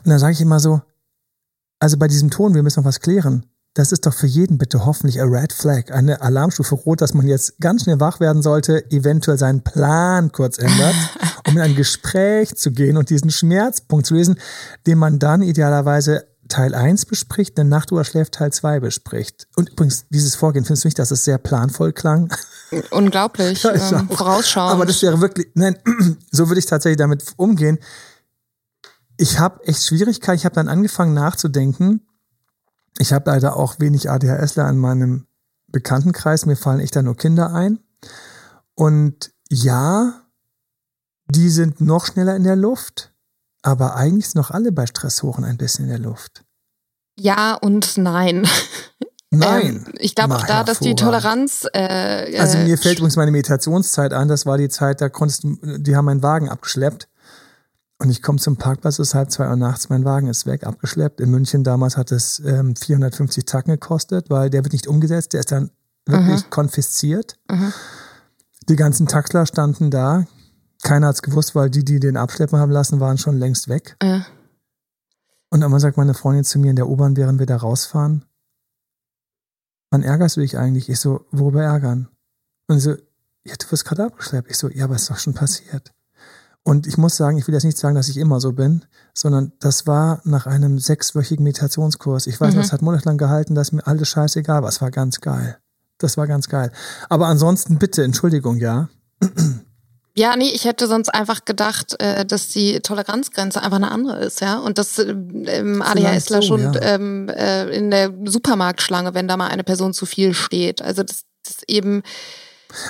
Und 0.04 0.10
dann 0.10 0.20
sage 0.20 0.34
ich 0.34 0.41
immer 0.41 0.60
so, 0.60 0.82
also 1.80 1.98
bei 1.98 2.08
diesem 2.08 2.32
Ton, 2.32 2.56
wir 2.56 2.63
müssen 2.63 2.80
noch 2.80 2.88
was 2.88 3.02
klären. 3.02 3.46
Das 3.76 3.92
ist 3.92 4.06
doch 4.06 4.14
für 4.14 4.26
jeden 4.26 4.58
bitte 4.58 4.86
hoffentlich 4.86 5.22
a 5.22 5.26
Red 5.26 5.52
Flag, 5.52 5.92
eine 5.92 6.22
Alarmstufe 6.22 6.76
rot, 6.76 7.02
dass 7.02 7.14
man 7.14 7.28
jetzt 7.28 7.60
ganz 7.60 7.84
schnell 7.84 8.00
wach 8.00 8.22
werden 8.22 8.42
sollte, 8.42 8.90
eventuell 8.90 9.38
seinen 9.38 9.66
Plan 9.66 10.32
kurz 10.32 10.58
ändert, 10.58 10.96
um 11.48 11.58
in 11.58 11.62
ein 11.62 11.76
Gespräch 11.76 12.56
zu 12.56 12.72
gehen 12.72 12.96
und 12.96 13.10
diesen 13.10 13.32
Schmerzpunkt 13.32 14.06
zu 14.06 14.14
lösen, 14.14 14.40
den 14.88 14.98
man 14.98 15.20
dann 15.20 15.42
idealerweise 15.42 16.26
Teil 16.48 16.74
1 16.74 17.06
bespricht, 17.06 17.60
eine 17.60 17.70
Nacht 17.70 17.90
schläft, 18.04 18.36
Teil 18.36 18.54
2 18.54 18.80
bespricht. 18.80 19.48
Und 19.58 19.70
übrigens, 19.72 20.06
dieses 20.10 20.36
Vorgehen, 20.36 20.64
findest 20.64 20.86
du 20.86 20.88
nicht, 20.88 21.00
dass 21.00 21.12
es 21.12 21.26
sehr 21.26 21.38
planvoll 21.38 21.92
klang? 21.92 22.34
Unglaublich, 22.92 23.62
ja, 23.64 23.74
ähm, 23.74 24.10
vorausschauend. 24.10 24.72
Aber 24.72 24.86
das 24.86 25.02
wäre 25.02 25.20
wirklich, 25.20 25.48
nein, 25.54 25.78
so 26.32 26.48
würde 26.48 26.60
ich 26.60 26.66
tatsächlich 26.66 26.98
damit 26.98 27.26
umgehen. 27.36 27.80
Ich 29.18 29.38
habe 29.38 29.66
echt 29.66 29.84
Schwierigkeiten, 29.84 30.38
ich 30.38 30.46
habe 30.46 30.56
dann 30.56 30.70
angefangen 30.70 31.14
nachzudenken, 31.14 32.08
ich 32.98 33.14
habe 33.14 33.30
leider 33.32 33.58
auch 33.58 33.80
wenig 33.80 34.10
ADHSler 34.10 34.70
in 34.70 34.78
meinem 34.78 35.28
Bekanntenkreis. 35.68 36.46
Mir 36.46 36.56
fallen 36.56 36.80
echt 36.80 36.96
da 36.96 37.02
nur 37.02 37.18
Kinder 37.18 37.54
ein. 37.54 37.80
Und 38.74 39.32
ja, 39.50 40.22
die 41.28 41.50
sind 41.50 41.82
noch 41.82 42.06
schneller 42.06 42.36
in 42.36 42.44
der 42.44 42.56
Luft, 42.56 43.14
aber 43.62 43.96
eigentlich 43.96 44.30
sind 44.30 44.40
noch 44.42 44.52
alle 44.52 44.72
bei 44.72 44.86
Stressoren 44.86 45.44
ein 45.44 45.58
bisschen 45.58 45.86
in 45.86 45.90
der 45.92 46.00
Luft. 46.00 46.44
Ja 47.18 47.56
und 47.56 47.98
nein. 47.98 48.48
Nein. 49.32 49.84
Ähm, 49.88 49.94
ich 49.98 50.16
glaube 50.16 50.36
auch 50.36 50.46
da, 50.46 50.64
dass 50.64 50.80
die 50.80 50.96
Toleranz. 50.96 51.68
Äh, 51.74 52.38
also 52.40 52.58
mir 52.60 52.78
fällt 52.78 53.00
übrigens 53.00 53.18
meine 53.18 53.32
Meditationszeit 53.32 54.14
an. 54.14 54.30
Das 54.30 54.46
war 54.46 54.58
die 54.58 54.70
Zeit, 54.70 55.02
da 55.02 55.10
konntest 55.10 55.44
du, 55.44 55.58
die 55.78 55.96
haben 55.96 56.06
meinen 56.06 56.24
Wagen 56.24 56.48
abgeschleppt 56.48 57.10
und 57.98 58.10
ich 58.10 58.22
komme 58.22 58.40
zum 58.40 58.58
Parkplatz, 58.58 59.00
es 59.00 59.10
ist 59.10 59.16
halb 59.16 59.32
zwei 59.32 59.48
Uhr 59.48 59.56
nachts, 59.56 59.90
mein 59.90 60.04
Wagen 60.04 60.28
ist 60.28 60.46
weg, 60.46 60.66
abgeschleppt. 60.66 61.22
In 61.22 61.32
München 61.32 61.64
damals 61.64 61.96
hat 61.96 62.12
es 62.12 62.40
ähm, 62.40 62.76
450 62.76 63.46
Tacken 63.46 63.72
gekostet, 63.72 64.30
weil 64.30 64.50
der 64.50 64.64
wird 64.64 64.74
nicht 64.74 64.88
umgesetzt, 64.88 65.34
der 65.34 65.40
ist 65.40 65.52
dann 65.52 65.72
wirklich 66.06 66.44
mhm. 66.44 66.50
konfisziert. 66.50 67.38
Mhm. 67.50 67.74
Die 68.68 68.76
ganzen 68.76 69.08
Taxler 69.08 69.46
standen 69.46 69.92
da. 69.92 70.28
Keiner 70.84 71.08
hat 71.08 71.16
es 71.16 71.22
gewusst, 71.22 71.56
weil 71.56 71.70
die, 71.70 71.86
die 71.86 72.00
den 72.00 72.18
abschleppen 72.18 72.60
haben 72.60 72.72
lassen, 72.72 73.00
waren 73.00 73.18
schon 73.18 73.38
längst 73.38 73.70
weg. 73.70 73.96
Mhm. 74.04 74.26
Und 75.50 75.64
einmal 75.64 75.80
sagt 75.80 75.96
meine 75.96 76.14
Freundin 76.14 76.44
zu 76.44 76.60
mir 76.60 76.72
in 76.72 76.76
der 76.76 76.90
U-Bahn, 76.90 77.16
während 77.16 77.40
wir 77.40 77.46
da 77.46 77.56
rausfahren, 77.56 78.26
wann 79.90 80.04
ärgerst 80.04 80.36
du 80.36 80.42
dich 80.42 80.58
eigentlich? 80.58 80.90
Ich 80.90 81.00
so, 81.00 81.26
worüber 81.32 81.64
ärgern? 81.64 82.10
Und 82.68 82.80
sie 82.80 82.92
so, 82.92 82.98
ja, 83.46 83.56
du 83.58 83.72
wirst 83.72 83.86
gerade 83.86 84.04
abgeschleppt. 84.04 84.52
Ich 84.52 84.58
so, 84.58 84.70
ja, 84.70 84.84
aber 84.84 84.96
ist 84.96 85.10
doch 85.10 85.18
schon 85.18 85.34
passiert. 85.34 85.95
Und 86.67 86.88
ich 86.88 86.97
muss 86.97 87.15
sagen, 87.15 87.38
ich 87.38 87.47
will 87.47 87.54
jetzt 87.54 87.63
nicht 87.63 87.78
sagen, 87.78 87.93
dass 87.93 88.10
ich 88.10 88.17
immer 88.17 88.39
so 88.39 88.51
bin, 88.51 88.86
sondern 89.13 89.54
das 89.60 89.86
war 89.86 90.21
nach 90.23 90.47
einem 90.47 90.80
sechswöchigen 90.80 91.43
Meditationskurs. 91.43 92.25
Ich 92.25 92.41
weiß, 92.41 92.56
mhm. 92.56 92.58
das 92.58 92.73
hat 92.73 92.82
monatelang 92.82 93.19
gehalten, 93.19 93.54
dass 93.54 93.71
mir 93.71 93.86
alles 93.86 94.10
scheißegal 94.10 94.63
war. 94.63 94.69
Es 94.69 94.82
war 94.82 94.89
ganz 94.89 95.21
geil. 95.21 95.60
Das 95.99 96.17
war 96.17 96.25
ganz 96.25 96.49
geil. 96.49 96.71
Aber 97.08 97.28
ansonsten 97.28 97.78
bitte, 97.78 98.04
Entschuldigung, 98.04 98.58
ja. 98.58 98.89
Ja, 100.17 100.36
nee, 100.38 100.49
ich 100.49 100.65
hätte 100.65 100.88
sonst 100.88 101.10
einfach 101.10 101.45
gedacht, 101.45 102.01
äh, 102.01 102.25
dass 102.25 102.47
die 102.47 102.80
Toleranzgrenze 102.80 103.62
einfach 103.62 103.75
eine 103.75 103.91
andere 103.91 104.23
ist, 104.25 104.41
ja. 104.41 104.58
Und 104.58 104.80
das 104.80 104.97
ähm, 104.97 105.84
ADHSler 105.84 106.41
so, 106.41 106.47
schon 106.47 106.62
ja. 106.62 106.82
ähm, 106.82 107.30
äh, 107.30 107.69
in 107.78 107.91
der 107.91 108.12
Supermarktschlange, 108.25 109.13
wenn 109.13 109.28
da 109.28 109.38
mal 109.38 109.49
eine 109.49 109.63
Person 109.63 109.93
zu 109.93 110.08
viel 110.08 110.34
steht. 110.34 110.82
Also 110.82 111.04
das, 111.04 111.25
das 111.45 111.58
eben. 111.67 112.01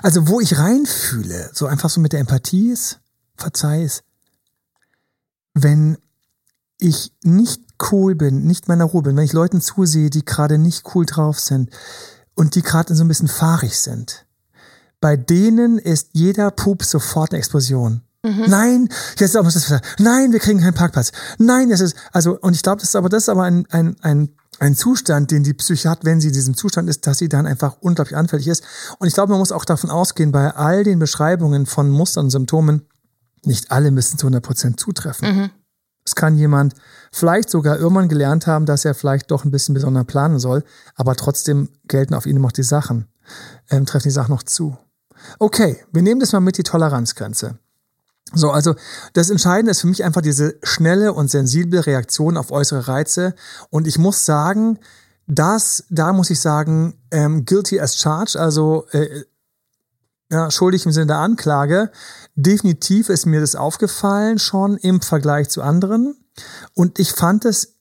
Also 0.01 0.29
wo 0.29 0.39
ich 0.39 0.57
reinfühle, 0.57 1.49
so 1.51 1.65
einfach 1.65 1.89
so 1.89 1.99
mit 1.99 2.13
der 2.13 2.21
Empathie 2.21 2.71
ist, 2.71 2.99
verzeih 3.37 3.83
es, 3.83 4.03
wenn 5.53 5.97
ich 6.77 7.13
nicht 7.23 7.61
cool 7.91 8.15
bin, 8.15 8.45
nicht 8.45 8.67
meiner 8.67 8.85
Ruhe 8.85 9.03
bin, 9.03 9.15
wenn 9.15 9.23
ich 9.23 9.33
Leuten 9.33 9.61
zusehe, 9.61 10.09
die 10.09 10.25
gerade 10.25 10.57
nicht 10.57 10.83
cool 10.93 11.05
drauf 11.05 11.39
sind 11.39 11.69
und 12.35 12.55
die 12.55 12.61
gerade 12.61 12.95
so 12.95 13.03
ein 13.03 13.07
bisschen 13.07 13.27
fahrig 13.27 13.79
sind, 13.79 14.25
bei 14.99 15.17
denen 15.17 15.77
ist 15.77 16.09
jeder 16.13 16.51
Pup 16.51 16.83
sofort 16.83 17.31
eine 17.31 17.39
Explosion. 17.39 18.01
Mhm. 18.23 18.45
Nein, 18.47 18.89
jetzt 19.11 19.21
ist 19.21 19.37
auch 19.37 19.43
noch 19.43 19.51
das. 19.51 19.71
Nein, 19.99 20.31
wir 20.31 20.39
kriegen 20.39 20.59
keinen 20.59 20.73
Parkplatz. 20.73 21.11
Nein, 21.37 21.69
es 21.71 21.79
ist 21.79 21.95
also 22.11 22.39
und 22.39 22.55
ich 22.55 22.63
glaube, 22.63 22.81
das 22.81 22.89
ist 22.89 22.95
aber 22.95 23.09
das 23.09 23.23
ist 23.23 23.29
aber 23.29 23.43
ein 23.43 23.65
ein 23.69 23.95
ein 24.01 24.29
ein 24.57 24.75
Zustand, 24.75 25.31
den 25.31 25.43
die 25.43 25.53
Psyche 25.53 25.89
hat, 25.89 26.05
wenn 26.05 26.21
sie 26.21 26.29
in 26.29 26.33
diesem 26.33 26.55
Zustand 26.55 26.89
ist, 26.89 27.05
dass 27.05 27.17
sie 27.17 27.29
dann 27.29 27.45
einfach 27.45 27.77
unglaublich 27.81 28.17
anfällig 28.17 28.47
ist. 28.47 28.63
Und 28.99 29.07
ich 29.07 29.13
glaube, 29.13 29.31
man 29.31 29.39
muss 29.39 29.51
auch 29.51 29.65
davon 29.65 29.89
ausgehen, 29.89 30.31
bei 30.31 30.55
all 30.55 30.83
den 30.83 30.97
Beschreibungen 30.97 31.65
von 31.65 31.89
Mustern 31.89 32.25
und 32.25 32.31
Symptomen, 32.31 32.87
nicht 33.47 33.71
alle 33.71 33.91
müssen 33.91 34.17
zu 34.17 34.27
100% 34.27 34.77
zutreffen. 34.77 35.35
Mhm. 35.35 35.49
Es 36.05 36.13
kann 36.13 36.35
jemand 36.35 36.75
vielleicht 37.11 37.49
sogar 37.49 37.79
irgendwann 37.79 38.09
gelernt 38.09 38.45
haben, 38.45 38.65
dass 38.65 38.85
er 38.85 38.93
vielleicht 38.93 39.31
doch 39.31 39.43
ein 39.43 39.51
bisschen 39.51 39.73
besonder 39.73 40.03
planen 40.03 40.39
soll, 40.39 40.63
aber 40.95 41.15
trotzdem 41.15 41.69
gelten 41.87 42.13
auf 42.13 42.27
ihn 42.27 42.39
noch 42.39 42.51
die 42.51 42.63
Sachen, 42.63 43.07
ähm, 43.71 43.85
treffen 43.85 44.07
die 44.07 44.11
Sachen 44.11 44.31
noch 44.31 44.43
zu. 44.43 44.77
Okay, 45.39 45.83
wir 45.91 46.03
nehmen 46.03 46.19
das 46.19 46.31
mal 46.31 46.41
mit, 46.41 46.57
die 46.57 46.63
Toleranzgrenze. 46.63 47.57
So, 48.33 48.51
also 48.51 48.75
das 49.13 49.29
Entscheidende 49.29 49.71
ist 49.71 49.81
für 49.81 49.87
mich 49.87 50.03
einfach 50.03 50.21
diese 50.21 50.55
schnelle 50.63 51.13
und 51.13 51.29
sensible 51.29 51.85
Reaktion 51.85 52.37
auf 52.37 52.51
äußere 52.51 52.87
Reize. 52.87 53.33
Und 53.69 53.87
ich 53.87 53.97
muss 53.97 54.25
sagen, 54.25 54.79
das, 55.27 55.85
da 55.89 56.13
muss 56.13 56.29
ich 56.29 56.39
sagen, 56.39 56.99
ähm, 57.11 57.45
guilty 57.45 57.79
as 57.79 57.97
charged, 57.97 58.35
also 58.35 58.85
äh, 58.91 59.23
ja, 60.31 60.49
schuldig 60.49 60.85
im 60.85 60.91
Sinne 60.91 61.07
der 61.07 61.17
Anklage. 61.17 61.91
Definitiv 62.35 63.09
ist 63.09 63.25
mir 63.25 63.41
das 63.41 63.55
aufgefallen 63.55 64.39
schon 64.39 64.77
im 64.77 65.01
Vergleich 65.01 65.49
zu 65.49 65.61
anderen. 65.61 66.15
Und 66.73 66.99
ich 66.99 67.11
fand 67.11 67.45
es 67.45 67.75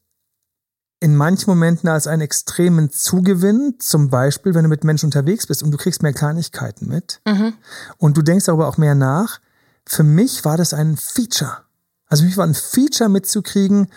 in 1.01 1.17
manchen 1.17 1.51
Momenten 1.51 1.89
als 1.89 2.07
einen 2.07 2.23
extremen 2.23 2.91
Zugewinn. 2.91 3.77
Zum 3.79 4.11
Beispiel, 4.11 4.55
wenn 4.55 4.63
du 4.63 4.69
mit 4.69 4.85
Menschen 4.85 5.07
unterwegs 5.07 5.47
bist 5.47 5.63
und 5.63 5.71
du 5.71 5.77
kriegst 5.77 6.03
mehr 6.03 6.13
Kleinigkeiten 6.13 6.89
mit. 6.89 7.21
Mhm. 7.27 7.55
Und 7.99 8.17
du 8.17 8.23
denkst 8.23 8.47
darüber 8.47 8.69
auch 8.69 8.79
mehr 8.79 8.95
nach. 8.95 9.41
Für 9.87 10.03
mich 10.03 10.45
war 10.45 10.57
das 10.57 10.73
ein 10.73 10.97
Feature. 10.97 11.59
Also 12.07 12.23
für 12.23 12.29
mich 12.29 12.37
war 12.37 12.47
ein 12.47 12.55
Feature 12.55 13.11
mitzukriegen, 13.11 13.89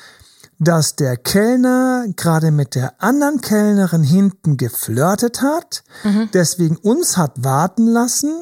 dass 0.59 0.95
der 0.95 1.17
Kellner 1.17 2.05
gerade 2.15 2.51
mit 2.51 2.75
der 2.75 3.01
anderen 3.01 3.41
Kellnerin 3.41 4.03
hinten 4.03 4.57
geflirtet 4.57 5.41
hat, 5.41 5.83
mhm. 6.03 6.29
deswegen 6.33 6.77
uns 6.77 7.17
hat 7.17 7.43
warten 7.43 7.87
lassen 7.87 8.41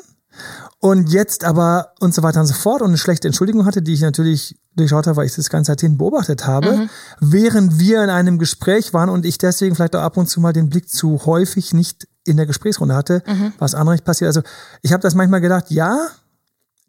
und 0.79 1.09
jetzt 1.09 1.43
aber 1.43 1.93
und 1.99 2.13
so 2.13 2.23
weiter 2.23 2.41
und 2.41 2.47
so 2.47 2.53
fort 2.53 2.81
und 2.81 2.89
eine 2.89 2.97
schlechte 2.97 3.27
Entschuldigung 3.27 3.65
hatte, 3.65 3.81
die 3.81 3.93
ich 3.93 4.01
natürlich 4.01 4.57
durchschaut 4.75 5.07
habe, 5.07 5.17
weil 5.17 5.25
ich 5.25 5.35
das 5.35 5.49
ganze 5.49 5.71
Zeit 5.71 5.81
hin 5.81 5.97
beobachtet 5.97 6.45
habe, 6.47 6.73
mhm. 6.73 6.89
während 7.19 7.79
wir 7.79 8.03
in 8.03 8.09
einem 8.09 8.37
Gespräch 8.37 8.93
waren 8.93 9.09
und 9.09 9.25
ich 9.25 9.37
deswegen 9.37 9.75
vielleicht 9.75 9.95
auch 9.95 10.01
ab 10.01 10.17
und 10.17 10.27
zu 10.27 10.41
mal 10.41 10.53
den 10.53 10.69
Blick 10.69 10.89
zu 10.89 11.25
häufig 11.25 11.73
nicht 11.73 12.07
in 12.25 12.37
der 12.37 12.45
Gesprächsrunde 12.45 12.95
hatte, 12.95 13.23
mhm. 13.25 13.53
was 13.57 13.75
andere 13.75 13.95
nicht 13.95 14.05
passiert. 14.05 14.27
Also 14.27 14.41
ich 14.81 14.91
habe 14.91 15.01
das 15.01 15.15
manchmal 15.15 15.41
gedacht, 15.41 15.69
ja, 15.69 16.07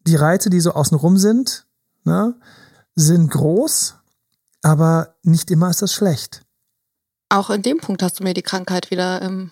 die 0.06 0.16
Reize, 0.16 0.50
die 0.50 0.60
so 0.60 0.72
außenrum 0.72 1.16
sind, 1.16 1.66
ne, 2.04 2.34
sind 2.94 3.30
groß, 3.30 3.96
aber 4.66 5.14
nicht 5.22 5.52
immer 5.52 5.70
ist 5.70 5.80
das 5.80 5.92
schlecht. 5.92 6.42
Auch 7.28 7.50
in 7.50 7.62
dem 7.62 7.78
Punkt 7.78 8.02
hast 8.02 8.18
du 8.18 8.24
mir 8.24 8.34
die 8.34 8.42
Krankheit 8.42 8.90
wieder 8.90 9.22
ähm, 9.22 9.50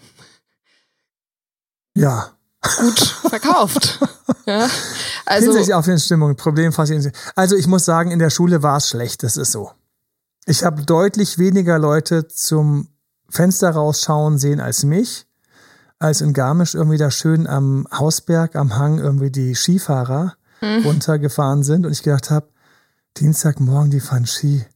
ja. 1.97 2.33
gut 2.79 2.99
verkauft. 3.29 4.01
ja. 4.45 4.69
Also, 5.25 5.47
Hinsichtlich 5.47 5.75
Aufwärtsstimmung, 5.75 6.35
Problem 6.35 6.73
Also 7.37 7.55
ich 7.55 7.69
muss 7.69 7.85
sagen, 7.85 8.11
in 8.11 8.19
der 8.19 8.31
Schule 8.31 8.65
war 8.65 8.79
es 8.79 8.89
schlecht, 8.89 9.23
das 9.23 9.37
ist 9.37 9.53
so. 9.53 9.71
Ich 10.47 10.65
habe 10.65 10.83
deutlich 10.83 11.39
weniger 11.39 11.79
Leute 11.79 12.27
zum 12.27 12.89
Fenster 13.31 13.71
rausschauen 13.71 14.37
sehen 14.37 14.61
als 14.61 14.83
mich, 14.83 15.27
als 16.01 16.23
in 16.23 16.33
Garmisch 16.33 16.75
irgendwie 16.75 16.99
da 16.99 17.13
schön 17.13 17.47
am 17.47 17.87
Hausberg, 17.93 18.57
am 18.57 18.77
Hang 18.77 18.99
irgendwie 18.99 19.31
die 19.31 19.55
Skifahrer 19.55 20.35
hm. 20.59 20.85
runtergefahren 20.85 21.63
sind 21.63 21.87
und 21.87 21.93
ich 21.93 22.03
gedacht 22.03 22.33
habe, 22.33 22.49
Dienstagmorgen, 23.17 23.93
die 23.93 24.01
fahren 24.01 24.27
Ski. 24.27 24.67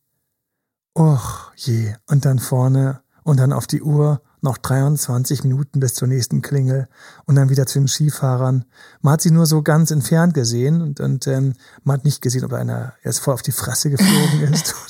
Och 0.98 1.52
je. 1.54 1.94
Und 2.08 2.24
dann 2.24 2.40
vorne 2.40 3.00
und 3.22 3.38
dann 3.38 3.52
auf 3.52 3.68
die 3.68 3.82
Uhr 3.82 4.20
noch 4.40 4.58
23 4.58 5.44
Minuten 5.44 5.78
bis 5.78 5.94
zur 5.94 6.08
nächsten 6.08 6.42
Klingel 6.42 6.88
und 7.24 7.36
dann 7.36 7.50
wieder 7.50 7.66
zu 7.66 7.78
den 7.78 7.86
Skifahrern. 7.86 8.64
Man 9.00 9.12
hat 9.12 9.20
sie 9.20 9.30
nur 9.30 9.46
so 9.46 9.62
ganz 9.62 9.92
entfernt 9.92 10.34
gesehen 10.34 10.82
und, 10.82 10.98
und 10.98 11.28
ähm, 11.28 11.54
man 11.84 11.98
hat 11.98 12.04
nicht 12.04 12.20
gesehen, 12.20 12.44
ob 12.44 12.52
einer 12.52 12.94
jetzt 13.04 13.20
voll 13.20 13.34
auf 13.34 13.42
die 13.42 13.52
Fresse 13.52 13.90
geflogen 13.90 14.52
ist. 14.52 14.74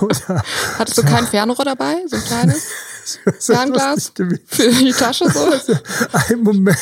Oder, 0.00 0.02
oder, 0.04 0.42
Hattest 0.78 0.96
du 0.96 1.02
kein 1.02 1.26
Fernrohr 1.26 1.64
dabei, 1.64 1.96
so 2.06 2.16
ein 2.16 2.24
kleines? 2.24 2.62
Fernglas 3.40 4.12
für 4.14 4.26
die 4.70 4.92
Tasche 4.92 5.28
so? 5.28 5.52
Ein 6.12 6.42
Moment. 6.42 6.78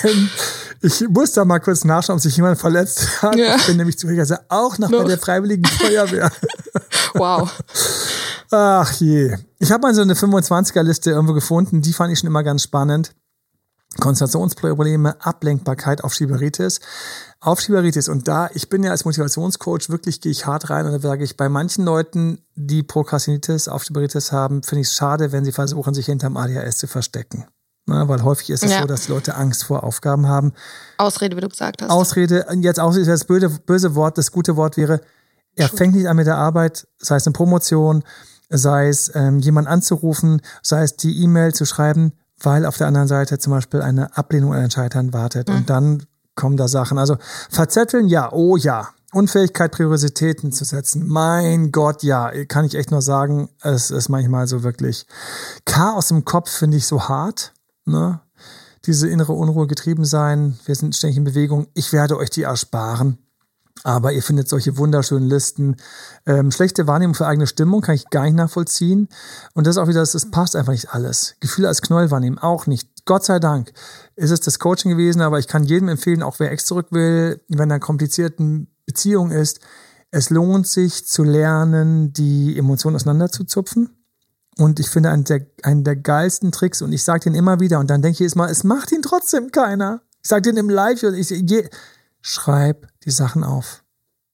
Ich 0.81 1.09
muss 1.09 1.33
da 1.33 1.45
mal 1.45 1.59
kurz 1.59 1.85
nachschauen, 1.85 2.19
ob 2.19 2.23
sich 2.23 2.37
jemand 2.37 2.59
verletzt 2.59 3.23
hat. 3.23 3.35
Ja. 3.37 3.57
Ich 3.57 3.67
bin 3.67 3.79
nämlich 3.79 3.99
zufälligerweise 3.99 4.45
auch 4.49 4.79
noch 4.79 4.91
no. 4.91 5.03
bei 5.03 5.09
der 5.09 5.19
Freiwilligen 5.19 5.65
Feuerwehr. 5.65 6.31
wow. 7.15 7.51
Ach 8.51 8.93
je. 8.95 9.37
Ich 9.59 9.71
habe 9.71 9.83
mal 9.83 9.95
so 9.95 10.03
eine 10.03 10.15
25er-Liste 10.15 11.11
irgendwo 11.11 11.35
gefunden, 11.35 11.83
die 11.83 11.93
fand 11.93 12.13
ich 12.13 12.21
schon 12.21 12.29
immer 12.29 12.43
ganz 12.43 12.63
spannend. 12.63 13.13
Konzentrationsprobleme, 14.01 15.17
Ablenkbarkeit, 15.25 16.05
Aufschieberitis. 16.05 16.81
Aufschieberitis. 17.41 18.09
Und 18.09 18.29
da, 18.29 18.51
ich 18.55 18.69
bin 18.69 18.85
ja 18.85 18.91
als 18.91 19.05
Motivationscoach, 19.05 19.89
wirklich 19.89 20.21
gehe 20.21 20.31
ich 20.31 20.47
hart 20.47 20.71
rein 20.71 20.87
und 20.87 20.93
da 20.93 21.01
sage 21.01 21.25
ich, 21.25 21.37
bei 21.37 21.49
manchen 21.49 21.85
Leuten, 21.85 22.39
die 22.55 22.83
Prokrastinitis, 22.83 23.67
Aufschieberitis 23.69 24.31
haben, 24.31 24.63
finde 24.63 24.83
ich 24.83 24.89
es 24.89 24.95
schade, 24.95 25.33
wenn 25.33 25.45
sie 25.45 25.53
versuchen, 25.53 25.95
sich 25.95 26.07
hinterm 26.07 26.37
ADHS 26.37 26.79
zu 26.79 26.87
verstecken. 26.87 27.47
Na, 27.87 28.07
weil 28.07 28.23
häufig 28.23 28.51
ist 28.51 28.63
es 28.63 28.71
ja. 28.71 28.83
so, 28.83 28.87
dass 28.87 29.07
die 29.07 29.13
Leute 29.13 29.35
Angst 29.35 29.65
vor 29.65 29.83
Aufgaben 29.83 30.29
haben. 30.29 30.53
Ausrede, 30.99 31.37
wie 31.37 31.41
du 31.41 31.49
gesagt 31.49 31.81
hast. 31.81 31.91
Ausrede, 31.91 32.47
jetzt 32.61 32.79
auch 32.79 32.95
das 32.95 33.25
böse, 33.25 33.49
böse 33.49 33.95
Wort, 33.95 34.19
das 34.19 34.31
gute 34.31 34.57
Wort 34.57 34.77
wäre, 34.77 35.01
er 35.57 35.69
fängt 35.69 35.95
nicht 35.95 36.07
an 36.07 36.17
mit 36.17 36.27
der 36.27 36.37
Arbeit, 36.37 36.87
sei 36.99 37.17
es 37.17 37.27
eine 37.27 37.33
Promotion, 37.33 38.05
sei 38.49 38.89
es 38.89 39.11
ähm, 39.15 39.39
jemand 39.39 39.69
anzurufen, 39.69 40.41
sei 40.63 40.83
es 40.83 40.97
die 40.97 41.23
E-Mail 41.23 41.55
zu 41.55 41.65
schreiben, 41.65 42.13
weil 42.41 42.67
auf 42.67 42.77
der 42.77 42.87
anderen 42.87 43.09
Seite 43.09 43.39
zum 43.39 43.53
Beispiel 43.53 43.83
eine 43.83 44.17
Ablehnung 44.17 44.55
an 44.55 44.61
den 44.61 44.71
Scheitern 44.71 45.13
wartet. 45.13 45.49
Mhm. 45.49 45.55
Und 45.57 45.71
dann 45.71 46.07
kommen 46.35 46.57
da 46.57 46.69
Sachen. 46.69 46.99
Also 46.99 47.17
verzetteln, 47.51 48.09
ja, 48.09 48.33
oh 48.33 48.57
ja. 48.57 48.89
Unfähigkeit, 49.13 49.73
Prioritäten 49.73 50.53
zu 50.53 50.65
setzen. 50.65 51.09
Mein 51.09 51.73
Gott, 51.73 52.03
ja, 52.03 52.31
kann 52.45 52.67
ich 52.67 52.75
echt 52.75 52.91
nur 52.91 53.01
sagen, 53.01 53.49
es 53.63 53.91
ist 53.91 54.11
manchmal 54.11 54.47
so 54.47 54.63
wirklich 54.63 55.07
Chaos 55.65 56.11
im 56.11 56.27
Kopf, 56.27 56.51
finde 56.51 56.77
ich 56.77 56.87
so 56.87 57.09
hart. 57.09 57.55
Ne? 57.87 58.21
Diese 58.85 59.09
innere 59.09 59.33
Unruhe 59.33 59.67
getrieben 59.67 60.05
sein, 60.05 60.59
wir 60.67 60.75
sind 60.75 60.95
ständig 60.95 61.17
in 61.17 61.25
Bewegung. 61.25 61.69
Ich 61.73 61.95
werde 61.95 62.19
euch 62.19 62.29
die 62.29 62.43
ersparen. 62.43 63.19
Aber 63.85 64.13
ihr 64.13 64.23
findet 64.23 64.49
solche 64.49 64.77
wunderschönen 64.77 65.29
Listen. 65.29 65.77
Ähm, 66.27 66.51
schlechte 66.51 66.87
Wahrnehmung 66.87 67.15
für 67.15 67.27
eigene 67.27 67.47
Stimmung 67.47 67.81
kann 67.81 67.95
ich 67.95 68.11
gar 68.11 68.25
nicht 68.25 68.35
nachvollziehen. 68.35 69.09
Und 69.55 69.67
das 69.67 69.77
ist 69.77 69.83
auch 69.83 69.89
wieder, 69.89 70.01
das, 70.01 70.31
passt 70.31 70.57
einfach 70.57 70.73
nicht 70.73 70.93
alles. 70.93 71.37
Gefühle 71.41 71.69
als 71.69 71.83
Knoll 71.83 72.11
wahrnehmen 72.11 72.39
auch 72.39 72.67
nicht. 72.67 72.89
Gott 73.05 73.25
sei 73.25 73.39
Dank 73.39 73.73
ist 74.17 74.31
es 74.31 74.41
das 74.41 74.59
Coaching 74.59 74.91
gewesen, 74.91 75.23
aber 75.23 75.39
ich 75.39 75.47
kann 75.47 75.65
jedem 75.65 75.89
empfehlen, 75.89 76.23
auch 76.23 76.39
wer 76.39 76.51
ex 76.51 76.67
zurück 76.67 76.89
will, 76.91 77.41
wenn 77.49 77.71
er 77.71 77.79
komplizierten 77.79 78.69
Beziehung 78.85 79.31
ist, 79.31 79.61
es 80.11 80.31
lohnt 80.31 80.67
sich 80.67 81.07
zu 81.07 81.23
lernen, 81.23 82.13
die 82.13 82.57
Emotionen 82.59 82.97
auseinanderzuzupfen. 82.97 83.91
Und 84.57 84.81
ich 84.81 84.89
finde 84.89 85.11
einen 85.11 85.25
der, 85.25 85.47
einen 85.63 85.85
der 85.85 85.97
geilsten 85.97 86.51
Tricks, 86.51 86.83
und 86.83 86.93
ich 86.93 87.05
sage 87.05 87.21
den 87.21 87.35
immer 87.35 87.61
wieder, 87.61 87.79
und 87.79 87.89
dann 87.91 88.03
denke 88.03 88.15
ich 88.15 88.21
jedes 88.21 88.35
Mal, 88.35 88.51
es 88.51 88.65
macht 88.65 88.91
ihn 88.91 89.03
trotzdem 89.03 89.53
keiner. 89.53 90.01
Ich 90.23 90.29
sage 90.29 90.43
den 90.43 90.57
im 90.57 90.69
Live, 90.69 91.03
ich, 91.03 91.31
je, 91.31 91.69
schreib 92.21 92.89
die 93.05 93.11
Sachen 93.11 93.45
auf. 93.45 93.85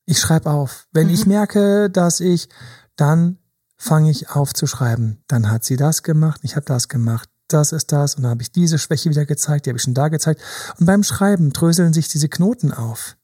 Ich 0.06 0.20
schreibe 0.20 0.50
auf. 0.50 0.86
Wenn 0.92 1.08
mhm. 1.08 1.14
ich 1.14 1.26
merke, 1.26 1.90
dass 1.90 2.20
ich, 2.20 2.48
dann 2.96 3.38
fange 3.76 4.10
ich 4.10 4.30
auf 4.30 4.52
zu 4.52 4.66
schreiben. 4.66 5.22
Dann 5.28 5.50
hat 5.50 5.64
sie 5.64 5.76
das 5.76 6.02
gemacht, 6.02 6.40
ich 6.42 6.56
habe 6.56 6.66
das 6.66 6.88
gemacht. 6.88 7.28
Das 7.48 7.72
ist 7.72 7.92
das. 7.92 8.14
Und 8.14 8.22
dann 8.22 8.30
habe 8.30 8.42
ich 8.42 8.52
diese 8.52 8.78
Schwäche 8.78 9.10
wieder 9.10 9.26
gezeigt, 9.26 9.66
die 9.66 9.70
habe 9.70 9.76
ich 9.76 9.82
schon 9.82 9.94
da 9.94 10.08
gezeigt. 10.08 10.40
Und 10.78 10.86
beim 10.86 11.02
Schreiben 11.02 11.52
dröseln 11.52 11.92
sich 11.92 12.08
diese 12.08 12.28
Knoten 12.28 12.72
auf. 12.72 13.16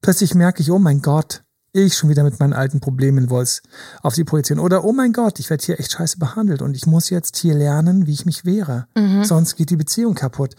Plötzlich 0.00 0.34
merke 0.34 0.60
ich, 0.60 0.70
oh 0.70 0.78
mein 0.78 1.02
Gott, 1.02 1.44
ich 1.72 1.96
schon 1.96 2.08
wieder 2.08 2.22
mit 2.22 2.38
meinen 2.40 2.52
alten 2.52 2.80
Problemen 2.80 3.30
wollte 3.30 3.60
auf 4.02 4.14
sie 4.14 4.24
projizieren. 4.24 4.60
Oder, 4.60 4.84
oh 4.84 4.92
mein 4.92 5.12
Gott, 5.12 5.38
ich 5.40 5.50
werde 5.50 5.64
hier 5.64 5.80
echt 5.80 5.92
scheiße 5.92 6.18
behandelt 6.18 6.62
und 6.62 6.76
ich 6.76 6.86
muss 6.86 7.10
jetzt 7.10 7.36
hier 7.36 7.54
lernen, 7.54 8.06
wie 8.06 8.12
ich 8.12 8.26
mich 8.26 8.44
wehre. 8.44 8.86
Mhm. 8.96 9.24
Sonst 9.24 9.56
geht 9.56 9.70
die 9.70 9.76
Beziehung 9.76 10.14
kaputt. 10.14 10.54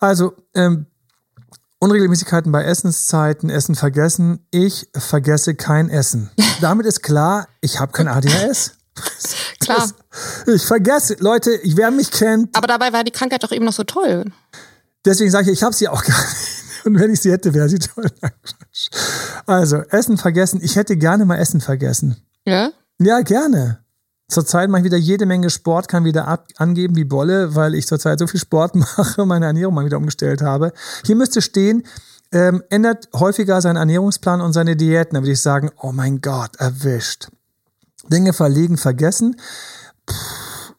Also, 0.00 0.34
ähm, 0.54 0.86
Unregelmäßigkeiten 1.78 2.50
bei 2.52 2.64
Essenszeiten, 2.64 3.50
Essen 3.50 3.74
vergessen. 3.74 4.46
Ich 4.50 4.88
vergesse 4.96 5.54
kein 5.54 5.90
Essen. 5.90 6.30
Damit 6.60 6.86
ist 6.86 7.02
klar, 7.02 7.48
ich 7.60 7.80
habe 7.80 7.92
kein 7.92 8.08
ADHS. 8.08 8.72
Klar. 9.60 9.90
Ich 10.46 10.64
vergesse, 10.64 11.16
Leute, 11.18 11.54
ich 11.56 11.76
wer 11.76 11.90
mich 11.90 12.10
kennt. 12.10 12.56
Aber 12.56 12.66
dabei 12.66 12.94
war 12.94 13.04
die 13.04 13.10
Krankheit 13.10 13.42
doch 13.42 13.52
eben 13.52 13.66
noch 13.66 13.74
so 13.74 13.84
toll. 13.84 14.24
Deswegen 15.04 15.30
sage 15.30 15.50
ich, 15.50 15.58
ich 15.58 15.62
habe 15.62 15.74
sie 15.74 15.88
auch 15.88 16.02
gar 16.02 16.18
nicht. 16.18 16.84
Und 16.86 16.98
wenn 16.98 17.12
ich 17.12 17.20
sie 17.20 17.32
hätte, 17.32 17.52
wäre 17.52 17.68
sie 17.68 17.78
toll. 17.78 18.06
Also, 19.44 19.78
Essen 19.90 20.16
vergessen. 20.18 20.60
Ich 20.62 20.76
hätte 20.76 20.96
gerne 20.96 21.24
mal 21.26 21.36
Essen 21.36 21.60
vergessen. 21.60 22.16
Ja? 22.46 22.70
Ja, 22.98 23.20
gerne. 23.20 23.84
Zurzeit 24.28 24.68
mache 24.68 24.80
ich 24.80 24.84
wieder 24.86 24.96
jede 24.96 25.24
Menge 25.24 25.50
Sport, 25.50 25.86
kann 25.88 26.04
wieder 26.04 26.26
ab, 26.26 26.48
angeben 26.56 26.96
wie 26.96 27.04
Bolle, 27.04 27.54
weil 27.54 27.74
ich 27.74 27.86
zurzeit 27.86 28.18
so 28.18 28.26
viel 28.26 28.40
Sport 28.40 28.74
mache, 28.96 29.24
meine 29.24 29.46
Ernährung 29.46 29.74
mal 29.74 29.84
wieder 29.84 29.98
umgestellt 29.98 30.42
habe. 30.42 30.72
Hier 31.04 31.16
müsste 31.16 31.40
stehen, 31.40 31.84
ähm, 32.32 32.62
ändert 32.70 33.08
häufiger 33.14 33.60
seinen 33.60 33.76
Ernährungsplan 33.76 34.40
und 34.40 34.52
seine 34.52 34.74
Diäten. 34.76 35.14
Da 35.14 35.22
würde 35.22 35.32
ich 35.32 35.42
sagen, 35.42 35.70
oh 35.80 35.92
mein 35.92 36.20
Gott, 36.20 36.56
erwischt. 36.56 37.28
Dinge 38.10 38.32
verlegen, 38.32 38.76
vergessen. 38.76 39.36
Puh, 40.06 40.14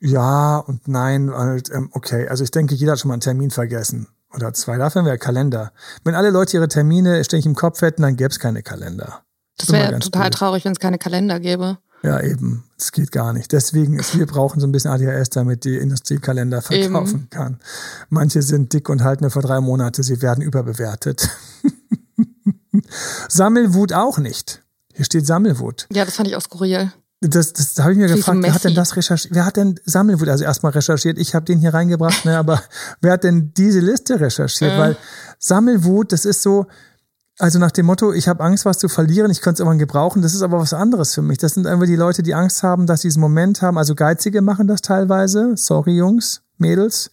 ja 0.01 0.57
und 0.57 0.87
nein, 0.87 1.31
halt, 1.33 1.69
ähm, 1.71 1.89
okay. 1.93 2.27
Also 2.27 2.43
ich 2.43 2.51
denke, 2.51 2.75
jeder 2.75 2.93
hat 2.93 2.99
schon 2.99 3.09
mal 3.09 3.15
einen 3.15 3.21
Termin 3.21 3.51
vergessen. 3.51 4.07
Oder 4.33 4.53
zwei, 4.53 4.77
dafür 4.77 5.05
wäre 5.05 5.17
Kalender. 5.17 5.71
Wenn 6.03 6.15
alle 6.15 6.31
Leute 6.31 6.57
ihre 6.57 6.67
Termine 6.67 7.23
ständig 7.23 7.45
im 7.45 7.55
Kopf 7.55 7.81
hätten, 7.81 8.01
dann 8.01 8.17
gäbe 8.17 8.29
es 8.29 8.39
keine 8.39 8.61
Kalender. 8.61 9.21
Das, 9.57 9.67
das 9.67 9.71
wäre 9.71 9.99
total 9.99 10.23
blöd. 10.23 10.33
traurig, 10.33 10.65
wenn 10.65 10.73
es 10.73 10.79
keine 10.79 10.97
Kalender 10.97 11.39
gäbe. 11.39 11.77
Ja, 12.03 12.21
eben. 12.21 12.63
Es 12.77 12.91
geht 12.91 13.11
gar 13.11 13.33
nicht. 13.33 13.51
Deswegen 13.51 13.97
ist, 13.97 14.17
wir 14.17 14.27
brauchen 14.27 14.59
so 14.59 14.67
ein 14.67 14.71
bisschen 14.71 14.91
ADHS, 14.91 15.31
damit 15.31 15.65
die 15.65 15.77
Industriekalender 15.77 16.61
verkaufen 16.61 17.21
eben. 17.21 17.29
kann. 17.29 17.59
Manche 18.09 18.41
sind 18.41 18.71
dick 18.73 18.89
und 18.89 19.03
halten 19.03 19.23
nur 19.23 19.31
für 19.31 19.41
drei 19.41 19.59
Monate. 19.61 20.03
Sie 20.03 20.21
werden 20.21 20.43
überbewertet. 20.43 21.29
Sammelwut 23.29 23.93
auch 23.93 24.19
nicht. 24.19 24.63
Hier 24.93 25.05
steht 25.05 25.25
Sammelwut. 25.25 25.87
Ja, 25.91 26.05
das 26.05 26.15
fand 26.15 26.27
ich 26.27 26.35
auch 26.35 26.41
skurril. 26.41 26.91
Das, 27.19 27.53
das, 27.53 27.79
habe 27.79 27.93
ich 27.93 27.97
mir 27.97 28.09
Wie 28.09 28.13
gefragt, 28.13 28.39
wer 28.43 28.53
hat 28.53 28.63
denn 28.63 28.75
das 28.75 28.95
recherchiert? 28.95 29.33
Wer 29.33 29.45
hat 29.45 29.57
denn 29.57 29.79
Sammelwut? 29.85 30.29
Also 30.29 30.43
erstmal 30.43 30.71
recherchiert, 30.73 31.17
ich 31.17 31.33
habe 31.33 31.45
den 31.45 31.59
hier 31.59 31.73
reingebracht, 31.73 32.25
ne, 32.25 32.37
aber 32.37 32.61
wer 33.01 33.13
hat 33.13 33.23
denn 33.23 33.53
diese 33.57 33.79
Liste 33.79 34.19
recherchiert? 34.19 34.73
Äh. 34.73 34.77
Weil 34.77 34.97
Sammelwut, 35.39 36.11
das 36.11 36.25
ist 36.25 36.43
so, 36.43 36.67
also 37.39 37.59
nach 37.59 37.71
dem 37.71 37.85
Motto, 37.85 38.13
ich 38.13 38.27
habe 38.27 38.43
Angst, 38.43 38.65
was 38.65 38.79
zu 38.79 38.89
verlieren, 38.89 39.29
ich 39.29 39.41
könnte 39.41 39.55
es 39.55 39.59
irgendwann 39.59 39.79
gebrauchen, 39.79 40.21
das 40.21 40.33
ist 40.33 40.41
aber 40.41 40.59
was 40.59 40.73
anderes 40.73 41.13
für 41.13 41.21
mich. 41.21 41.37
Das 41.37 41.53
sind 41.53 41.67
einfach 41.67 41.85
die 41.85 41.95
Leute, 41.95 42.23
die 42.23 42.33
Angst 42.33 42.63
haben, 42.63 42.87
dass 42.87 43.01
sie 43.01 43.09
diesen 43.09 43.21
Moment 43.21 43.61
haben. 43.61 43.77
Also 43.77 43.95
Geizige 43.95 44.41
machen 44.41 44.67
das 44.67 44.81
teilweise. 44.81 45.53
Sorry, 45.55 45.95
Jungs, 45.97 46.41
Mädels. 46.57 47.11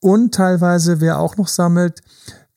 Und 0.00 0.34
teilweise, 0.34 1.00
wer 1.00 1.18
auch 1.18 1.36
noch 1.36 1.48
sammelt, 1.48 2.00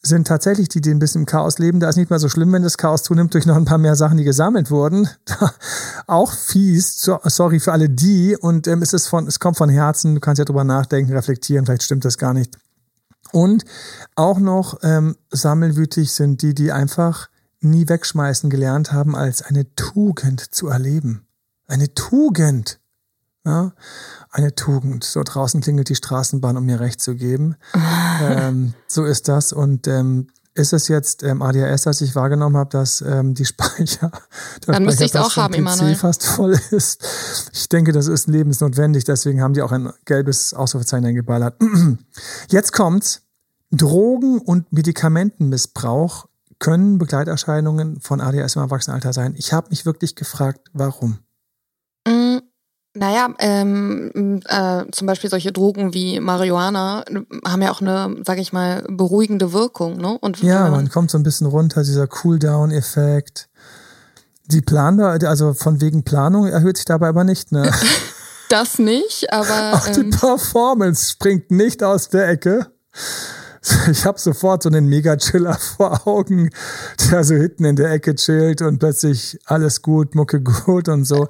sind 0.01 0.27
tatsächlich 0.27 0.69
die, 0.69 0.81
die 0.81 0.91
ein 0.91 0.99
bisschen 0.99 1.23
im 1.23 1.25
Chaos 1.25 1.59
leben. 1.59 1.79
Da 1.79 1.89
ist 1.89 1.97
nicht 1.97 2.09
mal 2.09 2.19
so 2.19 2.29
schlimm, 2.29 2.53
wenn 2.53 2.63
das 2.63 2.77
Chaos 2.77 3.03
zunimmt 3.03 3.33
durch 3.33 3.45
noch 3.45 3.57
ein 3.57 3.65
paar 3.65 3.79
mehr 3.79 3.95
Sachen, 3.95 4.17
die 4.17 4.23
gesammelt 4.23 4.71
wurden. 4.71 5.09
auch 6.07 6.31
fies, 6.31 7.09
sorry 7.23 7.59
für 7.59 7.73
alle 7.73 7.89
die. 7.89 8.37
Und 8.37 8.67
ähm, 8.67 8.81
es 8.81 8.93
ist 8.93 9.07
von, 9.07 9.27
es 9.27 9.39
kommt 9.39 9.57
von 9.57 9.69
Herzen. 9.69 10.15
Du 10.15 10.21
kannst 10.21 10.39
ja 10.39 10.45
drüber 10.45 10.63
nachdenken, 10.63 11.11
reflektieren. 11.11 11.65
Vielleicht 11.65 11.83
stimmt 11.83 12.05
das 12.05 12.17
gar 12.17 12.33
nicht. 12.33 12.55
Und 13.31 13.65
auch 14.15 14.39
noch 14.39 14.79
ähm, 14.83 15.15
sammelwütig 15.29 16.11
sind 16.11 16.41
die, 16.41 16.53
die 16.53 16.71
einfach 16.71 17.29
nie 17.61 17.87
wegschmeißen 17.87 18.49
gelernt 18.49 18.91
haben, 18.91 19.15
als 19.15 19.41
eine 19.41 19.73
Tugend 19.75 20.53
zu 20.53 20.67
erleben. 20.67 21.27
Eine 21.67 21.93
Tugend. 21.93 22.79
Ja? 23.45 23.73
Eine 24.31 24.55
Tugend. 24.55 25.03
So 25.03 25.23
draußen 25.23 25.61
klingelt 25.61 25.89
die 25.89 25.95
Straßenbahn, 25.95 26.57
um 26.57 26.65
mir 26.65 26.79
recht 26.79 27.01
zu 27.01 27.15
geben. 27.15 27.55
ähm, 28.21 28.73
so 28.87 29.05
ist 29.05 29.27
das. 29.27 29.53
Und 29.53 29.87
ähm, 29.87 30.27
ist 30.55 30.73
es 30.73 30.87
jetzt 30.87 31.23
ähm, 31.23 31.41
ADHS, 31.41 31.87
als 31.87 32.01
ich 32.01 32.15
wahrgenommen 32.15 32.57
habe, 32.57 32.69
dass 32.69 33.01
ähm, 33.01 33.33
die 33.33 33.45
Speicher, 33.45 34.11
der 34.65 34.73
Dann 34.73 34.83
müsste 34.83 35.05
ich 35.05 35.13
es 35.13 35.21
auch 35.21 35.35
haben, 35.37 35.53
PC 35.53 35.59
Emanuel. 35.59 35.95
fast 35.95 36.25
voll 36.25 36.59
ist. 36.71 37.05
Ich 37.53 37.69
denke, 37.69 37.91
das 37.91 38.07
ist 38.07 38.27
lebensnotwendig, 38.27 39.03
deswegen 39.03 39.41
haben 39.41 39.53
die 39.53 39.61
auch 39.61 39.71
ein 39.71 39.91
gelbes 40.05 40.53
Ausrufezeichen 40.53 41.05
eingeballert. 41.05 41.55
Jetzt 42.49 42.73
kommt's. 42.73 43.21
Drogen- 43.71 44.39
und 44.39 44.73
Medikamentenmissbrauch 44.73 46.25
können 46.57 46.97
Begleiterscheinungen 46.97 48.01
von 48.01 48.19
ADHS 48.19 48.55
im 48.55 48.63
Erwachsenenalter 48.63 49.13
sein. 49.13 49.35
Ich 49.37 49.53
habe 49.53 49.69
mich 49.69 49.85
wirklich 49.85 50.15
gefragt, 50.15 50.67
warum. 50.73 51.19
Naja, 52.95 53.29
ähm, 53.37 54.41
äh, 54.47 54.83
zum 54.91 55.05
Beispiel 55.05 55.29
solche 55.29 55.51
Drogen 55.51 55.93
wie 55.93 56.19
Marihuana 56.19 57.05
haben 57.45 57.61
ja 57.61 57.71
auch 57.71 57.81
eine, 57.81 58.15
sag 58.25 58.39
ich 58.39 58.51
mal, 58.51 58.83
beruhigende 58.89 59.53
Wirkung, 59.53 59.97
ne? 59.97 60.17
Und 60.19 60.41
ja, 60.41 60.63
man, 60.63 60.71
man 60.71 60.89
kommt 60.89 61.11
so 61.11 61.17
ein 61.19 61.23
bisschen 61.23 61.45
runter, 61.47 61.83
dieser 61.83 62.07
Cooldown-Effekt. 62.07 63.47
Die 64.45 64.61
Planbar, 64.61 65.19
also 65.23 65.53
von 65.53 65.81
wegen 65.81 66.03
Planung 66.03 66.47
erhöht 66.47 66.77
sich 66.77 66.85
dabei 66.85 67.09
aber 67.09 67.23
nicht, 67.23 67.51
ne? 67.51 67.71
das 68.49 68.79
nicht, 68.79 69.31
aber. 69.31 69.77
Auch 69.77 69.87
die 69.87 69.99
ähm, 69.99 70.09
Performance 70.09 71.11
springt 71.11 71.51
nicht 71.51 71.83
aus 71.83 72.09
der 72.09 72.27
Ecke. 72.27 72.71
Ich 73.91 74.05
habe 74.05 74.19
sofort 74.19 74.63
so 74.63 74.69
einen 74.69 74.87
Mega-Chiller 74.87 75.53
vor 75.77 76.07
Augen, 76.07 76.49
der 77.11 77.23
so 77.23 77.35
hinten 77.35 77.65
in 77.65 77.75
der 77.75 77.91
Ecke 77.91 78.15
chillt 78.15 78.61
und 78.61 78.79
plötzlich 78.79 79.39
alles 79.45 79.81
gut, 79.81 80.15
Mucke 80.15 80.41
gut 80.41 80.87
und 80.87 81.05
so. 81.05 81.27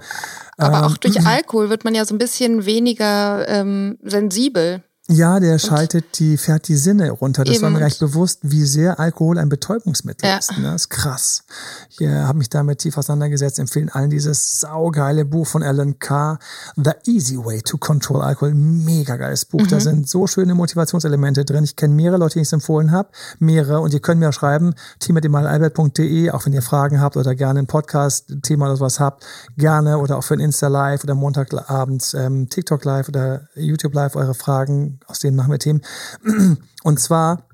Aber 0.57 0.79
ähm, 0.79 0.83
auch 0.83 0.97
durch 0.97 1.25
Alkohol 1.25 1.69
wird 1.69 1.83
man 1.83 1.95
ja 1.95 2.05
so 2.05 2.13
ein 2.13 2.17
bisschen 2.17 2.65
weniger 2.65 3.47
ähm, 3.47 3.97
sensibel. 4.03 4.83
Ja, 5.11 5.39
der 5.39 5.57
schaltet 5.57 6.19
die, 6.19 6.37
fährt 6.37 6.67
die 6.67 6.75
Sinne 6.75 7.09
runter. 7.09 7.43
Das 7.43 7.63
war 7.63 7.71
mir 7.71 7.79
gleich 7.79 7.97
bewusst, 7.97 8.41
wie 8.43 8.63
sehr 8.63 8.99
Alkohol 8.99 9.39
ein 9.39 9.49
Betäubungsmittel 9.49 10.29
ja. 10.29 10.37
ist. 10.37 10.55
Ne? 10.55 10.71
Das 10.71 10.83
ist 10.83 10.89
krass. 10.89 11.43
Ich 11.89 12.01
äh, 12.01 12.13
habe 12.13 12.37
mich 12.37 12.49
damit 12.49 12.79
tief 12.79 12.95
auseinandergesetzt, 12.95 13.57
empfehlen 13.57 13.89
allen 13.89 14.11
dieses 14.11 14.59
saugeile 14.59 15.25
Buch 15.25 15.47
von 15.47 15.63
Alan 15.63 15.97
Carr, 15.97 16.37
The 16.75 16.91
Easy 17.05 17.43
Way 17.43 17.63
to 17.63 17.79
Control 17.79 18.21
Alcohol. 18.21 18.53
Mega 18.53 19.15
geiles 19.17 19.45
Buch. 19.45 19.61
Mhm. 19.61 19.67
Da 19.69 19.79
sind 19.79 20.07
so 20.07 20.27
schöne 20.27 20.53
Motivationselemente 20.53 21.43
drin. 21.43 21.63
Ich 21.63 21.75
kenne 21.75 21.95
mehrere 21.95 22.19
Leute, 22.19 22.33
die 22.33 22.41
ich 22.41 22.47
es 22.47 22.53
empfohlen 22.53 22.91
habe. 22.91 23.09
Mehrere. 23.39 23.79
Und 23.79 23.95
ihr 23.95 24.01
könnt 24.01 24.19
mir 24.19 24.29
auch 24.29 24.33
schreiben, 24.33 24.75
team.demalalbert.de, 24.99 26.29
auch 26.29 26.45
wenn 26.45 26.53
ihr 26.53 26.61
Fragen 26.61 27.01
habt 27.01 27.17
oder 27.17 27.33
gerne 27.33 27.61
ein 27.61 27.67
Podcast-Thema 27.67 28.67
oder 28.67 28.77
sowas 28.77 28.99
habt. 28.99 29.25
Gerne 29.57 29.97
oder 29.97 30.17
auch 30.19 30.23
für 30.23 30.35
ein 30.35 30.39
Insta-Live 30.39 31.03
oder 31.03 31.15
Montagabends 31.15 32.13
ähm, 32.13 32.47
TikTok-Live 32.47 33.09
oder 33.09 33.47
YouTube-Live 33.55 34.15
eure 34.15 34.35
Fragen 34.35 34.98
aus 35.07 35.19
denen 35.19 35.35
machen 35.35 35.51
wir 35.51 35.59
Themen. 35.59 35.81
Und 36.83 36.99
zwar 36.99 37.49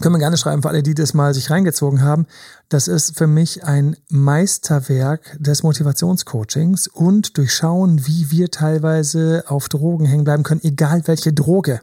können 0.00 0.14
wir 0.14 0.18
gerne 0.18 0.36
schreiben 0.36 0.62
für 0.62 0.68
alle, 0.68 0.82
die 0.82 0.94
das 0.94 1.14
mal 1.14 1.32
sich 1.32 1.50
reingezogen 1.50 2.02
haben. 2.02 2.26
Das 2.68 2.88
ist 2.88 3.16
für 3.16 3.26
mich 3.26 3.64
ein 3.64 3.96
Meisterwerk 4.10 5.36
des 5.38 5.62
Motivationscoachings 5.62 6.88
und 6.88 7.38
durchschauen, 7.38 8.06
wie 8.06 8.30
wir 8.30 8.50
teilweise 8.50 9.44
auf 9.46 9.68
Drogen 9.68 10.04
hängen 10.04 10.24
bleiben 10.24 10.42
können, 10.42 10.60
egal 10.64 11.02
welche 11.06 11.32
Droge. 11.32 11.80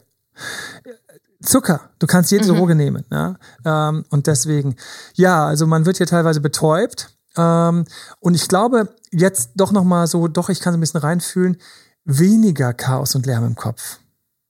Zucker, 1.42 1.80
du 1.98 2.06
kannst 2.06 2.30
jede 2.30 2.50
mhm. 2.50 2.56
Droge 2.56 2.74
nehmen. 2.74 3.04
Ja? 3.10 3.36
Ähm, 3.64 4.04
und 4.10 4.26
deswegen, 4.26 4.76
ja, 5.14 5.46
also 5.46 5.66
man 5.66 5.84
wird 5.84 5.96
hier 5.96 6.06
teilweise 6.06 6.40
betäubt. 6.40 7.10
Ähm, 7.36 7.84
und 8.20 8.34
ich 8.34 8.48
glaube, 8.48 8.94
jetzt 9.10 9.50
doch 9.56 9.72
nochmal 9.72 10.06
so, 10.06 10.28
doch, 10.28 10.48
ich 10.48 10.60
kann 10.60 10.72
so 10.72 10.78
ein 10.78 10.80
bisschen 10.80 11.00
reinfühlen, 11.00 11.56
weniger 12.04 12.72
Chaos 12.72 13.14
und 13.14 13.26
Lärm 13.26 13.44
im 13.44 13.56
Kopf 13.56 13.98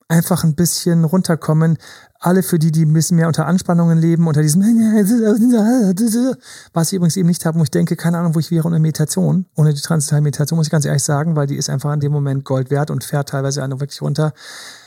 einfach 0.08 0.44
ein 0.44 0.54
bisschen 0.54 1.04
runterkommen. 1.04 1.78
Alle 2.20 2.42
für 2.42 2.58
die, 2.58 2.72
die 2.72 2.84
ein 2.84 2.92
bisschen 2.92 3.16
mehr 3.16 3.26
unter 3.26 3.46
Anspannungen 3.46 3.98
leben, 3.98 4.26
unter 4.26 4.42
diesem, 4.42 4.62
was 6.72 6.88
ich 6.88 6.96
übrigens 6.96 7.16
eben 7.16 7.28
nicht 7.28 7.44
habe, 7.44 7.58
wo 7.58 7.62
ich 7.62 7.70
denke, 7.70 7.96
keine 7.96 8.18
Ahnung, 8.18 8.34
wo 8.34 8.38
ich 8.38 8.50
wäre 8.50 8.66
ohne 8.66 8.78
Meditation, 8.78 9.46
ohne 9.54 9.74
die 9.74 9.80
transzendentale 9.80 10.22
Meditation, 10.22 10.56
muss 10.56 10.66
ich 10.66 10.72
ganz 10.72 10.84
ehrlich 10.84 11.04
sagen, 11.04 11.36
weil 11.36 11.46
die 11.46 11.56
ist 11.56 11.70
einfach 11.70 11.92
in 11.92 12.00
dem 12.00 12.12
Moment 12.12 12.44
Gold 12.44 12.70
wert 12.70 12.90
und 12.90 13.04
fährt 13.04 13.30
teilweise 13.30 13.62
einen 13.62 13.80
wirklich 13.80 14.02
runter. 14.02 14.32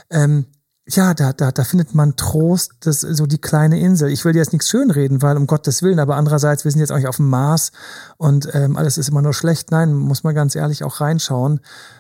Ähm, 0.10 0.46
ja, 0.90 1.14
da, 1.14 1.34
da, 1.34 1.52
da 1.52 1.64
findet 1.66 1.96
man 1.96 2.16
Trost, 2.16 2.72
das 2.82 3.02
so 3.02 3.26
die 3.26 3.42
kleine 3.42 3.80
Insel. 3.80 4.10
Ich 4.10 4.24
will 4.24 4.32
dir 4.32 4.40
jetzt 4.40 4.54
nichts 4.54 4.70
schönreden, 4.70 5.22
weil 5.22 5.36
um 5.36 5.46
Gottes 5.46 5.84
Willen, 5.84 6.00
aber 6.00 6.16
andererseits, 6.16 6.64
wir 6.64 6.72
sind 6.72 6.80
jetzt 6.80 6.92
auch 6.92 6.98
nicht 6.98 7.08
auf 7.08 7.18
dem 7.18 7.30
Mars 7.30 7.74
und 8.18 8.50
ähm, 8.54 8.78
alles 8.78 8.98
ist 8.98 9.10
immer 9.10 9.22
nur 9.22 9.34
schlecht. 9.34 9.70
Nein, 9.70 9.94
muss 9.94 10.24
man 10.24 10.34
ganz 10.34 10.56
ehrlich 10.56 10.86
auch 10.86 11.02
reinschauen. 11.02 11.60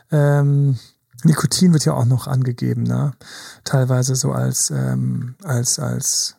Ähm, 0.10 0.80
Nikotin 1.24 1.74
wird 1.74 1.86
ja 1.86 1.94
auch 1.94 2.06
noch 2.06 2.28
angegeben, 2.28 2.84
ne? 2.84 3.14
teilweise 3.64 4.16
so 4.16 4.32
als, 4.32 4.72
ähm, 4.72 5.36
als, 5.44 5.80
als 5.80 6.36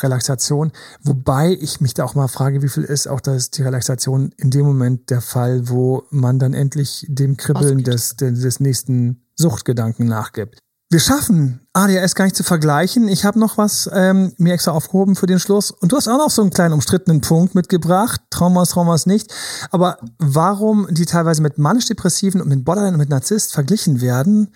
Relaxation. 0.00 0.72
Wobei 1.02 1.56
ich 1.60 1.80
mich 1.80 1.94
da 1.94 2.04
auch 2.04 2.14
mal 2.14 2.28
frage, 2.28 2.62
wie 2.62 2.68
viel 2.68 2.84
ist 2.84 3.06
auch 3.06 3.20
das 3.20 3.50
die 3.50 3.62
Relaxation 3.62 4.32
in 4.36 4.50
dem 4.50 4.66
Moment 4.66 5.10
der 5.10 5.20
Fall, 5.20 5.68
wo 5.68 6.04
man 6.10 6.38
dann 6.38 6.54
endlich 6.54 7.06
dem 7.08 7.36
Kribbeln 7.36 7.82
des, 7.82 8.16
des 8.16 8.60
nächsten 8.60 9.22
Suchtgedanken 9.36 10.06
nachgibt. 10.06 10.58
Wir 10.88 11.00
schaffen 11.00 11.66
ADHS 11.72 12.14
gar 12.14 12.26
nicht 12.26 12.36
zu 12.36 12.44
vergleichen. 12.44 13.08
Ich 13.08 13.24
habe 13.24 13.40
noch 13.40 13.58
was 13.58 13.90
ähm, 13.92 14.34
mir 14.38 14.54
extra 14.54 14.70
aufgehoben 14.70 15.16
für 15.16 15.26
den 15.26 15.40
Schluss. 15.40 15.72
Und 15.72 15.90
du 15.90 15.96
hast 15.96 16.06
auch 16.06 16.16
noch 16.16 16.30
so 16.30 16.42
einen 16.42 16.52
kleinen 16.52 16.74
umstrittenen 16.74 17.20
Punkt 17.20 17.56
mitgebracht. 17.56 18.20
Traumas, 18.30 18.68
Traumas 18.68 19.04
nicht. 19.04 19.34
Aber 19.72 19.98
warum 20.18 20.86
die 20.88 21.04
teilweise 21.04 21.42
mit 21.42 21.58
manisch-depressiven 21.58 22.40
und 22.40 22.48
mit 22.48 22.64
Borderline 22.64 22.92
und 22.92 23.00
mit 23.00 23.08
Narzisst 23.08 23.52
verglichen 23.52 24.00
werden, 24.00 24.54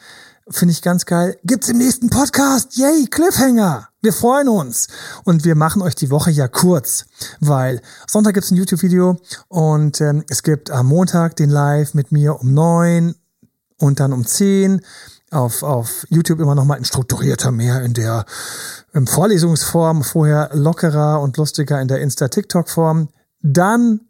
finde 0.49 0.71
ich 0.71 0.83
ganz 0.83 1.05
geil. 1.05 1.37
Gibt's 1.43 1.69
im 1.69 1.79
nächsten 1.79 2.11
Podcast. 2.11 2.77
Yay, 2.77 3.07
Cliffhanger. 3.07 3.89
Wir 4.01 4.13
freuen 4.13 4.49
uns. 4.49 4.87
Und 5.25 5.45
wir 5.45 5.57
machen 5.57 5.83
euch 5.83 5.97
die 5.97 6.11
Woche 6.11 6.31
ja 6.31 6.47
kurz, 6.47 7.07
weil 7.41 7.83
Sonntag 8.07 8.35
gibt's 8.35 8.53
ein 8.53 8.57
YouTube-Video 8.57 9.17
und 9.49 10.01
ähm, 10.01 10.25
es 10.29 10.45
gibt 10.45 10.71
am 10.71 10.87
Montag 10.87 11.35
den 11.35 11.51
Live 11.51 11.95
mit 11.95 12.13
mir 12.13 12.41
um 12.41 12.55
neun 12.55 13.17
und 13.79 13.99
dann 13.99 14.13
um 14.13 14.25
zehn 14.25 14.81
auf, 15.31 15.63
auf 15.63 16.07
YouTube 16.11 16.41
immer 16.41 16.55
noch 16.55 16.65
mal 16.65 16.77
in 16.77 16.85
strukturierter 16.85 17.51
mehr 17.53 17.83
in 17.83 17.95
der 17.95 18.27
in 18.93 19.07
Vorlesungsform, 19.07 20.03
vorher 20.03 20.51
lockerer 20.53 21.21
und 21.21 21.37
lustiger 21.37 21.81
in 21.81 21.89
der 21.89 22.01
Insta-TikTok-Form. 22.01 23.09
Dann 23.41 24.01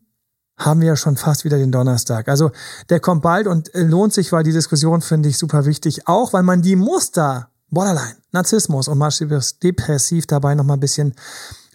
haben 0.57 0.81
wir 0.81 0.89
ja 0.89 0.97
schon 0.97 1.17
fast 1.17 1.45
wieder 1.45 1.59
den 1.59 1.73
Donnerstag. 1.73 2.29
Also 2.29 2.51
der 2.89 3.01
kommt 3.01 3.23
bald 3.23 3.47
und 3.47 3.71
lohnt 3.75 4.13
sich, 4.13 4.33
weil 4.33 4.45
die 4.45 4.53
Diskussion 4.53 5.01
finde 5.01 5.29
ich 5.29 5.39
super 5.39 5.65
wichtig, 5.65 6.07
auch 6.07 6.33
weil 6.33 6.43
man 6.43 6.63
die 6.63 6.77
Muster, 6.77 7.49
Borderline, 7.71 8.17
Narzissmus 8.33 8.89
und 8.89 8.99
depressiv 9.63 10.27
dabei 10.27 10.55
noch 10.55 10.65
mal 10.65 10.75
ein 10.75 10.81
bisschen 10.81 11.15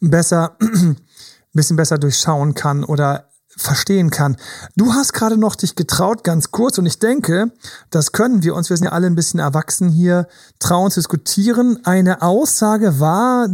besser, 0.01 0.57
bisschen 1.53 1.77
besser 1.77 1.97
durchschauen 1.97 2.53
kann 2.53 2.83
oder 2.83 3.29
verstehen 3.57 4.09
kann. 4.09 4.37
Du 4.75 4.93
hast 4.93 5.13
gerade 5.13 5.37
noch 5.37 5.55
dich 5.55 5.75
getraut, 5.75 6.23
ganz 6.23 6.51
kurz, 6.51 6.77
und 6.77 6.85
ich 6.85 6.99
denke, 6.99 7.51
das 7.89 8.11
können 8.11 8.43
wir 8.43 8.55
uns, 8.55 8.69
wir 8.69 8.77
sind 8.77 8.85
ja 8.85 8.91
alle 8.91 9.07
ein 9.07 9.15
bisschen 9.15 9.39
erwachsen 9.39 9.89
hier, 9.89 10.27
trauen 10.59 10.91
zu 10.91 10.99
diskutieren. 10.99 11.79
Eine 11.85 12.21
Aussage 12.21 12.99
war, 12.99 13.47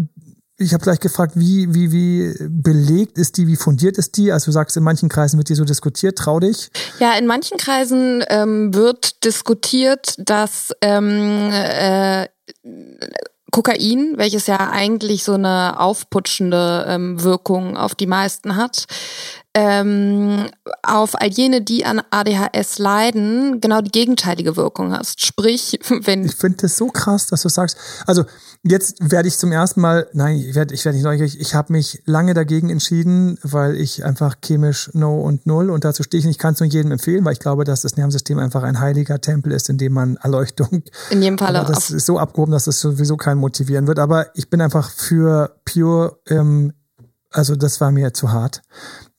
ich 0.61 0.73
habe 0.73 0.83
gleich 0.83 0.99
gefragt, 0.99 1.33
wie, 1.35 1.73
wie, 1.73 1.91
wie 1.91 2.35
belegt 2.47 3.17
ist 3.17 3.37
die, 3.37 3.47
wie 3.47 3.55
fundiert 3.55 3.97
ist 3.97 4.17
die? 4.17 4.31
Also 4.31 4.45
du 4.45 4.51
sagst, 4.51 4.77
in 4.77 4.83
manchen 4.83 5.09
Kreisen 5.09 5.37
wird 5.37 5.49
die 5.49 5.55
so 5.55 5.65
diskutiert, 5.65 6.17
trau 6.17 6.39
dich. 6.39 6.69
Ja, 6.99 7.13
in 7.13 7.25
manchen 7.25 7.57
Kreisen 7.57 8.23
ähm, 8.29 8.73
wird 8.73 9.23
diskutiert, 9.23 10.15
dass 10.17 10.71
ähm, 10.81 11.49
äh, 11.51 12.27
Kokain, 13.51 14.13
welches 14.17 14.47
ja 14.47 14.69
eigentlich 14.71 15.23
so 15.23 15.33
eine 15.33 15.79
aufputschende 15.79 16.85
ähm, 16.87 17.21
Wirkung 17.21 17.75
auf 17.75 17.95
die 17.95 18.07
meisten 18.07 18.55
hat, 18.55 18.85
ähm, 19.53 20.47
auf 20.81 21.19
all 21.19 21.29
jene, 21.29 21.61
die 21.61 21.83
an 21.85 22.01
ADHS 22.09 22.79
leiden, 22.79 23.59
genau 23.59 23.81
die 23.81 23.91
gegenteilige 23.91 24.55
Wirkung 24.55 24.93
hast. 24.93 25.25
Sprich, 25.25 25.79
wenn. 26.03 26.25
Ich 26.25 26.35
finde 26.35 26.59
das 26.61 26.77
so 26.77 26.87
krass, 26.87 27.27
dass 27.27 27.41
du 27.41 27.49
sagst, 27.49 27.77
also 28.05 28.23
jetzt 28.63 29.11
werde 29.11 29.27
ich 29.27 29.37
zum 29.37 29.51
ersten 29.51 29.81
Mal, 29.81 30.07
nein, 30.13 30.37
ich 30.37 30.55
werde 30.55 30.73
ich 30.73 30.85
werd 30.85 30.95
nicht 30.95 31.03
neugierig, 31.03 31.39
ich 31.39 31.53
habe 31.53 31.73
mich 31.73 32.01
lange 32.05 32.33
dagegen 32.33 32.69
entschieden, 32.69 33.37
weil 33.43 33.75
ich 33.75 34.05
einfach 34.05 34.35
chemisch 34.43 34.89
No 34.93 35.19
und 35.19 35.45
Null 35.45 35.69
und 35.69 35.83
dazu 35.83 36.03
stehe 36.03 36.19
ich 36.19 36.25
nicht, 36.25 36.35
ich 36.35 36.39
kann 36.39 36.53
es 36.53 36.59
nur 36.61 36.69
jedem 36.69 36.91
empfehlen, 36.91 37.25
weil 37.25 37.33
ich 37.33 37.39
glaube, 37.39 37.65
dass 37.65 37.81
das 37.81 37.97
Nervensystem 37.97 38.39
einfach 38.39 38.63
ein 38.63 38.79
heiliger 38.79 39.19
Tempel 39.19 39.51
ist, 39.51 39.69
in 39.69 39.77
dem 39.77 39.93
man 39.93 40.15
Erleuchtung. 40.17 40.83
In 41.09 41.21
jedem 41.21 41.37
Fall. 41.37 41.53
Das 41.53 41.91
ist 41.91 42.05
so 42.05 42.17
abgehoben, 42.17 42.53
dass 42.53 42.65
das 42.65 42.79
sowieso 42.79 43.17
keinen 43.17 43.39
motivieren 43.39 43.87
wird. 43.87 43.99
Aber 43.99 44.27
ich 44.35 44.49
bin 44.49 44.61
einfach 44.61 44.89
für 44.89 45.59
pure, 45.65 46.19
ähm, 46.29 46.73
also 47.31 47.55
das 47.55 47.81
war 47.81 47.91
mir 47.91 48.13
zu 48.13 48.31
hart. 48.31 48.61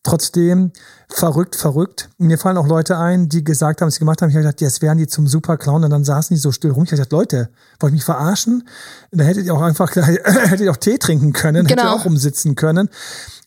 Trotzdem 0.05 0.73
verrückt, 1.09 1.55
verrückt. 1.55 2.11
Mir 2.19 2.37
fallen 2.37 2.57
auch 2.57 2.67
Leute 2.67 2.99
ein, 2.99 3.29
die 3.29 3.45
gesagt 3.45 3.81
haben, 3.81 3.87
was 3.87 3.95
sie 3.95 4.01
gemacht 4.01 4.21
haben. 4.21 4.31
Ich 4.31 4.35
habe 4.35 4.45
gedacht, 4.45 4.61
jetzt 4.61 4.83
wären 4.83 4.99
die 4.99 5.07
zum 5.07 5.29
Superclown 5.29 5.85
und 5.85 5.91
dann 5.91 6.03
saßen 6.03 6.35
die 6.35 6.41
so 6.41 6.51
still 6.51 6.73
rum. 6.73 6.83
Ich 6.83 6.89
habe 6.89 6.97
gesagt, 6.97 7.13
Leute, 7.13 7.51
wollt 7.79 7.93
ihr 7.93 7.95
mich 7.95 8.05
verarschen? 8.05 8.67
Dann 9.13 9.27
hättet 9.27 9.47
ihr 9.47 9.55
auch 9.55 9.63
einfach, 9.63 9.95
hättet 9.97 10.61
ihr 10.61 10.73
auch 10.73 10.77
Tee 10.77 10.99
trinken 10.99 11.33
können, 11.33 11.67
genau. 11.67 11.69
hättet 11.69 11.71
ihr 11.71 11.83
genau. 11.85 11.97
auch 12.01 12.05
rumsitzen 12.05 12.57
können. 12.57 12.89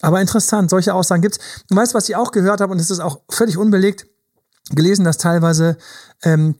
Aber 0.01 0.22
interessant, 0.22 0.70
solche 0.70 0.93
Aussagen 0.93 1.22
gibt's. 1.22 1.39
Du 1.70 1.76
weißt, 1.76 1.93
was 1.93 2.08
ich 2.08 2.16
auch 2.16 2.32
gehört 2.32 2.62
habe, 2.62 2.72
und 2.72 2.80
es 2.80 2.89
ist 2.89 3.01
auch 3.01 3.20
völlig 3.30 3.58
unbelegt, 3.58 4.08
gelesen, 4.72 5.03
dass 5.03 5.18
teilweise 5.18 5.78
ähm, 6.24 6.56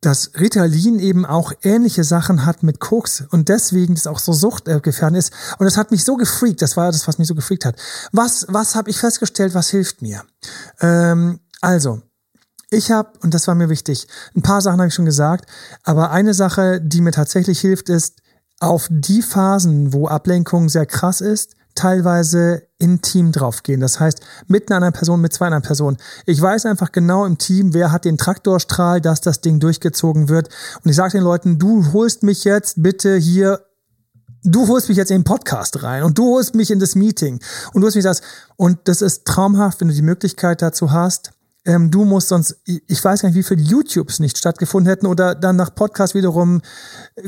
dass 0.00 0.32
Ritalin 0.38 0.98
eben 0.98 1.26
auch 1.26 1.52
ähnliche 1.62 2.04
Sachen 2.04 2.46
hat 2.46 2.62
mit 2.62 2.78
Koks 2.78 3.24
und 3.30 3.48
deswegen 3.48 3.94
das 3.94 4.06
auch 4.06 4.20
so 4.20 4.32
suchtgefährdend 4.32 5.18
ist. 5.18 5.32
Und 5.58 5.64
das 5.64 5.76
hat 5.76 5.90
mich 5.90 6.04
so 6.04 6.16
gefreakt, 6.16 6.62
das 6.62 6.76
war 6.76 6.92
das, 6.92 7.08
was 7.08 7.18
mich 7.18 7.26
so 7.26 7.34
gefreakt 7.34 7.64
hat. 7.64 7.76
Was, 8.12 8.46
was 8.48 8.74
habe 8.74 8.90
ich 8.90 8.98
festgestellt, 8.98 9.54
was 9.54 9.70
hilft 9.70 10.02
mir? 10.02 10.24
Ähm, 10.80 11.40
also, 11.60 12.00
ich 12.70 12.90
habe, 12.90 13.10
und 13.22 13.34
das 13.34 13.48
war 13.48 13.54
mir 13.54 13.70
wichtig, 13.70 14.06
ein 14.36 14.42
paar 14.42 14.60
Sachen 14.60 14.78
habe 14.78 14.88
ich 14.88 14.94
schon 14.94 15.04
gesagt, 15.04 15.50
aber 15.82 16.10
eine 16.10 16.34
Sache, 16.34 16.80
die 16.80 17.00
mir 17.00 17.12
tatsächlich 17.12 17.60
hilft, 17.60 17.88
ist, 17.88 18.20
auf 18.60 18.88
die 18.90 19.22
Phasen, 19.22 19.92
wo 19.92 20.08
Ablenkung 20.08 20.68
sehr 20.68 20.86
krass 20.86 21.20
ist, 21.20 21.54
teilweise 21.78 22.62
in 22.78 23.02
Team 23.02 23.30
draufgehen. 23.32 23.80
Das 23.80 24.00
heißt, 24.00 24.20
mit 24.48 24.70
einer 24.72 24.90
Person, 24.90 25.20
mit 25.20 25.32
zwei 25.32 25.46
anderen 25.46 25.62
Personen. 25.62 25.96
Ich 26.26 26.40
weiß 26.40 26.66
einfach 26.66 26.90
genau 26.90 27.24
im 27.24 27.38
Team, 27.38 27.72
wer 27.72 27.92
hat 27.92 28.04
den 28.04 28.18
Traktorstrahl, 28.18 29.00
dass 29.00 29.20
das 29.20 29.40
Ding 29.40 29.60
durchgezogen 29.60 30.28
wird. 30.28 30.48
Und 30.82 30.90
ich 30.90 30.96
sage 30.96 31.12
den 31.12 31.22
Leuten, 31.22 31.58
du 31.58 31.92
holst 31.92 32.22
mich 32.22 32.44
jetzt 32.44 32.82
bitte 32.82 33.16
hier 33.16 33.60
du 34.44 34.68
holst 34.68 34.88
mich 34.88 34.96
jetzt 34.96 35.10
in 35.10 35.18
den 35.18 35.24
Podcast 35.24 35.82
rein 35.82 36.04
und 36.04 36.16
du 36.16 36.34
holst 36.34 36.54
mich 36.54 36.70
in 36.70 36.78
das 36.78 36.94
Meeting 36.94 37.40
und 37.72 37.80
du 37.80 37.86
holst 37.86 37.96
mich 37.96 38.04
das. 38.04 38.22
Und 38.56 38.78
das 38.84 39.02
ist 39.02 39.24
traumhaft, 39.24 39.80
wenn 39.80 39.88
du 39.88 39.94
die 39.94 40.02
Möglichkeit 40.02 40.62
dazu 40.62 40.92
hast. 40.92 41.32
Ähm, 41.64 41.90
du 41.90 42.04
musst 42.04 42.28
sonst, 42.28 42.56
ich 42.64 43.04
weiß 43.04 43.22
gar 43.22 43.28
nicht, 43.28 43.36
wie 43.36 43.42
viele 43.42 43.62
YouTubes 43.62 44.20
nicht 44.20 44.38
stattgefunden 44.38 44.88
hätten 44.88 45.06
oder 45.06 45.34
dann 45.34 45.56
nach 45.56 45.74
Podcast 45.74 46.14
wiederum 46.14 46.62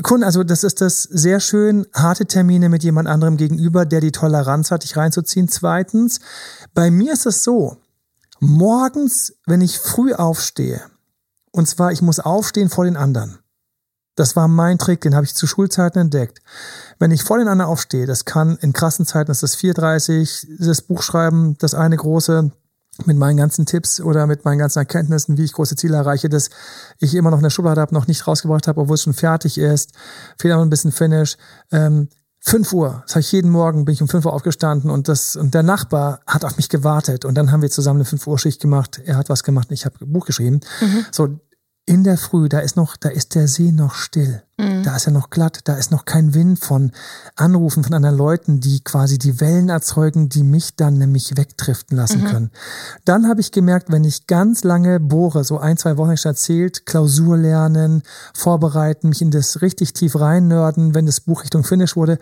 Kunden. 0.03 0.23
Also 0.23 0.43
das 0.43 0.63
ist 0.63 0.81
das 0.81 1.03
sehr 1.03 1.39
schön, 1.39 1.85
harte 1.93 2.25
Termine 2.25 2.69
mit 2.69 2.83
jemand 2.83 3.07
anderem 3.07 3.37
gegenüber, 3.37 3.85
der 3.85 4.01
die 4.01 4.11
Toleranz 4.11 4.71
hat, 4.71 4.83
dich 4.83 4.97
reinzuziehen. 4.97 5.47
Zweitens, 5.47 6.19
bei 6.73 6.89
mir 6.89 7.13
ist 7.13 7.25
es 7.25 7.43
so, 7.43 7.77
morgens, 8.39 9.33
wenn 9.45 9.61
ich 9.61 9.79
früh 9.79 10.13
aufstehe, 10.13 10.81
und 11.51 11.67
zwar, 11.67 11.91
ich 11.91 12.01
muss 12.01 12.19
aufstehen 12.19 12.69
vor 12.69 12.85
den 12.85 12.97
anderen. 12.97 13.39
Das 14.15 14.35
war 14.35 14.47
mein 14.47 14.77
Trick, 14.77 15.01
den 15.01 15.15
habe 15.15 15.25
ich 15.25 15.35
zu 15.35 15.47
Schulzeiten 15.47 15.99
entdeckt. 15.99 16.41
Wenn 16.99 17.11
ich 17.11 17.23
vor 17.23 17.37
den 17.37 17.47
anderen 17.47 17.71
aufstehe, 17.71 18.05
das 18.05 18.25
kann 18.25 18.57
in 18.57 18.73
krassen 18.73 19.05
Zeiten, 19.05 19.27
das 19.27 19.43
ist 19.43 19.55
4.30, 19.55 20.65
das 20.65 20.81
Buch 20.81 21.01
schreiben, 21.01 21.57
das 21.59 21.73
eine 21.73 21.95
große, 21.95 22.51
mit 23.07 23.17
meinen 23.17 23.37
ganzen 23.37 23.65
Tipps 23.65 24.01
oder 24.01 24.27
mit 24.27 24.45
meinen 24.45 24.59
ganzen 24.59 24.79
Erkenntnissen, 24.79 25.37
wie 25.37 25.43
ich 25.43 25.53
große 25.53 25.75
Ziele 25.75 25.97
erreiche, 25.97 26.29
dass 26.29 26.49
ich 26.99 27.15
immer 27.15 27.31
noch 27.31 27.37
in 27.37 27.43
der 27.43 27.49
Schublade 27.49 27.81
habe, 27.81 27.93
noch 27.93 28.07
nicht 28.07 28.27
rausgebracht 28.27 28.67
habe, 28.67 28.81
obwohl 28.81 28.95
es 28.95 29.03
schon 29.03 29.13
fertig 29.13 29.57
ist. 29.57 29.91
Fehler 30.39 30.55
noch 30.55 30.63
ein 30.63 30.69
bisschen 30.69 30.91
Finish. 30.91 31.37
Ähm, 31.71 32.09
5 32.43 32.73
Uhr, 32.73 33.03
das 33.05 33.15
habe 33.15 33.21
ich 33.21 33.31
jeden 33.31 33.51
Morgen, 33.51 33.85
bin 33.85 33.93
ich 33.93 34.01
um 34.01 34.07
5 34.07 34.25
Uhr 34.25 34.33
aufgestanden 34.33 34.89
und 34.89 35.07
das 35.07 35.35
und 35.35 35.53
der 35.53 35.61
Nachbar 35.61 36.21
hat 36.25 36.43
auf 36.43 36.57
mich 36.57 36.69
gewartet 36.69 37.23
und 37.23 37.35
dann 37.35 37.51
haben 37.51 37.61
wir 37.61 37.69
zusammen 37.69 37.97
eine 37.97 38.05
5 38.05 38.25
Uhr 38.25 38.39
Schicht 38.39 38.59
gemacht. 38.59 38.99
Er 39.05 39.17
hat 39.17 39.29
was 39.29 39.43
gemacht 39.43 39.69
und 39.69 39.75
ich 39.75 39.85
habe 39.85 39.95
ein 40.01 40.11
Buch 40.11 40.25
geschrieben. 40.25 40.61
Mhm. 40.81 41.05
So, 41.11 41.39
in 41.85 42.03
der 42.03 42.17
Früh, 42.17 42.47
da 42.47 42.59
ist 42.59 42.77
noch, 42.77 42.95
da 42.95 43.09
ist 43.09 43.33
der 43.33 43.47
See 43.47 43.71
noch 43.71 43.95
still. 43.95 44.43
Mhm. 44.57 44.83
Da 44.83 44.95
ist 44.95 45.07
er 45.07 45.11
noch 45.11 45.31
glatt, 45.31 45.61
da 45.63 45.75
ist 45.75 45.91
noch 45.91 46.05
kein 46.05 46.33
Wind 46.35 46.59
von 46.59 46.91
Anrufen 47.35 47.83
von 47.83 47.93
anderen 47.93 48.17
Leuten, 48.17 48.61
die 48.61 48.83
quasi 48.83 49.17
die 49.17 49.41
Wellen 49.41 49.69
erzeugen, 49.69 50.29
die 50.29 50.43
mich 50.43 50.75
dann 50.75 50.99
nämlich 50.99 51.35
wegdriften 51.37 51.97
lassen 51.97 52.21
mhm. 52.21 52.27
können. 52.27 52.51
Dann 53.03 53.27
habe 53.27 53.41
ich 53.41 53.51
gemerkt, 53.51 53.91
wenn 53.91 54.03
ich 54.03 54.27
ganz 54.27 54.63
lange 54.63 54.99
bohre, 54.99 55.43
so 55.43 55.57
ein, 55.57 55.77
zwei 55.77 55.97
Wochen 55.97 56.15
erzählt, 56.23 56.85
Klausur 56.85 57.37
lernen, 57.37 58.03
vorbereiten, 58.33 59.09
mich 59.09 59.21
in 59.21 59.31
das 59.31 59.61
richtig 59.61 59.93
tief 59.93 60.19
reinnörden, 60.19 60.93
wenn 60.93 61.07
das 61.07 61.21
Buch 61.21 61.43
Richtung 61.43 61.63
Finish 61.63 61.95
wurde, 61.95 62.19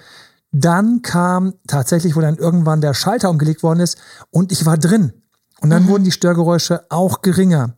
dann 0.52 1.02
kam 1.02 1.54
tatsächlich, 1.68 2.16
wo 2.16 2.22
dann 2.22 2.38
irgendwann 2.38 2.82
der 2.82 2.94
Schalter 2.94 3.30
umgelegt 3.30 3.62
worden 3.62 3.82
ist 3.82 3.98
und 4.32 4.52
ich 4.52 4.66
war 4.66 4.78
drin. 4.78 5.14
Und 5.62 5.70
dann 5.70 5.84
mhm. 5.84 5.88
wurden 5.90 6.04
die 6.04 6.12
Störgeräusche 6.12 6.84
auch 6.90 7.22
geringer. 7.22 7.74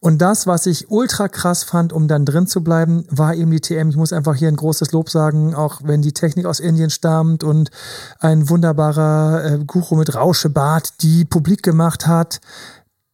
Und 0.00 0.18
das, 0.18 0.46
was 0.46 0.66
ich 0.66 0.90
ultra 0.90 1.28
krass 1.28 1.64
fand, 1.64 1.92
um 1.92 2.06
dann 2.06 2.24
drin 2.24 2.46
zu 2.46 2.62
bleiben, 2.62 3.04
war 3.10 3.34
eben 3.34 3.50
die 3.50 3.60
TM. 3.60 3.88
Ich 3.88 3.96
muss 3.96 4.12
einfach 4.12 4.36
hier 4.36 4.48
ein 4.48 4.56
großes 4.56 4.92
Lob 4.92 5.10
sagen, 5.10 5.54
auch 5.54 5.80
wenn 5.82 6.02
die 6.02 6.12
Technik 6.12 6.46
aus 6.46 6.60
Indien 6.60 6.90
stammt 6.90 7.42
und 7.42 7.70
ein 8.20 8.48
wunderbarer 8.48 9.44
äh, 9.44 9.58
Guru 9.64 9.96
mit 9.96 10.14
Rauschebart 10.14 11.02
die 11.02 11.24
publik 11.24 11.62
gemacht 11.62 12.06
hat. 12.06 12.40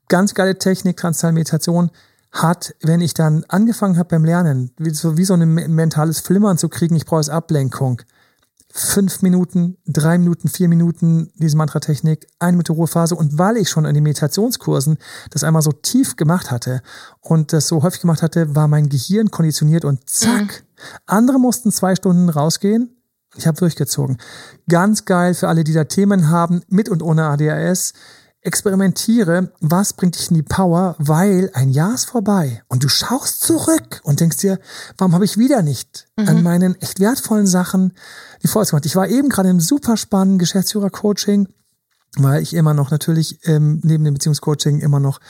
Ganz 0.09 0.35
geile 0.35 0.59
Technik, 0.59 0.99
Transalmetation 0.99 1.91
hat, 2.33 2.75
wenn 2.83 3.01
ich 3.01 3.15
dann 3.15 3.45
angefangen 3.49 3.97
habe 3.97 4.11
beim 4.11 4.25
Lernen, 4.25 4.71
wie 4.77 4.91
so, 4.91 5.17
wie 5.17 5.25
so 5.25 5.35
ein 5.35 5.55
mentales 5.55 6.21
Flimmern 6.21 6.59
zu 6.59 6.69
kriegen, 6.69 6.95
ich 6.95 7.07
brauche 7.07 7.21
es 7.21 7.29
Ablenkung 7.29 8.03
fünf 8.73 9.23
Minuten, 9.23 9.77
drei 9.87 10.19
Minuten, 10.19 10.49
vier 10.49 10.69
Minuten 10.69 11.33
diese 11.37 11.57
Mantra-Technik, 11.57 12.27
eine 12.39 12.53
Minute 12.53 12.73
Ruhephase. 12.73 13.17
Und 13.17 13.39
weil 13.39 13.57
ich 13.57 13.69
schon 13.69 13.85
in 13.85 13.95
den 13.95 14.05
Meditationskursen 14.05 14.99
das 15.31 15.45
einmal 15.45 15.63
so 15.63 15.73
tief 15.73 16.17
gemacht 16.17 16.51
hatte 16.51 16.83
und 17.21 17.53
das 17.53 17.67
so 17.67 17.83
häufig 17.83 18.01
gemacht 18.01 18.23
hatte, 18.23 18.55
war 18.55 18.69
mein 18.69 18.89
Gehirn 18.89 19.31
konditioniert 19.31 19.85
und 19.85 20.09
zack. 20.09 20.43
Mhm. 20.43 20.99
Andere 21.07 21.41
mussten 21.41 21.73
zwei 21.73 21.97
Stunden 21.97 22.29
rausgehen. 22.29 22.97
Ich 23.37 23.47
habe 23.47 23.59
durchgezogen. 23.59 24.19
Ganz 24.69 25.05
geil 25.05 25.35
für 25.35 25.49
alle, 25.49 25.63
die 25.63 25.73
da 25.73 25.85
Themen 25.85 26.31
haben, 26.31 26.63
mit 26.69 26.89
und 26.89 27.03
ohne 27.03 27.27
ADHS 27.27 27.93
experimentiere, 28.43 29.53
was 29.61 29.93
bringt 29.93 30.19
dich 30.19 30.31
in 30.31 30.37
die 30.37 30.43
Power, 30.43 30.97
weil 30.99 31.51
ein 31.53 31.71
Jahr 31.71 31.95
ist 31.95 32.07
vorbei 32.07 32.63
und 32.69 32.83
du 32.83 32.89
schaust 32.89 33.43
zurück 33.43 34.01
und 34.03 34.21
denkst 34.21 34.39
dir, 34.39 34.59
warum 34.97 35.15
habe 35.15 35.25
ich 35.25 35.37
wieder 35.37 35.63
nicht 35.63 36.09
mhm. 36.17 36.29
an 36.29 36.43
meinen 36.43 36.81
echt 36.81 37.01
wertvollen 37.01 37.47
Sachen 37.47 37.93
die 38.43 38.49
Vorwärts 38.49 38.71
gemacht. 38.71 38.87
Ich 38.87 38.97
war 38.97 39.09
eben 39.09 39.29
gerade 39.29 39.51
im 39.51 39.61
super 39.61 39.97
spannenden 39.97 40.39
Geschäftsführer-Coaching 40.39 41.49
weil 42.17 42.43
ich 42.43 42.55
immer 42.55 42.75
noch 42.75 42.91
natürlich 42.91 43.39
ähm, 43.45 43.81
neben 43.85 44.05
dem 44.05 44.15
Beziehungscoaching 44.15 44.81
immer 44.81 44.99
noch 44.99 45.21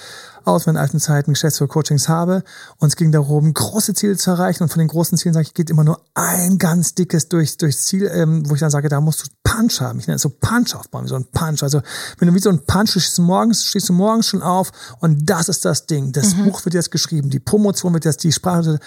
aus 0.44 0.64
meinen 0.64 0.78
alten 0.78 0.98
Zeiten 0.98 1.34
Geschäftsführer-Coachings 1.34 2.08
habe. 2.08 2.42
Und 2.78 2.88
es 2.88 2.96
ging 2.96 3.12
darum, 3.12 3.52
große 3.52 3.92
Ziele 3.92 4.16
zu 4.16 4.30
erreichen. 4.30 4.62
Und 4.62 4.70
von 4.70 4.78
den 4.78 4.88
großen 4.88 5.18
Zielen 5.18 5.34
sage 5.34 5.46
ich, 5.46 5.54
geht 5.54 5.68
immer 5.68 5.84
nur 5.84 6.00
ein 6.14 6.56
ganz 6.56 6.94
dickes 6.94 7.28
durchs, 7.28 7.58
durchs 7.58 7.84
Ziel, 7.84 8.10
ähm, 8.10 8.48
wo 8.48 8.54
ich 8.54 8.60
dann 8.60 8.70
sage, 8.70 8.88
da 8.88 9.02
musst 9.02 9.26
du 9.26 9.30
Punch 9.42 9.82
haben. 9.82 9.98
Ich 9.98 10.06
nenne 10.06 10.16
es 10.16 10.22
so 10.22 10.30
Punch 10.30 10.74
aufbauen, 10.74 11.04
wie 11.04 11.08
so 11.08 11.16
ein 11.16 11.26
Punch. 11.30 11.62
Also 11.62 11.82
wenn 12.18 12.28
du 12.28 12.34
wie 12.34 12.38
so 12.40 12.48
ein 12.48 12.64
Punch, 12.64 12.94
du 12.94 13.00
stehst 13.00 13.18
morgens, 13.18 13.64
stehst 13.64 13.90
du 13.90 13.92
morgens 13.92 14.26
schon 14.26 14.42
auf 14.42 14.72
und 15.00 15.28
das 15.28 15.50
ist 15.50 15.66
das 15.66 15.84
Ding. 15.84 16.12
Das 16.12 16.34
mhm. 16.34 16.44
Buch 16.44 16.64
wird 16.64 16.74
jetzt 16.74 16.90
geschrieben, 16.90 17.28
die 17.28 17.40
Promotion 17.40 17.92
wird 17.92 18.06
jetzt, 18.06 18.24
die 18.24 18.32
Sprache. 18.32 18.78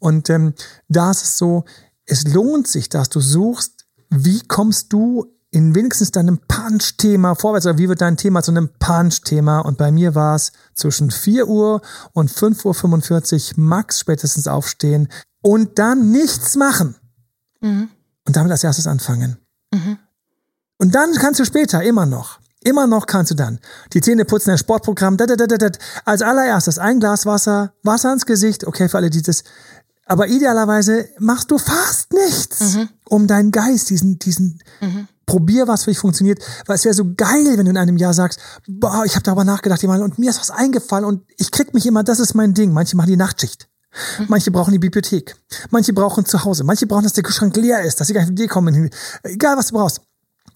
Und 0.00 0.28
ähm, 0.30 0.54
da 0.88 1.12
ist 1.12 1.22
es 1.22 1.38
so, 1.38 1.64
es 2.06 2.24
lohnt 2.24 2.66
sich, 2.66 2.88
dass 2.88 3.08
du 3.08 3.20
suchst, 3.20 3.86
wie 4.10 4.40
kommst 4.40 4.92
du 4.92 5.35
in 5.56 5.74
wenigstens 5.74 6.10
deinem 6.10 6.38
Punch-Thema 6.46 7.34
vorwärts 7.34 7.64
oder 7.64 7.78
wie 7.78 7.88
wird 7.88 8.02
dein 8.02 8.18
Thema 8.18 8.42
zu 8.42 8.50
einem 8.50 8.68
Punch-Thema? 8.78 9.60
Und 9.60 9.78
bei 9.78 9.90
mir 9.90 10.14
war 10.14 10.36
es 10.36 10.52
zwischen 10.74 11.10
4 11.10 11.48
Uhr 11.48 11.80
und 12.12 12.30
5.45 12.30 13.56
Uhr 13.56 13.64
max 13.64 13.98
spätestens 13.98 14.48
aufstehen 14.48 15.08
und 15.40 15.78
dann 15.78 16.12
nichts 16.12 16.56
machen. 16.56 16.96
Mhm. 17.62 17.88
Und 18.26 18.36
damit 18.36 18.52
als 18.52 18.64
erstes 18.64 18.86
anfangen. 18.86 19.38
Mhm. 19.72 19.96
Und 20.76 20.94
dann 20.94 21.14
kannst 21.14 21.40
du 21.40 21.46
später 21.46 21.82
immer 21.82 22.04
noch. 22.04 22.38
Immer 22.62 22.86
noch 22.86 23.06
kannst 23.06 23.30
du 23.30 23.34
dann 23.34 23.58
die 23.94 24.02
Zähne 24.02 24.26
putzen, 24.26 24.50
ein 24.50 24.58
Sportprogramm, 24.58 25.16
da, 25.16 25.24
da, 25.24 25.36
da, 25.36 25.46
da, 25.46 25.56
da. 25.56 25.70
als 26.04 26.20
allererstes 26.20 26.78
ein 26.78 27.00
Glas 27.00 27.24
Wasser, 27.24 27.72
Wasser 27.82 28.12
ins 28.12 28.26
Gesicht, 28.26 28.66
okay, 28.66 28.90
für 28.90 28.98
alle, 28.98 29.08
die 29.08 29.22
das, 29.22 29.42
aber 30.04 30.28
idealerweise 30.28 31.08
machst 31.18 31.50
du 31.50 31.56
fast 31.56 32.12
nichts, 32.12 32.74
mhm. 32.74 32.88
um 33.08 33.26
deinen 33.26 33.52
Geist, 33.52 33.88
diesen, 33.88 34.18
diesen, 34.18 34.58
mhm 34.82 35.08
probier 35.26 35.66
was 35.68 35.84
für 35.84 35.90
dich 35.90 35.98
funktioniert, 35.98 36.42
weil 36.66 36.76
es 36.76 36.84
wäre 36.84 36.94
so 36.94 37.14
geil, 37.14 37.56
wenn 37.56 37.66
du 37.66 37.70
in 37.70 37.76
einem 37.76 37.96
Jahr 37.96 38.14
sagst, 38.14 38.40
boah, 38.68 39.04
ich 39.04 39.14
habe 39.14 39.24
darüber 39.24 39.44
nachgedacht 39.44 39.82
jemand 39.82 40.02
und 40.02 40.18
mir 40.18 40.30
ist 40.30 40.40
was 40.40 40.50
eingefallen 40.50 41.04
und 41.04 41.24
ich 41.36 41.50
krieg 41.50 41.74
mich 41.74 41.84
immer, 41.84 42.04
das 42.04 42.20
ist 42.20 42.34
mein 42.34 42.54
Ding. 42.54 42.72
Manche 42.72 42.96
machen 42.96 43.10
die 43.10 43.16
Nachtschicht. 43.16 43.68
Mhm. 44.18 44.26
Manche 44.28 44.50
brauchen 44.50 44.72
die 44.72 44.78
Bibliothek. 44.78 45.36
Manche 45.70 45.92
brauchen 45.92 46.24
zu 46.24 46.44
Hause. 46.44 46.64
Manche 46.64 46.86
brauchen, 46.86 47.04
dass 47.04 47.12
der 47.12 47.24
Kühlschrank 47.24 47.56
leer 47.56 47.82
ist, 47.82 48.00
dass 48.00 48.06
sie 48.06 48.14
gar 48.14 48.20
nicht 48.20 48.30
mit 48.30 48.38
dir 48.38 48.48
kommen. 48.48 48.90
Egal, 49.22 49.56
was 49.56 49.68
du 49.68 49.74
brauchst. 49.74 50.00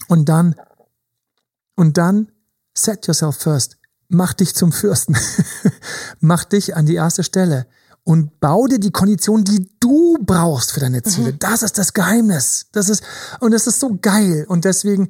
Und 0.08 0.28
dann, 0.28 0.54
und 1.74 1.98
dann 1.98 2.30
set 2.74 3.06
yourself 3.06 3.36
first. 3.36 3.76
Mach 4.08 4.34
dich 4.34 4.54
zum 4.54 4.72
Fürsten. 4.72 5.16
Mach 6.20 6.44
dich 6.44 6.76
an 6.76 6.86
die 6.86 6.94
erste 6.94 7.22
Stelle 7.22 7.66
und 8.05 8.40
bau 8.40 8.66
dir 8.66 8.78
die 8.78 8.90
Konditionen, 8.90 9.44
die 9.44 9.68
du 9.80 10.18
brauchst 10.20 10.72
für 10.72 10.80
deine 10.80 11.03
Ziele. 11.03 11.32
Mhm. 11.32 11.38
Das 11.38 11.62
ist 11.62 11.78
das 11.78 11.92
Geheimnis. 11.92 12.66
Das 12.72 12.88
ist, 12.88 13.03
und 13.40 13.53
das 13.53 13.66
ist 13.66 13.80
so 13.80 13.98
geil. 14.01 14.46
Und 14.48 14.64
deswegen, 14.64 15.09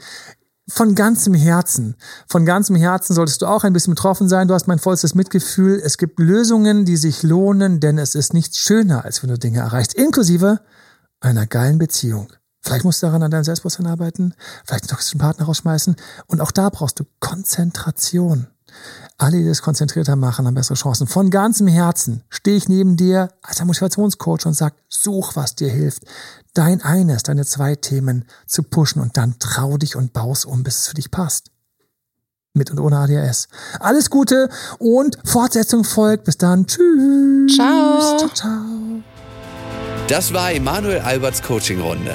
von 0.68 0.94
ganzem 0.94 1.34
Herzen, 1.34 1.96
von 2.28 2.44
ganzem 2.44 2.76
Herzen 2.76 3.14
solltest 3.14 3.42
du 3.42 3.46
auch 3.46 3.64
ein 3.64 3.72
bisschen 3.72 3.94
betroffen 3.94 4.28
sein. 4.28 4.48
Du 4.48 4.54
hast 4.54 4.68
mein 4.68 4.78
vollstes 4.78 5.14
Mitgefühl. 5.14 5.80
Es 5.82 5.98
gibt 5.98 6.18
Lösungen, 6.18 6.84
die 6.84 6.96
sich 6.96 7.22
lohnen, 7.22 7.80
denn 7.80 7.98
es 7.98 8.14
ist 8.14 8.34
nichts 8.34 8.58
schöner, 8.58 9.04
als 9.04 9.22
wenn 9.22 9.30
du 9.30 9.38
Dinge 9.38 9.60
erreichst, 9.60 9.94
inklusive 9.94 10.60
einer 11.20 11.46
geilen 11.46 11.78
Beziehung. 11.78 12.32
Vielleicht 12.62 12.84
musst 12.84 13.02
du 13.02 13.06
daran 13.06 13.22
an 13.22 13.30
deinem 13.30 13.44
Selbstbewusstsein 13.44 13.86
arbeiten, 13.86 14.34
vielleicht 14.64 14.84
einen 14.84 14.90
toxischen 14.90 15.18
Partner 15.18 15.46
rausschmeißen. 15.46 15.96
Und 16.26 16.40
auch 16.40 16.50
da 16.50 16.68
brauchst 16.68 17.00
du 17.00 17.04
Konzentration. 17.18 18.48
Alle, 19.20 19.36
die 19.36 19.46
das 19.46 19.60
konzentrierter 19.60 20.16
machen, 20.16 20.46
haben 20.46 20.54
bessere 20.54 20.76
Chancen. 20.76 21.06
Von 21.06 21.28
ganzem 21.28 21.66
Herzen 21.66 22.22
stehe 22.30 22.56
ich 22.56 22.70
neben 22.70 22.96
dir 22.96 23.28
als 23.42 23.60
ein 23.60 23.66
Motivationscoach 23.66 24.46
und 24.46 24.54
sag, 24.54 24.72
such, 24.88 25.36
was 25.36 25.54
dir 25.54 25.68
hilft. 25.68 26.04
Dein 26.54 26.80
eines, 26.80 27.22
deine 27.22 27.44
zwei 27.44 27.76
Themen 27.76 28.24
zu 28.46 28.62
pushen 28.62 29.02
und 29.02 29.18
dann 29.18 29.38
trau 29.38 29.76
dich 29.76 29.94
und 29.94 30.14
baus 30.14 30.46
um, 30.46 30.62
bis 30.62 30.78
es 30.78 30.88
für 30.88 30.94
dich 30.94 31.10
passt. 31.10 31.50
Mit 32.54 32.70
und 32.70 32.80
ohne 32.80 32.96
ADHS. 32.96 33.48
Alles 33.78 34.08
Gute 34.08 34.48
und 34.78 35.18
Fortsetzung 35.22 35.84
folgt. 35.84 36.24
Bis 36.24 36.38
dann. 36.38 36.66
Tschüss. 36.66 37.56
Ciao. 37.56 38.16
Ciao, 38.16 38.30
ciao. 38.32 39.02
Das 40.08 40.32
war 40.32 40.50
Emanuel 40.50 41.00
Alberts 41.00 41.42
Coaching-Runde. 41.42 42.14